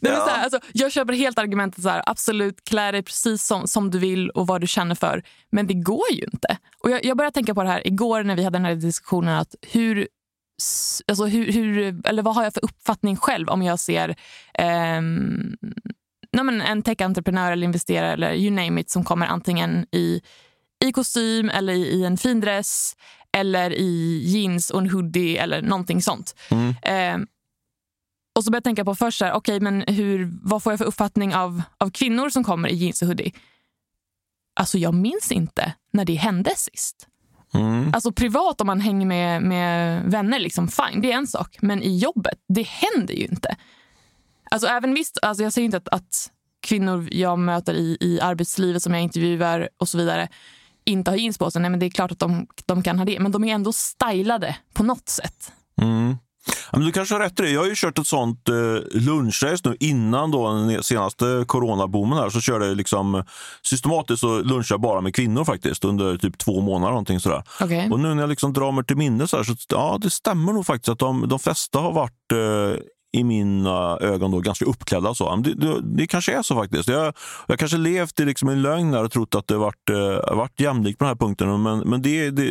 Nej, 0.00 0.12
men 0.12 0.16
så 0.16 0.28
här 0.28 0.44
alltså, 0.44 0.60
jag 0.72 0.92
köper 0.92 1.12
helt 1.12 1.38
argumentet 1.38 1.82
så 1.82 1.88
här, 1.88 2.02
absolut 2.06 2.64
klä 2.64 2.92
dig 2.92 3.02
precis 3.02 3.46
som, 3.46 3.68
som 3.68 3.90
du 3.90 3.98
vill 3.98 4.30
och 4.30 4.46
vad 4.46 4.60
du 4.60 4.66
känner 4.66 4.94
för. 4.94 5.22
Men 5.52 5.66
det 5.66 5.74
går 5.74 6.12
ju 6.12 6.24
inte. 6.32 6.58
Och 6.82 6.90
jag, 6.90 7.04
jag 7.04 7.16
började 7.16 7.34
tänka 7.34 7.54
på 7.54 7.62
det 7.62 7.68
här 7.68 7.86
igår 7.86 8.22
när 8.22 8.36
vi 8.36 8.44
hade 8.44 8.58
den 8.58 8.64
här 8.64 8.74
diskussionen 8.74 9.38
att 9.38 9.54
hur 9.62 10.08
alltså 11.08 11.24
hur, 11.24 11.52
hur, 11.52 12.00
eller 12.06 12.22
vad 12.22 12.34
har 12.34 12.44
jag 12.44 12.54
för 12.54 12.64
uppfattning 12.64 13.16
själv 13.16 13.48
om 13.48 13.62
jag 13.62 13.80
ser 13.80 14.16
ehm, 14.54 15.56
nej 16.32 16.44
men 16.44 16.60
en 16.60 16.82
tech-entreprenör 16.82 17.52
eller 17.52 17.64
investerare 17.64 18.12
eller 18.12 18.34
you 18.34 18.50
name 18.50 18.80
it 18.80 18.90
som 18.90 19.04
kommer 19.04 19.26
antingen 19.26 19.86
i, 19.92 20.20
i 20.84 20.92
kostym 20.92 21.48
eller 21.50 21.72
i, 21.72 21.82
i 21.82 22.04
en 22.04 22.16
fin 22.16 22.40
dress 22.40 22.96
eller 23.32 23.72
i 23.72 24.22
jeans 24.24 24.70
och 24.70 24.80
en 24.80 24.90
hoodie 24.90 25.38
eller 25.38 25.62
någonting 25.62 26.02
sånt. 26.02 26.34
Mm. 26.50 26.74
Ehm, 26.82 27.26
och 28.34 28.44
så 28.44 28.50
börjar 28.50 28.58
jag 28.58 28.64
tänka 28.64 28.84
på 28.84 28.94
först, 28.94 29.22
okej, 29.22 29.60
men 29.60 29.84
hur, 29.86 30.38
vad 30.42 30.62
får 30.62 30.72
jag 30.72 30.78
för 30.78 30.84
uppfattning 30.84 31.34
av, 31.34 31.62
av 31.78 31.90
kvinnor 31.90 32.30
som 32.30 32.44
kommer 32.44 32.68
i 32.68 32.74
jeans 32.74 33.02
och 33.02 33.08
hoodie? 33.08 33.32
Alltså 34.60 34.78
jag 34.78 34.94
minns 34.94 35.32
inte 35.32 35.72
när 35.92 36.04
det 36.04 36.14
hände 36.14 36.50
sist. 36.56 37.06
Mm. 37.54 37.94
Alltså 37.94 38.12
privat 38.12 38.60
om 38.60 38.66
man 38.66 38.80
hänger 38.80 39.06
med, 39.06 39.42
med 39.42 40.02
vänner, 40.04 40.38
liksom, 40.38 40.68
fine, 40.68 41.00
det 41.00 41.12
är 41.12 41.16
en 41.16 41.26
sak. 41.26 41.56
Men 41.60 41.82
i 41.82 41.98
jobbet, 41.98 42.38
det 42.48 42.62
händer 42.62 43.14
ju 43.14 43.24
inte. 43.26 43.56
Alltså 44.50 44.68
även 44.68 44.94
visst, 44.94 45.18
alltså 45.22 45.42
jag 45.42 45.52
säger 45.52 45.64
inte 45.64 45.76
att, 45.76 45.88
att 45.88 46.30
kvinnor 46.60 47.08
jag 47.12 47.38
möter 47.38 47.74
i, 47.74 47.96
i 48.00 48.20
arbetslivet 48.20 48.82
som 48.82 48.94
jag 48.94 49.02
intervjuar 49.02 49.68
och 49.78 49.88
så 49.88 49.98
vidare 49.98 50.28
inte 50.84 51.10
har 51.10 51.18
jeans 51.18 51.38
på 51.38 51.50
sig. 51.50 51.62
Nej, 51.62 51.70
men 51.70 51.80
det 51.80 51.86
är 51.86 51.90
klart 51.90 52.12
att 52.12 52.18
de, 52.18 52.46
de 52.66 52.82
kan 52.82 52.98
ha 52.98 53.04
det. 53.04 53.20
Men 53.20 53.32
de 53.32 53.44
är 53.44 53.54
ändå 53.54 53.72
stylade 53.72 54.56
på 54.72 54.82
något 54.82 55.08
sätt. 55.08 55.52
Mm. 55.80 56.16
Ja, 56.46 56.78
men 56.78 56.86
du 56.86 56.92
kanske 56.92 57.14
har 57.14 57.20
rätt 57.20 57.40
i 57.40 57.42
det. 57.42 57.50
Jag 57.50 57.60
har 57.60 57.66
ju 57.66 57.74
kört 57.74 57.98
ett 57.98 58.06
sånt 58.06 58.48
eh, 58.48 59.00
lunchrace 59.00 59.68
nu 59.68 59.76
innan 59.80 60.30
då 60.30 60.52
den 60.52 60.82
senaste 60.82 61.44
coronaboomen 61.46 62.18
här. 62.18 62.30
Så 62.30 62.40
körde 62.40 62.66
jag 62.66 62.76
liksom 62.76 63.24
systematiskt 63.62 64.20
så 64.20 64.42
lunchade 64.42 64.74
jag 64.74 64.80
bara 64.80 65.00
med 65.00 65.14
kvinnor 65.14 65.44
faktiskt 65.44 65.84
under 65.84 66.16
typ 66.16 66.38
två 66.38 66.60
månader. 66.60 66.90
Någonting 66.90 67.20
sådär. 67.20 67.42
Okej. 67.60 67.88
Och 67.90 68.00
nu 68.00 68.14
när 68.14 68.22
jag 68.22 68.30
liksom 68.30 68.52
drar 68.52 68.72
mig 68.72 68.84
till 68.84 68.96
minnes 68.96 69.30
så, 69.30 69.36
här, 69.36 69.44
så 69.44 69.54
ja, 69.68 69.98
det 70.00 70.10
stämmer 70.10 70.52
nog 70.52 70.66
faktiskt 70.66 70.88
att 70.88 70.98
de, 70.98 71.28
de 71.28 71.38
flesta 71.38 71.78
har 71.78 71.92
varit 71.92 72.32
eh, 72.32 72.82
i 73.12 73.24
mina 73.24 73.98
ögon 74.00 74.30
då 74.30 74.40
ganska 74.40 74.64
uppklädda. 74.64 75.14
Så. 75.14 75.36
Det, 75.36 75.54
det, 75.54 75.80
det 75.82 76.06
kanske 76.06 76.38
är 76.38 76.42
så 76.42 76.54
faktiskt. 76.54 76.88
Jag, 76.88 77.14
jag 77.46 77.58
kanske 77.58 77.76
levt 77.76 78.20
i 78.20 78.24
liksom 78.24 78.48
en 78.48 78.62
lögn 78.62 78.94
och 78.94 79.12
trott 79.12 79.34
att 79.34 79.48
det 79.48 79.56
varit, 79.56 79.90
eh, 79.90 80.36
varit 80.36 80.60
jämlikt 80.60 80.98
på 80.98 81.04
den 81.04 81.10
här 81.10 81.16
punkten. 81.16 81.62
Men, 81.62 81.78
men 81.78 82.02
det, 82.02 82.30
det, 82.30 82.42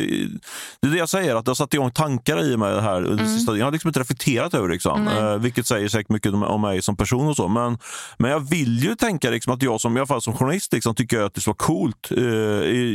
det 0.80 0.88
är 0.88 0.90
det 0.90 0.98
jag 0.98 1.08
säger, 1.08 1.36
att 1.36 1.46
jag 1.46 1.56
satt 1.56 1.74
igång 1.74 1.90
tankar 1.90 2.52
i 2.52 2.56
mig 2.56 2.74
det 2.74 2.80
här. 2.80 3.00
Det 3.00 3.28
sista, 3.28 3.56
jag 3.56 3.66
har 3.66 3.72
liksom 3.72 3.88
inte 3.88 4.00
reflekterat 4.00 4.54
över 4.54 4.68
det, 4.68 4.74
liksom, 4.74 5.08
eh, 5.08 5.36
vilket 5.36 5.66
säger 5.66 5.88
säkert 5.88 6.08
mycket 6.08 6.32
om, 6.32 6.42
om 6.42 6.60
mig 6.60 6.82
som 6.82 6.96
person. 6.96 7.28
och 7.28 7.36
så. 7.36 7.48
Men, 7.48 7.78
men 8.18 8.30
jag 8.30 8.40
vill 8.50 8.78
ju 8.78 8.94
tänka 8.94 9.30
liksom, 9.30 9.52
att 9.52 9.62
jag 9.62 9.80
som, 9.80 9.96
i 9.96 10.00
alla 10.00 10.06
fall 10.06 10.22
som 10.22 10.34
journalist 10.34 10.72
liksom, 10.72 10.94
tycker 10.94 11.20
att 11.20 11.34
det 11.34 11.40
ska 11.40 11.50
vara 11.50 11.56
coolt. 11.56 12.12
Eh, 12.16 12.22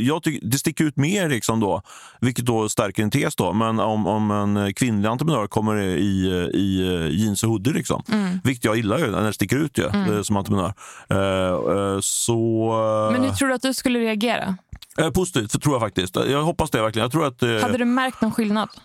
jag 0.06 0.22
tycker, 0.22 0.46
det 0.46 0.58
sticker 0.58 0.84
ut 0.84 0.96
mer, 0.96 1.28
liksom, 1.28 1.60
då, 1.60 1.82
vilket 2.20 2.46
då 2.46 2.68
stärker 2.68 3.02
en 3.02 3.10
tes. 3.10 3.36
Då. 3.36 3.52
Men 3.52 3.80
om, 3.80 4.06
om 4.06 4.30
en 4.30 4.74
kvinnlig 4.74 5.08
entreprenör 5.08 5.46
kommer 5.46 5.76
i, 5.76 6.26
i 6.54 7.10
jeans 7.10 7.42
och 7.42 7.55
hoodie, 7.56 7.72
liksom, 7.72 8.02
vilket 8.44 8.64
jag 8.64 8.76
gillar 8.76 8.98
ju 8.98 9.10
när 9.10 9.22
det 9.22 9.32
sticker 9.32 9.56
ut 9.56 9.78
ju, 9.78 9.84
eh, 10.16 10.22
som 10.22 10.36
entreprenör. 10.36 10.72
Eh, 11.10 11.98
så... 12.00 13.10
Men 13.12 13.22
hur 13.24 13.30
tror 13.30 13.48
du 13.48 13.54
att 13.54 13.62
du 13.62 13.74
skulle 13.74 13.98
reagera? 13.98 14.56
eh, 14.98 15.10
positivt, 15.10 15.62
tror 15.62 15.74
jag 15.74 15.82
faktiskt. 15.82 16.16
Jag 16.16 16.42
hoppas 16.42 16.70
det 16.70 16.82
verkligen. 16.82 17.04
Jag 17.04 17.12
tror 17.12 17.26
att, 17.26 17.42
eh, 17.42 17.58
Hade 17.60 17.78
du 17.78 17.84
märkt 17.84 18.20
någon 18.20 18.32
skillnad? 18.32 18.68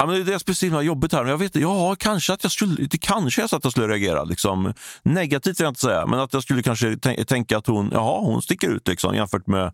Ja, 0.00 0.06
men 0.06 0.14
det 0.14 0.20
är 0.20 0.24
det 0.24 0.38
som 0.38 0.50
är 0.50 0.54
så 0.54 0.66
himla 0.66 0.82
jobbigt 0.82 1.12
här. 1.12 1.20
Men 1.22 1.30
jag 1.30 1.38
vet, 1.38 1.56
ja, 1.56 1.96
kanske 1.98 2.32
att 2.32 2.42
jag 2.44 2.52
skulle, 2.52 2.86
det 2.86 2.98
kanske 2.98 3.42
är 3.42 3.46
så 3.46 3.56
att 3.56 3.64
jag 3.64 3.72
skulle 3.72 3.88
reagera. 3.88 4.24
Liksom. 4.24 4.74
Negativt 5.02 5.60
vill 5.60 5.64
jag 5.64 5.70
inte 5.70 5.80
säga, 5.80 6.06
men 6.06 6.20
att 6.20 6.32
jag 6.32 6.42
skulle 6.42 6.62
kanske 6.62 6.86
tän- 6.88 7.24
tänka 7.24 7.58
att 7.58 7.66
hon, 7.66 7.90
jaha, 7.92 8.20
hon 8.20 8.42
sticker 8.42 8.68
ut 8.68 8.88
liksom, 8.88 9.14
jämfört 9.14 9.46
med 9.46 9.72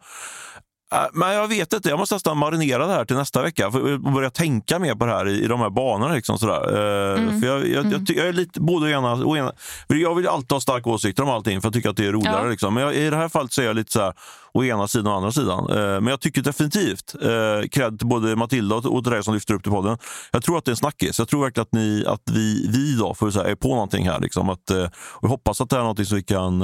men 1.12 1.33
jag 1.35 1.48
vet 1.48 1.72
inte, 1.72 1.88
jag 1.88 1.98
måste 1.98 2.14
nästan 2.14 2.38
marinera 2.38 2.87
det 2.87 2.92
här 2.92 3.04
till 3.04 3.16
nästa 3.16 3.42
vecka 3.42 3.70
för 3.70 3.94
att 3.94 4.00
börja 4.00 4.30
tänka 4.30 4.78
mer 4.78 4.94
på 4.94 5.07
det 5.07 5.12
här 5.12 5.28
i, 5.28 5.44
i 5.44 5.46
de 5.46 5.61
här 5.61 5.70
banorna. 5.70 6.14
Liksom, 6.14 6.38
sådär. 6.38 6.61
Eh, 6.62 7.40
För 7.40 7.46
jag, 7.46 7.68
jag, 7.68 7.92
jag, 7.92 8.07
ty- 8.07 8.14
jag 8.16 8.28
är 8.28 8.33
lite 8.33 8.61
både 8.61 8.90
ena, 8.90 9.12
och 9.12 9.38
ena 9.38 9.52
Jag 9.87 10.14
vill 10.14 10.28
alltid 10.28 10.52
ha 10.52 10.61
starka 10.61 10.90
åsikter 10.90 11.22
om 11.22 11.30
allting 11.30 11.61
för 11.61 11.66
jag 11.68 11.74
tycker 11.74 11.90
att 11.90 11.96
det 11.96 12.07
är 12.07 12.12
roligare. 12.12 12.42
Ja. 12.44 12.50
Liksom. 12.50 12.74
Men 12.74 12.92
i 12.92 13.11
det 13.11 13.16
här 13.16 13.28
fallet 13.28 13.52
så 13.52 13.62
är 13.62 13.66
jag 13.66 13.76
lite 13.76 13.92
så 13.92 14.00
här, 14.00 14.14
å 14.54 14.64
ena 14.64 14.88
sidan 14.88 15.06
och 15.06 15.16
andra 15.16 15.32
sidan. 15.32 15.70
Eh, 15.70 15.76
Men 16.00 16.06
jag 16.06 16.20
tycker 16.20 16.42
definitivt, 16.42 17.14
eh, 17.22 17.68
cred 17.70 17.98
till 17.98 18.06
både 18.08 18.36
Matilda 18.36 18.74
och 18.76 19.04
till 19.04 19.12
dig 19.12 19.24
som 19.24 19.34
lyfter 19.34 19.54
upp 19.54 19.62
till 19.62 19.72
podden. 19.72 19.98
Jag 20.32 20.42
tror 20.42 20.58
att 20.58 20.64
det 20.64 20.68
är 20.68 20.72
en 20.72 20.76
snackis. 20.76 21.18
Jag 21.18 21.28
tror 21.28 21.42
verkligen 21.44 21.62
att, 21.62 21.72
ni, 21.72 22.04
att 22.06 22.22
vi, 22.30 22.68
vi 22.68 22.96
då 22.96 23.14
får 23.14 23.30
här, 23.30 23.44
är 23.44 23.54
på 23.54 23.68
någonting 23.68 24.08
här. 24.08 24.20
Liksom. 24.20 24.50
Att, 24.50 24.70
eh, 24.70 24.82
och 24.84 25.22
jag 25.22 25.28
hoppas 25.28 25.60
att 25.60 25.70
det 25.70 25.76
är 25.76 25.80
någonting 25.80 26.06
som 26.06 26.16
vi 26.16 26.22
kan, 26.22 26.60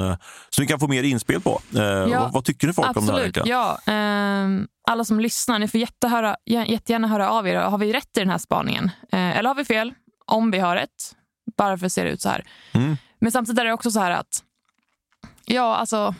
som 0.50 0.62
vi 0.62 0.66
kan 0.66 0.80
få 0.80 0.88
mer 0.88 1.02
inspel 1.02 1.40
på. 1.40 1.60
Eh, 1.76 2.30
vad, 2.32 2.44
tycker 2.44 2.66
ni 2.66 2.72
folk 2.72 2.96
om 2.96 3.06
det 3.06 3.12
här? 3.12 3.18
Absolut. 3.18 3.36
egentligen? 3.36 3.48
Ja, 3.58 3.78
ehm, 3.92 4.66
alla 4.88 5.04
som 5.04 5.20
lyssnar, 5.20 5.58
ni 5.58 5.68
får 5.68 5.80
jättehöra, 5.80 6.36
jä- 6.50 6.66
jättegärna 6.70 7.08
höra 7.08 7.30
av 7.30 7.48
er. 7.48 7.56
Har 7.56 7.78
vi 7.78 7.92
rätt 7.92 8.16
i 8.16 8.20
den 8.20 8.30
här 8.30 8.38
spaningen? 8.38 8.84
Eh, 9.12 9.38
eller 9.38 9.48
har 9.48 9.54
vi 9.54 9.64
fel? 9.64 9.92
Om 10.26 10.50
vi 10.50 10.58
har 10.58 10.76
rätt, 10.76 11.14
varför 11.56 11.88
ser 11.88 12.04
det 12.04 12.10
ut 12.10 12.20
så 12.22 12.28
här? 12.28 12.44
Mm. 12.72 12.96
Men 13.20 13.32
samtidigt 13.32 13.58
är 13.60 13.64
det 13.64 13.72
också 13.72 13.90
så 13.90 14.00
här 14.00 14.10
att 14.10 14.42
ja, 15.44 15.76
alltså, 15.76 16.14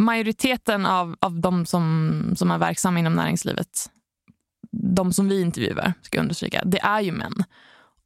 majoriteten 0.00 0.86
av, 0.86 1.16
av 1.20 1.40
de 1.40 1.66
som, 1.66 2.34
som 2.36 2.50
är 2.50 2.58
verksamma 2.58 2.98
inom 2.98 3.14
näringslivet, 3.14 3.90
de 4.72 5.12
som 5.12 5.28
vi 5.28 5.40
intervjuar, 5.40 5.92
ska 6.02 6.16
jag 6.16 6.22
understryka, 6.22 6.62
det 6.64 6.80
är 6.80 7.00
ju 7.00 7.12
män. 7.12 7.44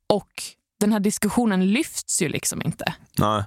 Och 0.07 0.42
den 0.80 0.92
här 0.92 1.00
diskussionen 1.00 1.72
lyfts 1.72 2.22
ju 2.22 2.28
liksom 2.28 2.62
inte. 2.62 2.94
Nej. 3.18 3.44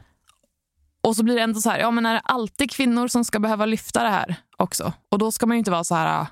Och 1.02 1.16
så 1.16 1.24
blir 1.24 1.36
det 1.36 1.42
ändå 1.42 1.60
så 1.60 1.70
här, 1.70 1.80
ja 1.80 1.92
men 1.92 2.06
är 2.06 2.14
det 2.14 2.20
alltid 2.20 2.72
kvinnor 2.72 3.08
som 3.08 3.26
ska 3.26 3.40
behöva 3.40 3.66
lyfta 3.66 4.04
det 4.04 4.10
här 4.10 4.36
också? 4.58 4.94
Och 5.10 5.20
då 5.20 5.32
ska 5.32 5.46
man 5.46 5.58
ju 5.58 5.60
inte 5.60 5.72
vara 5.72 5.84
så 5.84 5.96
här, 5.96 6.22
ah, 6.22 6.28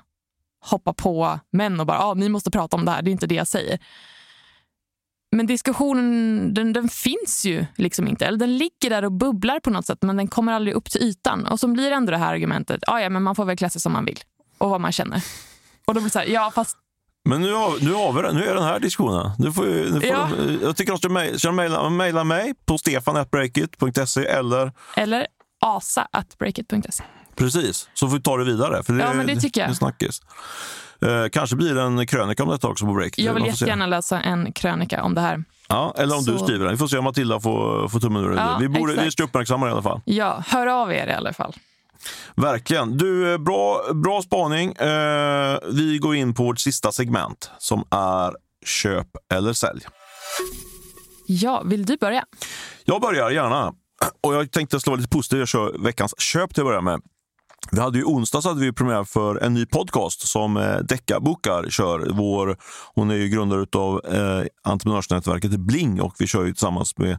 hoppa 0.60 0.92
på 0.92 1.40
män 1.52 1.80
och 1.80 1.86
bara, 1.86 1.98
ja 1.98 2.14
ni 2.14 2.28
måste 2.28 2.50
prata 2.50 2.76
om 2.76 2.84
det 2.84 2.90
här, 2.90 3.02
det 3.02 3.10
är 3.10 3.12
inte 3.12 3.26
det 3.26 3.34
jag 3.34 3.48
säger. 3.48 3.78
Men 5.36 5.46
diskussionen 5.46 6.54
den, 6.54 6.72
den 6.72 6.88
finns 6.88 7.44
ju 7.44 7.66
liksom 7.76 8.08
inte. 8.08 8.26
Eller 8.26 8.38
den 8.38 8.58
ligger 8.58 8.90
där 8.90 9.04
och 9.04 9.12
bubblar 9.12 9.60
på 9.60 9.70
något 9.70 9.86
sätt 9.86 9.98
men 10.02 10.16
den 10.16 10.28
kommer 10.28 10.52
aldrig 10.52 10.74
upp 10.76 10.90
till 10.90 11.02
ytan. 11.02 11.46
Och 11.46 11.60
så 11.60 11.68
blir 11.68 11.90
det 11.90 11.96
ändå 11.96 12.10
det 12.10 12.18
här 12.18 12.32
argumentet, 12.32 12.80
ja 12.86 13.00
ja 13.00 13.10
men 13.10 13.22
man 13.22 13.34
får 13.34 13.44
väl 13.44 13.56
klä 13.56 13.70
sig 13.70 13.80
som 13.80 13.92
man 13.92 14.04
vill 14.04 14.18
och 14.58 14.70
vad 14.70 14.80
man 14.80 14.92
känner. 14.92 15.22
Och 15.86 15.94
då 15.94 16.00
blir 16.00 16.10
så 16.10 16.18
här, 16.18 16.26
ja 16.26 16.50
fast 16.54 16.76
Men 17.24 17.40
nu 17.40 17.46
nu 17.80 17.92
har. 17.92 18.32
Nu 18.32 18.44
är 18.44 18.54
den 18.54 18.62
här 18.64 18.80
diskussionen. 18.80 19.30
Nu 19.38 19.52
får, 19.52 19.64
nu 19.64 20.00
får 20.00 20.04
Ja. 20.04 20.28
de, 20.38 20.58
jag 20.62 20.76
tycker 20.76 20.92
de 20.92 20.98
ska 20.98 21.08
mej- 21.08 21.38
ska 21.38 21.52
mejla, 21.90 22.24
mig 22.24 22.54
på 22.66 22.78
stefanatbreakit.se 22.78 24.24
eller 24.26 24.72
eller 24.96 25.26
asa 25.60 26.08
at 26.12 26.38
breakit.se. 26.38 27.04
precis, 27.36 27.88
så 27.94 28.08
får 28.08 28.16
vi 28.16 28.22
ta 28.22 28.36
det 28.36 28.44
vidare. 28.44 28.82
För 28.82 28.92
det, 28.92 29.02
Ja, 29.02 29.12
men 29.12 29.26
det 29.26 29.36
tycker 29.40 29.60
jag. 29.60 29.70
Det 29.70 29.74
snackis. 29.74 30.20
Eh, 31.02 31.28
kanske 31.32 31.56
blir 31.56 31.74
det 31.74 31.82
en 31.82 32.06
krönika 32.06 32.42
om 32.42 32.48
detta 32.48 32.68
också 32.68 32.86
på 32.86 32.92
Breakit. 32.92 33.24
Jag 33.24 33.34
vill 33.34 33.46
jättegärna 33.46 33.86
läsa 33.86 34.20
en 34.20 34.52
krönika 34.52 35.02
om 35.02 35.14
det 35.14 35.20
här. 35.20 35.44
Ja, 35.68 35.94
eller 35.98 36.16
om 36.16 36.24
du 36.24 36.32
Så- 36.38 36.44
skriver 36.44 36.64
den. 36.64 36.74
Vi 36.74 36.78
får 36.78 36.88
se 36.88 36.98
om 36.98 37.04
Matilda 37.04 37.40
får, 37.40 37.88
får 37.88 38.00
tummen 38.00 38.24
ur. 38.24 38.36
Ja, 38.36 38.56
vi, 38.60 38.68
borde, 38.68 39.04
vi 39.04 39.10
ska 39.10 39.22
uppmärksamma 39.24 39.66
det 39.66 39.70
i 39.70 39.72
alla 39.72 39.82
fall. 39.82 40.00
Ja, 40.04 40.42
hör 40.46 40.66
av 40.66 40.92
er 40.92 41.06
i 41.06 41.12
alla 41.12 41.32
fall. 41.32 41.54
Verkligen. 42.34 42.96
Du, 42.98 43.32
eh, 43.32 43.38
bra, 43.38 43.80
bra 43.94 44.22
spaning. 44.22 44.72
Eh, 44.72 45.58
vi 45.72 45.98
går 45.98 46.14
in 46.16 46.34
på 46.34 46.42
vårt 46.42 46.58
sista 46.58 46.92
segment 46.92 47.50
som 47.58 47.84
är 47.90 48.32
köp 48.66 49.06
eller 49.34 49.52
sälj. 49.52 49.80
Ja, 51.26 51.62
vill 51.64 51.86
du 51.86 51.96
börja? 51.96 52.24
Jag 52.84 53.00
börjar 53.00 53.30
gärna. 53.30 53.72
Och 54.22 54.34
jag 54.34 54.50
tänkte 54.50 54.80
slå 54.80 54.96
lite 54.96 55.08
positivt. 55.08 55.38
Jag 55.38 55.48
kör 55.48 55.78
veckans 55.78 56.14
köp 56.20 56.54
till 56.54 56.60
att 56.62 56.66
börja 56.66 56.80
med. 56.80 57.00
Vi 57.72 57.80
hade 57.80 57.98
ju 57.98 58.04
onsdags 58.04 58.46
hade 58.46 58.60
vi 58.60 58.72
premiär 58.72 59.04
för 59.04 59.36
en 59.36 59.54
ny 59.54 59.66
podcast 59.66 60.28
som 60.28 60.56
eh, 60.56 60.76
Decca 60.76 61.20
Bokar 61.20 61.70
kör. 61.70 62.10
Vår, 62.12 62.56
hon 62.94 63.10
är 63.10 63.14
ju 63.14 63.28
grundare 63.28 63.66
av 63.76 64.00
eh, 64.14 64.46
entreprenörsnätverket 64.64 65.50
Bling 65.50 66.00
och 66.00 66.14
vi 66.18 66.26
kör 66.26 66.44
ju 66.44 66.52
tillsammans 66.52 66.98
med, 66.98 67.18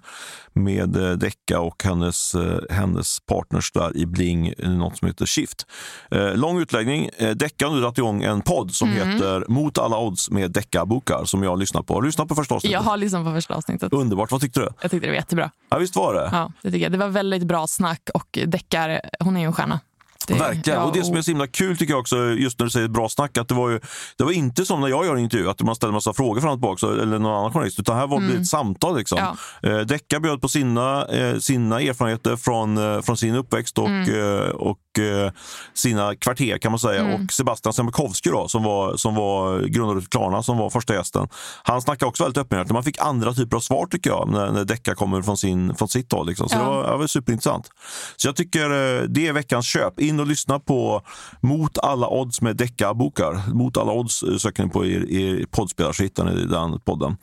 med 0.54 0.96
eh, 0.96 1.12
Decca 1.12 1.60
och 1.60 1.84
hennes, 1.84 2.36
eh, 2.36 2.60
hennes 2.70 3.20
partners 3.20 3.72
där 3.72 3.98
i 3.98 4.06
Bling, 4.06 4.54
eh, 4.58 4.70
något 4.70 4.98
som 4.98 5.08
heter 5.08 5.26
Shift. 5.26 5.66
Eh, 6.12 6.36
lång 6.36 6.60
utläggning. 6.60 7.10
Eh, 7.18 7.30
Decca 7.30 7.68
har 7.68 7.74
nu 7.76 7.82
dragit 7.82 7.98
igång 7.98 8.24
en 8.24 8.42
podd 8.42 8.72
som 8.72 8.90
heter 8.90 9.46
Mot 9.48 9.78
alla 9.78 10.00
odds 10.00 10.30
med 10.30 10.52
Decca 10.52 10.86
Bokar 10.86 11.26
som 11.26 11.44
jag 11.44 11.50
har 11.50 11.58
lyssnat 11.58 11.86
på. 11.86 11.94
Har 11.94 12.02
du 12.02 12.08
lyssnat 12.08 12.28
på 12.28 12.36
första 12.36 12.56
avsnittet? 12.56 12.74
Jag 12.74 12.82
har 12.82 12.98
lyssnat 12.98 13.26
på 13.26 13.32
första 13.32 13.56
avsnittet. 13.56 13.94
Underbart. 13.94 14.32
Vad 14.32 14.42
tyckte 14.42 14.60
du? 14.60 14.70
Jag 14.82 14.92
tyckte 14.92 15.08
det 15.08 15.12
var 15.12 15.16
jättebra. 15.16 15.52
Ja, 15.70 15.78
visst 15.78 15.96
var 15.96 16.14
det? 16.14 16.30
Ja, 16.32 16.52
det, 16.62 16.72
tycker 16.72 16.86
jag. 16.86 16.92
det 16.92 16.98
var 16.98 17.08
väldigt 17.08 17.44
bra 17.44 17.68
snack 17.68 18.10
och 18.14 18.40
Deckar, 18.46 19.02
hon 19.20 19.38
är 19.38 19.42
ju 19.42 19.46
en 19.46 19.54
stjärna. 19.54 19.80
Det- 20.28 20.34
Verkligen. 20.34 20.80
ja, 20.80 20.86
och 20.86 20.94
det 20.94 21.04
som 21.04 21.16
är 21.18 21.22
så 21.22 21.32
himla 21.32 21.48
kul 21.48 21.78
tycker 21.78 21.94
jag 21.94 22.00
också, 22.00 22.18
just 22.26 22.60
när 22.60 22.66
du 22.66 22.70
säger 22.70 22.88
bra 22.88 23.10
snack, 23.10 23.38
att 23.38 23.48
det 23.48 23.56
var 23.56 23.70
ju 23.70 23.80
det 24.18 24.24
var 24.24 24.32
inte 24.32 24.66
som 24.66 24.82
när 24.82 24.88
jag 24.88 25.06
gör 25.06 25.14
en 25.16 25.20
intervju, 25.22 25.50
att 25.50 25.62
man 25.62 25.76
ställer 25.76 25.94
massa 25.94 26.14
frågor 26.14 26.42
fram 26.42 26.52
och 26.52 26.58
tillbaka, 26.80 27.02
eller 27.02 27.20
någon 27.20 27.34
annan 27.40 27.54
journalist, 27.54 27.80
utan 27.80 27.98
här 27.98 28.08
var 28.08 28.20
det 28.22 28.34
ett 28.34 28.48
samtal. 28.48 28.98
Liksom. 28.98 29.18
Mm. 29.18 29.36
Ja. 29.62 29.70
Eh, 29.70 29.80
Decca 29.80 30.20
bjöd 30.20 30.42
på 30.42 30.50
sina, 30.50 31.06
eh, 31.06 31.38
sina 31.38 31.82
erfarenheter 31.82 32.36
från, 32.36 32.78
eh, 32.78 33.02
från 33.02 33.18
sin 33.18 33.36
uppväxt 33.36 33.78
och, 33.78 33.88
Mm. 33.88 34.40
eh, 34.40 34.50
och 34.50 35.00
eh, 35.00 35.32
sina 35.74 36.16
kvarter 36.16 36.58
kan 36.58 36.72
man 36.72 36.80
säga. 36.80 37.02
Mm. 37.02 37.14
Och 37.26 37.32
Sebastian 37.34 37.74
Semikowski 37.74 38.30
då, 38.30 38.48
som 38.48 38.64
var, 38.64 38.98
som 38.98 39.16
var 39.16 39.60
grundare 39.62 40.00
till 40.00 40.10
Klarna, 40.10 40.44
som 40.44 40.58
var 40.58 40.70
första 40.70 40.94
gästen. 40.94 41.28
Han 41.64 41.82
snackade 41.82 42.10
också 42.10 42.24
väldigt 42.24 42.38
öppenhjärtigt. 42.38 42.74
Man 42.74 42.84
fick 42.84 42.98
andra 43.02 43.34
typer 43.34 43.58
av 43.58 43.62
svar 43.62 43.86
tycker 43.86 44.10
jag, 44.10 44.30
när, 44.32 44.52
när 44.52 44.64
Decca 44.66 44.96
kommer 44.96 45.22
från, 45.22 45.38
sin, 45.38 45.76
från 45.76 45.88
sitt 45.88 46.12
håll. 46.12 46.28
Liksom. 46.28 46.50
Så 46.50 46.56
Ja. 46.56 46.60
det 46.62 46.66
var, 46.70 46.92
det 46.92 46.98
var 46.98 47.08
superintressant. 47.08 47.70
Så 48.18 48.28
jag 48.28 48.36
tycker 48.36 48.64
eh, 48.66 49.02
det 49.04 49.28
är 49.28 49.34
veckans 49.34 49.66
köp. 49.68 50.00
In 50.00 50.17
in 50.18 50.22
och 50.22 50.28
lyssna 50.28 50.60
på 50.60 51.02
Mot 51.42 51.78
alla 51.78 52.08
odds 52.08 52.42
med 52.42 52.56
deckarbokar. 52.56 53.54
Mot 53.54 53.78
alla 53.78 53.92
odds 53.92 54.24
eh, 54.24 54.38
söker 54.38 54.64
ni 54.64 54.70
på 54.70 54.86
er, 54.86 55.12
er 55.12 55.46
poddspelare 55.46 55.94
så 55.94 56.04
hittar 56.04 56.26
ni 56.26 56.46
den 56.46 56.80
podden. 56.80 57.18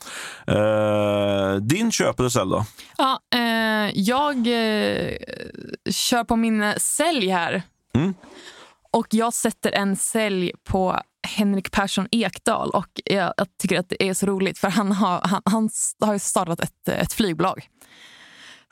Eh, 0.46 1.60
din 1.60 1.92
köp 1.92 2.20
eller 2.20 2.28
sälj 2.28 2.50
då? 2.50 2.64
Ja, 2.98 3.20
eh, 3.34 3.90
jag 3.94 4.36
eh, 4.36 5.16
kör 5.90 6.24
på 6.24 6.36
min 6.36 6.74
sälj 6.76 7.28
här. 7.28 7.62
Mm. 7.94 8.14
Och 8.92 9.06
jag 9.10 9.34
sätter 9.34 9.72
en 9.72 9.96
sälj 9.96 10.52
på 10.64 11.00
Henrik 11.26 11.70
Persson 11.70 12.08
Ekdal. 12.10 12.70
Och 12.70 13.00
jag, 13.04 13.32
jag 13.36 13.46
tycker 13.62 13.78
att 13.78 13.88
det 13.88 14.08
är 14.08 14.14
så 14.14 14.26
roligt 14.26 14.58
för 14.58 14.68
han 14.68 14.92
har, 14.92 15.20
han, 15.24 15.42
han 15.44 15.68
har 16.00 16.18
startat 16.18 16.60
ett, 16.60 16.88
ett 16.88 17.12
flygbolag 17.12 17.68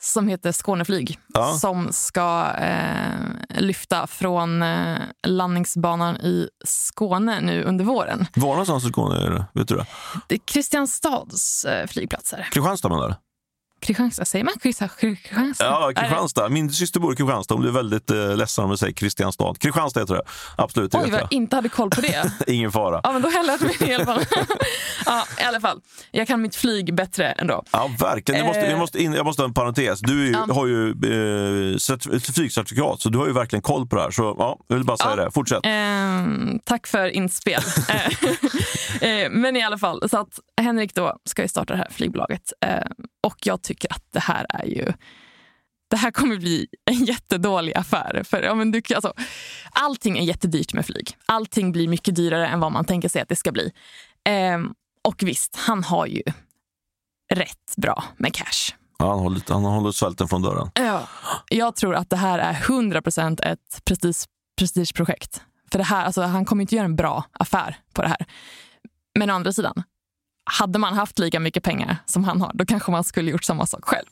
som 0.03 0.29
heter 0.29 0.53
Skåneflyg 0.53 1.19
Ja. 1.35 1.53
som 1.53 1.93
ska 1.93 2.51
eh, 2.59 3.61
lyfta 3.61 4.07
från 4.07 4.63
eh, 4.63 4.97
landningsbanan 5.27 6.17
i 6.17 6.49
Skåne 6.65 7.41
nu 7.41 7.63
under 7.65 7.85
våren. 7.85 8.27
Var 8.35 8.49
någonstans 8.49 8.85
i 8.85 8.89
Skåne 8.89 9.27
är 9.27 9.31
det? 9.31 9.45
Vet 9.55 9.69
du 9.69 9.77
det? 9.77 9.87
Det 10.29 10.35
är 10.35 10.39
Kristianstads 10.45 11.65
eh, 11.65 11.87
flygplatser. 11.87 12.49
Kristianstad 12.53 12.89
menar 12.89 13.09
du? 13.09 13.15
Kristianstad, 13.83 14.25
säger 14.25 14.45
man 14.45 14.55
Kristianstad? 14.63 15.65
Ja, 15.65 15.93
Kristianstad. 15.97 16.49
Min 16.49 16.71
syster 16.71 17.01
bor 17.01 17.13
i 17.13 17.17
Kristianstad. 17.17 17.55
Hon 17.55 17.63
blir 17.63 17.71
väldigt 17.73 18.11
eh, 18.11 18.37
ledsen 18.37 18.65
om 18.65 18.71
jag 18.71 18.79
säger 18.79 18.93
Kristianstad. 18.93 19.55
Kristianstad 19.61 20.01
heter 20.01 20.15
det. 20.15 20.23
Absolut, 20.57 20.93
det 20.93 20.99
Oj, 20.99 21.11
vad 21.11 21.21
jag. 21.21 21.33
inte 21.33 21.57
hade 21.57 21.69
koll 21.69 21.91
på 21.91 22.01
det. 22.01 22.33
Ingen 22.47 22.73
fara. 22.73 23.01
Ja, 23.05 23.13
men 23.13 23.23
då 23.23 23.29
har 23.29 23.45
jag 23.45 23.63
mig 23.63 23.91
i 23.91 23.95
alla 23.95 24.05
fall. 24.05 24.23
ja, 25.07 25.25
i 25.41 25.43
alla 25.45 25.61
fall. 25.61 25.81
Jag 26.11 26.27
kan 26.27 26.43
mitt 26.43 26.57
flyg 26.57 26.95
bättre 26.95 27.31
ändå. 27.33 27.63
Ja, 27.73 27.91
verkligen. 28.01 28.39
Jag 28.39 28.47
måste, 28.47 28.61
Eh. 28.63 28.71
jag 28.71 28.79
måste, 28.79 29.03
in, 29.03 29.13
jag 29.13 29.25
måste 29.27 29.43
ha 29.43 29.49
en 29.49 29.55
parentes. 29.55 30.01
Du 30.01 30.27
ju, 30.27 30.33
Ja. 30.33 30.47
har 30.55 30.67
ju 30.67 30.89
eh, 30.91 32.21
flygcertifikat, 32.35 33.01
så 33.01 33.09
du 33.09 33.19
har 33.19 33.27
ju 33.27 33.33
verkligen 33.33 33.63
koll 33.63 33.87
på 33.89 33.97
det 33.97 34.03
här. 34.03 34.11
Så 34.11 34.35
ja, 34.39 34.59
jag 34.69 34.77
vill 34.77 34.85
bara 34.85 34.97
säga 34.97 35.11
Ja. 35.17 35.25
det. 35.25 35.31
Fortsätt. 35.31 35.61
Ehm, 35.65 36.59
tack 36.65 36.87
för 36.87 37.07
inspel. 37.09 37.63
Eh, 39.01 39.11
eh, 39.11 39.31
men 39.31 39.57
i 39.57 39.63
alla 39.63 39.79
fall, 39.79 40.09
så 40.11 40.19
att 40.19 40.39
Henrik 40.61 40.95
då 40.95 41.17
ska 41.25 41.43
ju 41.43 41.49
starta 41.49 41.73
det 41.75 41.79
här 41.79 41.89
flygbolaget. 41.91 42.53
Eh, 42.67 42.77
och 43.27 43.37
jag 43.45 43.63
tycker 43.63 43.72
att 43.91 44.05
det 44.11 44.21
här 44.21 44.47
är 44.49 44.65
ju... 44.67 44.93
Det 45.91 45.97
här 45.97 46.11
kommer 46.11 46.37
bli 46.37 46.67
en 46.91 47.05
jättedålig 47.05 47.77
affär. 47.77 48.23
För, 48.25 48.43
ja, 48.43 48.55
men 48.55 48.71
du, 48.71 48.83
alltså, 48.95 49.13
allting 49.73 50.19
är 50.19 50.23
jättedyrt 50.23 50.75
med 50.75 50.87
flyg. 50.87 51.17
Allting 51.27 51.73
blir 51.73 51.89
mycket 51.89 52.17
dyrare 52.17 52.47
än 52.49 52.61
vad 52.61 52.73
man 52.73 52.85
tänker 52.85 53.09
sig 53.09 53.23
att 53.23 53.29
det 53.29 53.37
ska 53.37 53.53
bli. 53.53 53.73
Ehm, 54.25 54.75
och 55.05 55.23
visst, 55.23 55.57
han 55.57 55.85
har 55.85 56.07
ju 56.07 56.23
rätt 57.33 57.77
bra 57.77 58.05
med 58.17 58.35
cash. 58.35 58.75
Ja, 58.99 59.11
han 59.11 59.19
håller, 59.19 59.43
han 59.49 59.65
håller 59.65 59.93
svälten 59.93 60.29
från 60.29 60.43
dörren. 60.43 60.71
Ja. 60.75 61.09
Jag 61.49 61.77
tror 61.77 61.95
att 61.95 62.11
det 62.11 62.17
här 62.17 62.39
är 62.39 62.53
100% 62.53 63.43
ett 63.43 63.85
prestige, 63.85 64.27
prestigeprojekt. 64.59 65.43
För 65.73 65.79
det 65.79 65.85
här, 65.85 66.05
alltså, 66.05 66.23
han 66.23 66.45
kommer 66.45 66.63
inte 66.63 66.75
göra 66.75 66.85
en 66.85 66.97
bra 66.97 67.25
affär 67.33 67.77
på 67.95 68.03
det 68.03 68.09
här. 68.09 68.27
Men 69.19 69.31
å 69.31 69.35
andra 69.35 69.53
sidan, 69.53 69.83
hade 70.61 70.79
man 70.79 70.95
haft 70.95 71.19
lika 71.19 71.41
mycket 71.41 71.63
pengar 71.63 71.97
som 72.07 72.25
han 72.25 72.41
har, 72.41 72.51
då 72.55 72.67
kanske 72.67 72.91
man 72.91 73.05
skulle 73.05 73.31
gjort 73.31 73.45
samma 73.45 73.67
sak 73.67 73.85
själv. 73.85 74.07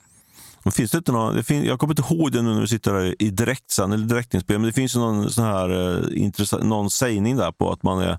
Men 0.62 0.72
finns 0.72 0.90
det 0.90 0.98
inte 0.98 1.12
någon, 1.12 1.34
det 1.36 1.42
fin, 1.42 1.64
jag 1.64 1.78
kommer 1.78 1.92
inte 2.00 2.14
ihåg 2.14 2.32
det 2.32 2.42
nu 2.42 2.54
när 2.54 2.60
vi 2.60 2.68
sitter 2.68 2.94
här 2.94 3.14
i 3.22 3.30
direktsänd 3.30 3.94
eller 3.94 4.06
direktinspel, 4.06 4.58
men 4.58 4.66
det 4.66 4.72
finns 4.72 4.94
någon, 4.96 5.30
sån 5.30 5.44
här, 5.44 5.96
eh, 5.98 6.22
intressant, 6.22 6.62
någon 6.64 6.90
sägning 6.90 7.36
där 7.36 7.52
på 7.52 7.72
att 7.72 7.82
man 7.82 7.98
är, 8.02 8.18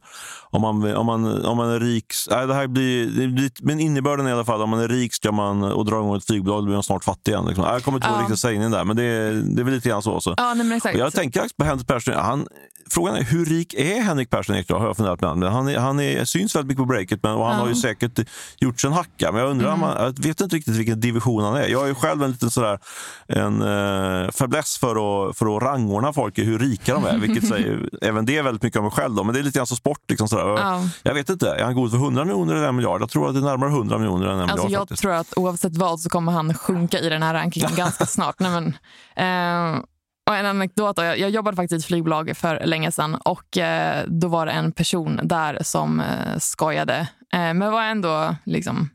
om 0.49 0.61
man, 0.61 0.95
om 0.95 1.05
man, 1.05 1.45
om 1.45 1.57
man 1.57 1.69
är 1.69 1.79
rik, 1.79 2.05
nej, 2.29 2.47
det 2.47 2.53
här 2.53 2.67
blir, 2.67 3.05
det 3.05 3.27
blir, 3.27 3.51
men 3.61 3.79
innebörden 3.79 4.25
är 4.25 4.29
i 4.29 4.33
alla 4.33 4.45
fall 4.45 4.61
om 4.61 4.69
man 4.69 4.79
är 4.79 4.87
rik 4.87 5.13
ska 5.13 5.31
man, 5.31 5.63
och 5.63 5.85
drar 5.85 5.97
igång 5.97 6.15
ett 6.17 6.25
flygbolag, 6.25 6.61
då 6.61 6.65
blir 6.65 6.73
man 6.73 6.83
snart 6.83 7.03
fattig 7.03 7.31
igen. 7.31 7.45
Liksom. 7.45 7.63
Jag 7.63 7.83
kommer 7.83 7.97
inte 7.97 8.07
ihåg 8.07 8.17
Ja. 8.17 8.21
riktigt 8.21 8.39
sägningen 8.39 8.71
där, 8.71 8.83
men 8.83 8.95
det, 8.95 9.03
är- 9.03 9.33
det 9.55 9.61
är 9.61 9.63
väl 9.63 9.73
lite 9.73 9.89
grann 9.89 10.01
så. 10.03 10.21
så. 10.21 10.33
Ja, 10.37 10.53
nej, 10.53 10.79
jag 10.97 11.13
tänker 11.13 11.47
på 11.57 11.63
Henrik 11.65 11.87
Persson. 11.87 12.13
Han, 12.13 12.47
frågan 12.91 13.15
är 13.15 13.23
hur 13.23 13.45
rik 13.45 13.73
är 13.73 14.01
Henrik 14.01 14.29
Persson 14.29 14.55
Ekdahl? 14.55 14.79
Har 14.79 14.87
jag 14.87 14.97
funderat. 14.97 15.21
Men 15.21 15.43
han, 15.43 15.67
är, 15.67 15.77
han 15.79 15.99
är, 15.99 16.25
syns 16.25 16.55
väldigt 16.55 16.67
mycket 16.67 16.81
på 16.81 16.85
breaket 16.85 17.19
men, 17.23 17.31
och 17.31 17.45
han 17.45 17.47
Ja. 17.47 17.53
Mm. 17.53 17.61
har 17.61 17.69
ju 17.69 17.75
säkert 17.75 18.27
gjort 18.59 18.79
sig 18.79 18.87
en 18.87 18.93
hacka. 18.93 19.31
Men 19.31 19.41
jag 19.41 19.49
undrar, 19.49 19.73
om 19.73 19.81
han, 19.81 20.03
jag 20.03 20.23
vet 20.23 20.41
inte 20.41 20.55
riktigt 20.55 20.75
vilken 20.75 20.99
division 20.99 21.43
han 21.43 21.55
är. 21.55 21.67
Jag 21.67 21.83
är 21.83 21.87
ju 21.87 21.95
själv 21.95 22.23
en 22.23 22.31
liten 22.31 22.51
sådär 22.51 22.79
en 23.27 23.61
uh, 23.61 24.31
fäbless 24.31 24.77
för 24.77 24.89
att, 25.29 25.37
för 25.37 25.57
att 25.57 25.63
rangordna 25.63 26.13
folk 26.13 26.39
i 26.39 26.43
hur 26.43 26.59
rika 26.59 26.93
de 26.93 27.05
är. 27.05 27.17
Vilket 27.17 27.47
säger, 27.47 27.89
även 28.01 28.25
det 28.25 28.37
är 28.37 28.43
väldigt 28.43 28.63
mycket 28.63 28.77
om 28.79 28.83
mig 28.85 28.91
själv. 28.93 29.15
Då, 29.15 29.23
men 29.23 29.33
det 29.33 29.39
är 29.39 29.43
lite 29.43 29.57
grann 29.59 29.67
som 29.67 29.77
sport. 29.77 29.99
Liksom 30.09 30.27
sådär. 30.27 30.45
Ja. 30.45 30.81
Jag 31.03 31.13
vet 31.13 31.29
inte, 31.29 31.49
är 31.49 31.63
han 31.63 31.75
god 31.75 31.91
för 31.91 31.97
100 31.97 32.25
miljoner 32.25 32.55
eller 32.55 32.67
en 32.67 32.75
miljard? 32.75 33.01
Jag 33.01 33.09
tror 33.09 33.27
att 33.27 33.33
det 33.33 33.39
är 33.39 33.43
närmare 33.43 33.69
100 33.69 33.97
miljoner 33.97 34.27
än 34.27 34.39
en 34.39 34.49
Alltså, 34.49 34.55
miljard. 34.65 34.71
jag 34.71 34.87
faktiskt. 34.87 35.01
tror 35.01 35.13
att 35.13 35.33
oavsett 35.37 35.77
vad 35.77 35.99
så 35.99 36.09
kommer 36.09 36.31
han 36.31 36.53
sjunka 36.53 36.99
i 36.99 37.09
den 37.09 37.23
här 37.23 37.33
rankingen 37.33 37.69
ganska 37.75 38.05
snart. 38.05 38.35
Nej, 38.39 38.51
men, 38.51 38.67
eh, 39.15 39.81
och 40.29 40.35
en 40.35 40.45
anekdot, 40.45 40.95
då, 40.95 41.03
jag, 41.03 41.19
jag 41.19 41.29
jobbade 41.29 41.55
faktiskt 41.55 41.73
i 41.73 41.75
ett 41.75 41.85
flygbolag 41.85 42.37
för 42.37 42.65
länge 42.65 42.91
sedan 42.91 43.15
och 43.15 43.57
eh, 43.57 44.05
då 44.07 44.27
var 44.27 44.45
det 44.45 44.51
en 44.51 44.71
person 44.71 45.19
där 45.23 45.63
som 45.63 45.99
eh, 45.99 46.37
skojade, 46.37 46.99
eh, 47.33 47.53
men 47.53 47.71
var 47.71 47.83
ändå 47.83 48.35
liksom 48.43 48.89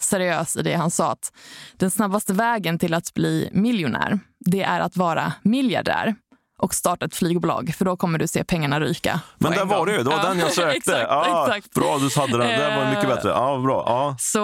seriös 0.00 0.56
i 0.56 0.62
det 0.62 0.74
han 0.74 0.90
sa 0.90 1.12
att 1.12 1.32
den 1.76 1.90
snabbaste 1.90 2.32
vägen 2.32 2.78
till 2.78 2.94
att 2.94 3.14
bli 3.14 3.50
miljonär, 3.52 4.18
det 4.38 4.62
är 4.62 4.80
att 4.80 4.96
vara 4.96 5.32
miljardär 5.42 6.14
och 6.62 6.74
starta 6.74 7.06
ett 7.06 7.16
flygbolag, 7.16 7.74
för 7.78 7.84
då 7.84 7.96
kommer 7.96 8.18
du 8.18 8.26
se 8.26 8.44
pengarna 8.44 8.80
ryka. 8.80 9.20
Men 9.38 9.52
där 9.52 9.64
var 9.64 9.86
det 9.86 9.92
ju, 9.92 9.98
det 9.98 10.04
var 10.04 10.16
Ja, 10.16 10.22
den 10.28 10.38
jag 10.38 10.52
sökte. 10.52 10.76
exakt, 10.76 11.10
ah, 11.10 11.46
exakt. 11.46 11.74
Bra, 11.74 11.98
du 11.98 12.20
hade 12.20 12.38
den. 12.38 12.60
Det 12.60 12.76
var 12.76 12.86
mycket 12.88 13.04
Eh, 13.04 13.08
bättre. 13.14 13.28
Ja, 13.28 13.58
bra. 13.58 13.84
Ja. 13.86 14.16
Så 14.18 14.38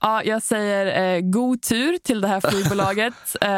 ja, 0.00 0.22
jag 0.24 0.42
säger 0.42 1.14
eh, 1.16 1.20
god 1.20 1.62
tur 1.62 1.98
till 2.04 2.20
det 2.20 2.28
här 2.28 2.40
flygbolaget. 2.50 3.14
eh, 3.40 3.48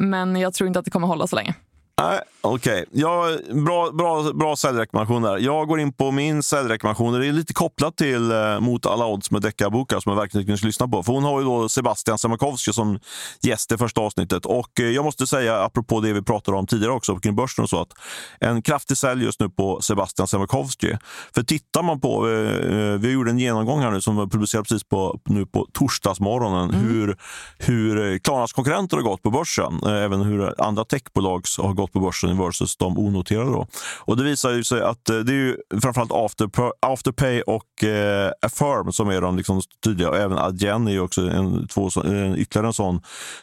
men 0.00 0.36
jag 0.36 0.54
tror 0.54 0.66
inte 0.68 0.78
att 0.78 0.84
det 0.84 0.90
kommer 0.90 1.06
hålla 1.06 1.26
så 1.26 1.36
länge. 1.36 1.54
Nej, 1.98 2.20
Okej, 2.40 2.84
ja, 2.92 3.36
bra, 3.66 3.90
bra, 3.90 4.32
bra 4.32 4.56
säljrekommendation 4.56 5.22
där. 5.22 5.38
Jag 5.38 5.68
går 5.68 5.80
in 5.80 5.92
på 5.92 6.10
min 6.10 6.42
säljrekommendation. 6.42 7.20
Det 7.20 7.26
är 7.26 7.32
lite 7.32 7.54
kopplat 7.54 7.96
till 7.96 8.32
eh, 8.32 8.60
Mot 8.60 8.86
alla 8.86 9.06
odds 9.06 9.30
med 9.30 9.42
deckarbokar 9.42 10.00
som 10.00 10.10
jag 10.12 10.20
verkligen 10.20 10.58
ska 10.58 10.66
lyssna 10.66 10.88
på. 10.88 11.02
För 11.02 11.12
hon 11.12 11.24
har 11.24 11.40
ju 11.40 11.46
då 11.46 11.68
Sebastian 11.68 12.18
Semakowski 12.18 12.72
som 12.72 12.98
gäst 13.42 13.72
i 13.72 13.76
första 13.76 14.00
avsnittet. 14.00 14.46
Och 14.46 14.80
eh, 14.80 14.86
jag 14.86 15.04
måste 15.04 15.26
säga, 15.26 15.62
apropå 15.62 16.00
det 16.00 16.12
vi 16.12 16.22
pratade 16.22 16.56
om 16.56 16.66
tidigare 16.66 16.92
också 16.92 17.16
kring 17.16 17.36
börsen 17.36 17.62
och 17.62 17.70
så, 17.70 17.80
att 17.80 17.92
en 18.40 18.62
kraftig 18.62 18.96
sälj 18.96 19.24
just 19.24 19.40
nu 19.40 19.48
på 19.48 19.80
Sebastian 19.80 20.28
Semakowski. 20.28 20.96
För 21.34 21.42
tittar 21.42 21.82
man 21.82 22.00
på, 22.00 22.28
eh, 22.28 23.00
vi 23.00 23.12
gjorde 23.12 23.30
en 23.30 23.38
genomgång 23.38 23.80
här 23.80 23.90
nu 23.90 24.00
som 24.00 24.16
var 24.16 24.26
publicerad 24.26 24.64
precis 24.68 24.84
på, 24.84 25.20
nu 25.24 25.46
på 25.46 25.66
torsdagsmorgonen, 25.72 26.74
hur, 26.74 27.16
hur 27.58 28.12
eh, 28.12 28.18
Klarnas 28.18 28.52
konkurrenter 28.52 28.96
har 28.96 29.04
gått 29.04 29.22
på 29.22 29.30
börsen. 29.30 29.80
Eh, 29.86 29.98
Även 30.08 30.20
hur 30.20 30.62
andra 30.62 30.84
techbolag 30.84 31.44
har 31.58 31.72
gått 31.72 31.87
på 31.92 32.00
börsen 32.00 32.38
versus 32.38 32.76
de 32.76 32.98
onoterade. 32.98 33.50
Då. 33.50 33.66
Och 33.98 34.16
det 34.16 34.24
visar 34.24 34.50
ju 34.50 34.64
sig 34.64 34.82
att 34.82 35.10
eh, 35.10 35.16
det 35.16 35.32
är 35.32 35.36
ju 35.36 35.56
framförallt 35.82 36.12
Afterpay, 36.12 36.70
Afterpay 36.80 37.42
och 37.42 37.84
eh, 37.84 38.32
Affirm 38.42 38.92
som 38.92 39.08
är 39.08 39.20
de 39.20 39.36
liksom 39.36 39.62
tydliga. 39.84 40.08
Och 40.08 40.16
även 40.16 40.38
Adyen 40.38 40.88
är 40.88 41.00
också 41.00 41.20
en, 41.20 41.68
två, 41.68 41.90
en, 42.04 42.36
ytterligare 42.36 42.66
en 42.66 42.72
sån 42.72 43.00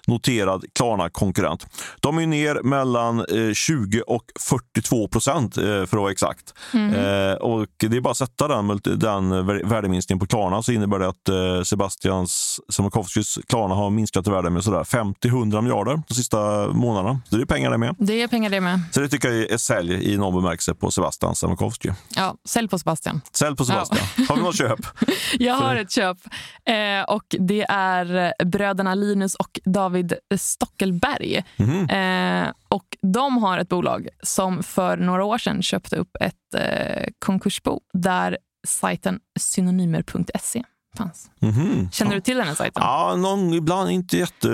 noterad 0.08 0.66
Klarna-konkurrent. 0.76 1.68
De 2.00 2.18
är 2.18 2.28
ner 2.28 2.64
mellan 2.64 3.20
eh, 3.20 3.54
20 3.54 4.02
och 4.02 4.24
42 4.40 5.08
procent 5.08 5.58
eh, 5.58 5.64
för 5.64 5.82
att 5.84 5.94
vara 5.94 6.12
exakt. 6.12 6.54
Eh, 6.74 7.34
och 7.34 7.68
det 7.78 7.98
är 7.98 8.02
bara 8.02 8.12
att 8.12 8.18
sätta 8.18 8.48
den, 8.48 8.68
den 8.84 9.34
vär- 9.34 9.70
värdeminskningen 9.70 10.20
på 10.20 10.28
Klarna 10.28 10.64
så 10.64 10.72
innebär 10.72 11.00
det 11.00 11.08
att 11.08 11.30
eh, 11.30 11.64
Sebastians 11.64 12.60
Siemiatkowskis 12.70 13.40
Klarna 13.48 13.76
har 13.76 13.90
minskat 13.90 14.28
i 14.28 14.32
värde 14.32 14.50
med 14.50 14.64
sådär 14.64 14.84
50-100 14.84 15.62
miljarder 15.62 16.02
de 16.08 16.14
sista 16.14 16.68
månaderna. 16.68 17.22
Så 17.30 17.36
det 17.36 17.42
är 17.42 17.46
pengar 17.46 17.72
det 17.72 17.78
med. 17.78 17.96
Det 18.00 18.22
är 18.22 18.28
pengar 18.36 18.50
det 18.50 18.62
med. 18.62 18.80
Så 18.92 19.00
det 19.00 19.10
tycker 19.10 19.32
jag 19.32 19.52
är 19.52 19.58
sälj 19.58 20.14
i 20.14 20.18
någon 20.18 20.34
bemärkelse 20.34 20.74
på 20.74 20.92
Sebastian 20.92 21.36
Siemiatkowski. 21.36 21.92
Ja, 22.16 22.36
sälj 22.46 22.68
på 22.68 22.80
Sebastian. 22.80 23.22
Sälj 23.32 23.56
på 23.56 23.66
Sebastian. 23.66 24.28
Har 24.30 24.36
vi 24.36 24.42
något 24.42 24.58
köp? 24.58 24.80
Jag 25.40 25.54
har 25.54 25.76
ett 25.76 25.92
köp 25.92 26.18
eh, 26.66 27.04
och 27.08 27.24
det 27.30 27.66
är 27.70 28.34
bröderna 28.46 28.96
Linus 28.96 29.36
och 29.36 29.60
David 29.66 30.14
Stockelberg. 30.38 31.44
Mhm. 31.58 31.90
Eh, 31.90 32.54
och 32.68 32.98
de 33.02 33.38
har 33.38 33.58
ett 33.58 33.70
bolag 33.70 34.08
som 34.24 34.64
för 34.64 34.98
några 34.98 35.24
år 35.24 35.38
sedan 35.38 35.62
köpte 35.62 35.96
upp 35.96 36.18
ett 36.20 36.54
eh, 36.56 37.08
konkursbo 37.20 37.80
där 37.94 38.38
sajten 38.68 39.20
synonymer.se 39.40 40.64
fanns. 40.96 41.30
Mhm. 41.40 41.90
Känner 41.92 42.16
du 42.16 42.22
till 42.22 42.38
den 42.38 42.48
här 42.48 42.56
sajten? 42.56 42.84
Ja, 42.86 43.16
någon, 43.16 43.54
ibland 43.54 43.90
inte 43.92 44.18
jätte... 44.18 44.48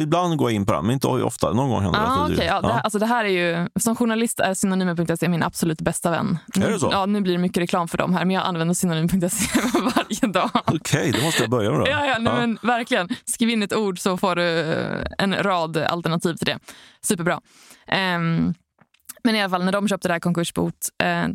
Ibland 0.00 0.36
går 0.36 0.50
jag 0.50 0.54
in 0.56 0.66
på 0.66 0.72
den, 0.72 0.86
men 0.86 0.92
inte 0.94 1.06
ofta. 1.06 1.52
Någon 1.52 1.70
gång 1.70 1.82
händer 1.82 2.00
det. 2.00 2.06
Ah, 2.06 2.28
det- 2.28 2.34
okay. 2.34 2.46
ja, 2.46 2.60
det, 2.60 2.72
här, 2.72 2.80
alltså 2.80 2.98
det 2.98 3.06
här 3.06 3.24
är 3.24 3.28
ju, 3.28 3.68
som 3.80 3.96
journalist 3.96 4.40
är 4.40 4.54
synonymer.se 4.54 5.28
min 5.28 5.42
absolut 5.42 5.80
bästa 5.80 6.10
vän. 6.10 6.38
Nu, 6.56 6.66
Är 6.66 6.70
det 6.70 6.78
så? 6.78 6.88
Ja, 6.92 7.06
nu 7.06 7.20
blir 7.20 7.32
det 7.32 7.38
mycket 7.38 7.62
reklam 7.62 7.88
för 7.88 7.98
dem 7.98 8.14
här, 8.14 8.24
men 8.24 8.34
jag 8.34 8.44
använder 8.46 8.74
synonymer.se 8.74 9.60
varje 9.96 10.32
dag. 10.32 10.50
Okej, 10.66 11.12
det 11.12 11.22
måste 11.24 11.42
jag 11.42 11.50
börja 11.50 11.70
med 11.70 11.80
då. 11.80 11.86
Ja, 11.88 12.06
ja, 12.06 12.16
nej, 12.18 12.32
Ja. 12.34 12.40
Men 12.40 12.58
verkligen. 12.62 13.08
Skriv 13.24 13.48
in 13.50 13.62
ett 13.62 13.76
ord 13.76 13.98
så 13.98 14.16
får 14.16 14.36
du 14.36 14.60
eh, 14.72 15.06
en 15.18 15.34
rad 15.42 15.76
alternativ 15.76 16.34
till 16.34 16.46
det. 16.46 16.58
Superbra. 17.02 17.40
Ehm, 17.88 18.54
men 19.24 19.34
i 19.36 19.42
alla 19.42 19.50
fall, 19.50 19.64
när 19.64 19.72
de 19.72 19.88
köpte 19.88 20.08
det 20.08 20.12
här 20.14 20.20
konkursbot 20.20 20.74
eh, 21.02 21.26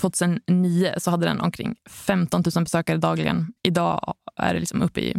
2009 0.00 0.94
så 0.98 1.10
hade 1.10 1.26
den 1.26 1.40
omkring 1.40 1.74
15 1.90 2.42
000 2.54 2.64
besökare 2.64 2.96
dagligen. 2.96 3.52
Idag 3.62 4.14
är 4.36 4.54
det 4.54 4.60
liksom 4.60 4.82
uppe 4.82 5.00
i 5.00 5.16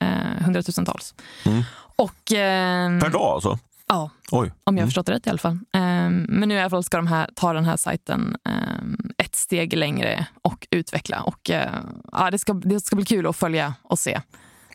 eh, 0.00 0.42
hundratusentals. 0.44 1.14
Mm. 1.46 1.62
Och, 1.96 2.32
ehm, 2.32 3.00
Per 3.00 3.10
dag 3.10 3.22
alltså? 3.34 3.58
Ja, 3.88 4.10
Oj. 4.30 4.48
om 4.48 4.52
jag 4.64 4.72
har 4.72 4.78
Mm. 4.78 4.86
förstått 4.86 5.06
det 5.06 5.12
rätt 5.12 5.26
i 5.26 5.30
alla 5.30 5.38
fall. 5.38 5.52
Eh, 5.52 5.80
men 6.10 6.48
nu 6.48 6.54
i 6.54 6.60
alla 6.60 6.70
fall 6.70 6.84
ska 6.84 6.96
de 6.96 7.06
här, 7.06 7.30
ta 7.34 7.52
den 7.52 7.64
här 7.64 7.76
sajten 7.76 8.36
eh, 8.48 9.24
ett 9.24 9.34
steg 9.36 9.76
längre 9.76 10.26
och 10.42 10.66
utveckla. 10.70 11.22
Och, 11.22 11.50
eh, 11.50 11.70
ja, 12.12 12.30
det, 12.30 12.38
ska, 12.38 12.52
det 12.52 12.80
ska 12.80 12.96
bli 12.96 13.04
kul 13.04 13.26
att 13.26 13.36
följa 13.36 13.74
och 13.82 13.98
se. 13.98 14.20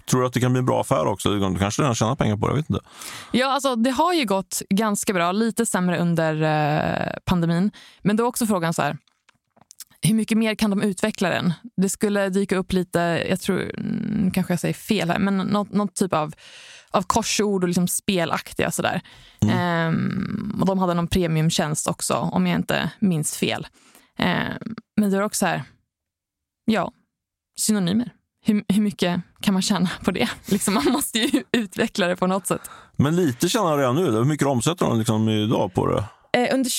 Tror 0.06 0.22
du 0.22 0.28
att 0.28 0.34
det 0.34 0.40
kan 0.40 0.52
bli 0.52 0.60
en 0.60 0.66
bra 0.66 0.82
affär 0.82 1.06
också? 1.06 1.30
Du 1.30 1.60
kanske 1.60 1.82
redan 1.82 1.96
tjänar 1.96 2.16
pengar 2.16 2.38
på 2.38 2.48
det? 2.48 2.52
Jag 2.52 2.58
vet 2.58 2.70
inte. 2.70 2.84
Ja, 3.32 3.54
alltså, 3.54 3.76
det 3.76 3.92
har 3.92 4.14
ju 4.14 4.26
gått 4.26 4.62
ganska 4.70 5.14
bra. 5.14 5.32
Lite 5.32 5.66
sämre 5.66 5.98
under 5.98 6.42
eh, 6.42 7.14
pandemin. 7.26 7.72
Men 8.02 8.16
då 8.16 8.24
är 8.24 8.28
också 8.28 8.46
frågan 8.46 8.74
så 8.74 8.82
här, 8.82 8.98
hur 10.02 10.16
mycket 10.16 10.38
mer 10.38 10.56
kan 10.56 10.70
de 10.70 10.82
utveckla 10.82 11.30
den? 11.30 11.54
Det 11.78 11.90
skulle 11.90 12.30
dyka 12.30 12.56
upp 12.56 12.74
lite, 12.74 13.26
jag 13.30 13.40
tror, 13.42 13.72
nu 13.78 14.32
kanske 14.34 14.54
jag 14.54 14.60
säger 14.60 14.74
fel 14.74 15.10
här, 15.10 15.20
men 15.20 15.38
någon, 15.38 15.68
någon 15.72 15.88
typ 15.88 16.14
av, 16.14 16.34
av 16.92 17.02
korsord 17.02 17.64
och 17.64 17.68
liksom 17.68 17.88
spelaktiga 17.88 18.72
sådär. 18.72 19.02
Mm. 19.42 19.58
Ehm, 19.58 20.58
och 20.60 20.66
de 20.66 20.80
hade 20.80 20.94
någon 20.94 21.08
premiumtjänst 21.08 21.88
också, 21.88 22.14
om 22.14 22.48
jag 22.48 22.60
inte 22.60 22.92
minns 23.00 23.38
fel. 23.38 23.68
Ehm, 24.18 24.76
men 24.98 25.12
det 25.12 25.18
är 25.18 25.22
också 25.22 25.46
här, 25.46 25.64
ja, 26.66 26.92
synonymer. 27.60 28.14
Hur, 28.46 28.64
hur 28.68 28.82
mycket 28.82 29.22
kan 29.42 29.54
man 29.54 29.62
tjäna 29.62 29.90
på 30.04 30.12
det? 30.12 30.30
Liksom, 30.46 30.74
man 30.74 30.92
måste 30.92 31.20
ju 31.20 31.44
utveckla 31.52 32.08
det 32.08 32.16
på 32.16 32.28
något 32.28 32.48
sätt. 32.48 32.70
Men 32.96 33.16
lite 33.16 33.50
tjänar 33.50 33.72
de 33.72 33.78
redan 33.78 33.96
nu. 33.96 34.12
Hur 34.12 34.24
mycket 34.24 34.48
omsätter 34.48 34.86
de 34.86 34.98
liksom 34.98 35.30
idag 35.30 35.74
på 35.74 35.88
det? 35.88 36.04
Eh, 36.38 36.54
under 36.54 36.70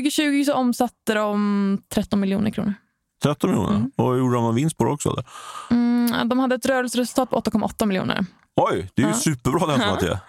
2020 0.00 0.44
så 0.44 0.54
omsatte 0.54 1.14
de 1.14 1.78
13 1.94 2.20
miljoner 2.20 2.50
kronor. 2.50 2.74
13 3.22 3.50
miljoner? 3.50 3.76
Mm. 3.76 3.90
Och 3.96 4.18
gjorde 4.18 4.34
de 4.34 4.44
någon 4.44 4.54
vinst 4.54 4.76
på 4.76 4.84
det 4.84 4.90
också? 4.90 5.08
Eller? 5.10 5.24
Mm, 5.70 6.28
de 6.28 6.38
hade 6.38 6.54
ett 6.54 6.66
rörelseresultat 6.66 7.30
på 7.30 7.40
8,8 7.40 7.86
miljoner. 7.86 8.26
Oj, 8.60 8.90
det 8.94 9.02
är 9.02 9.06
ju 9.06 9.12
ja. 9.12 9.18
superbra 9.18 9.66
lönsamhet. 9.66 10.18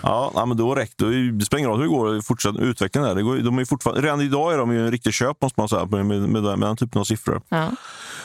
Ja. 0.00 0.32
ja, 0.34 0.46
men 0.46 0.56
då 0.56 0.74
räcker 0.74 1.32
det. 1.38 1.44
spelar 1.44 1.58
ingen 1.58 1.70
roll 1.70 1.78
hur 1.78 1.84
det 1.84 1.94
går, 1.94 2.22
fortsätt 2.22 2.56
utveckla 2.56 3.02
det. 3.02 3.14
det 3.14 3.22
går, 3.22 3.36
de 3.36 3.58
är 3.58 3.64
fortfarande, 3.64 4.02
redan 4.02 4.20
idag 4.20 4.52
är 4.52 4.58
de 4.58 4.72
ju 4.72 4.84
en 4.84 4.90
riktig 4.90 5.14
köp 5.14 5.42
måste 5.42 5.60
man 5.60 5.68
säga, 5.68 5.86
med, 5.86 6.06
med, 6.06 6.20
med, 6.20 6.42
med 6.42 6.68
den 6.68 6.76
typen 6.76 7.00
av 7.00 7.04
siffror. 7.04 7.42
Ja. 7.48 7.70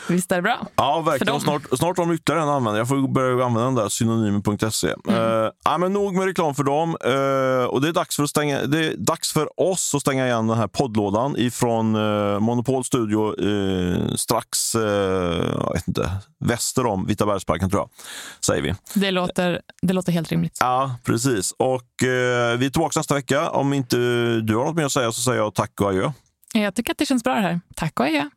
Visst 0.07 0.31
är 0.31 0.35
det 0.35 0.41
bra? 0.41 0.67
Ja, 0.75 1.01
verkligen. 1.01 1.39
Snart, 1.39 1.61
snart 1.73 1.97
har 1.97 2.05
de 2.05 2.13
ytterligare 2.13 2.43
en 2.43 2.49
användare. 2.49 2.77
Jag 2.77 2.87
får 2.87 3.07
börja 3.07 3.45
använda 3.45 3.65
den 3.65 3.75
där 3.75 3.89
synonymen.se. 3.89 4.95
Mm. 5.07 5.21
Uh, 5.21 5.49
ja, 5.63 5.77
men 5.77 5.93
nog 5.93 6.15
med 6.15 6.25
reklam 6.25 6.55
för 6.55 6.63
dem. 6.63 6.89
Uh, 6.89 7.65
och 7.65 7.81
det 7.81 7.87
är, 7.87 7.93
dags 7.93 8.15
för 8.15 8.23
att 8.23 8.29
stänga, 8.29 8.65
det 8.65 8.85
är 8.85 8.97
dags 8.97 9.33
för 9.33 9.61
oss 9.61 9.95
att 9.95 10.01
stänga 10.01 10.25
igen 10.25 10.47
den 10.47 10.57
här 10.57 10.67
poddlådan 10.67 11.35
ifrån 11.37 11.95
uh, 11.95 12.39
Monopol 12.39 12.83
Studio 12.83 13.35
strax 14.17 14.75
jag 14.75 15.73
vet 15.73 15.87
inte, 15.87 16.11
väster 16.39 16.85
om 16.85 17.05
Vitabergsparken, 17.05 17.69
tror 17.69 17.81
jag. 17.81 17.89
Säger 18.45 18.61
vi. 18.61 18.75
Det 18.93 19.11
låter, 19.11 19.30
det 19.81 19.93
låter 19.93 20.11
helt 20.11 20.31
rimligt. 20.31 20.57
Ja, 20.59 20.95
precis. 21.03 21.51
Och 21.51 21.89
vi 22.01 22.65
är 22.65 22.69
tillbaka 22.69 22.99
nästa 22.99 23.15
vecka. 23.15 23.49
Om 23.49 23.73
inte 23.73 23.97
du 24.39 24.55
har 24.55 24.65
något 24.65 24.75
mer 24.75 24.85
att 24.85 24.91
säga 24.91 25.11
så 25.11 25.21
säger 25.21 25.39
jag 25.39 25.53
tack 25.53 25.81
och 25.81 25.89
adjö. 25.89 26.11
Jag 26.53 26.75
tycker 26.75 26.91
att 26.91 26.97
det 26.97 27.05
känns 27.05 27.23
bra 27.23 27.35
det 27.35 27.41
här. 27.41 27.59
Tack 27.75 27.99
och 27.99 28.05
adjö. 28.05 28.29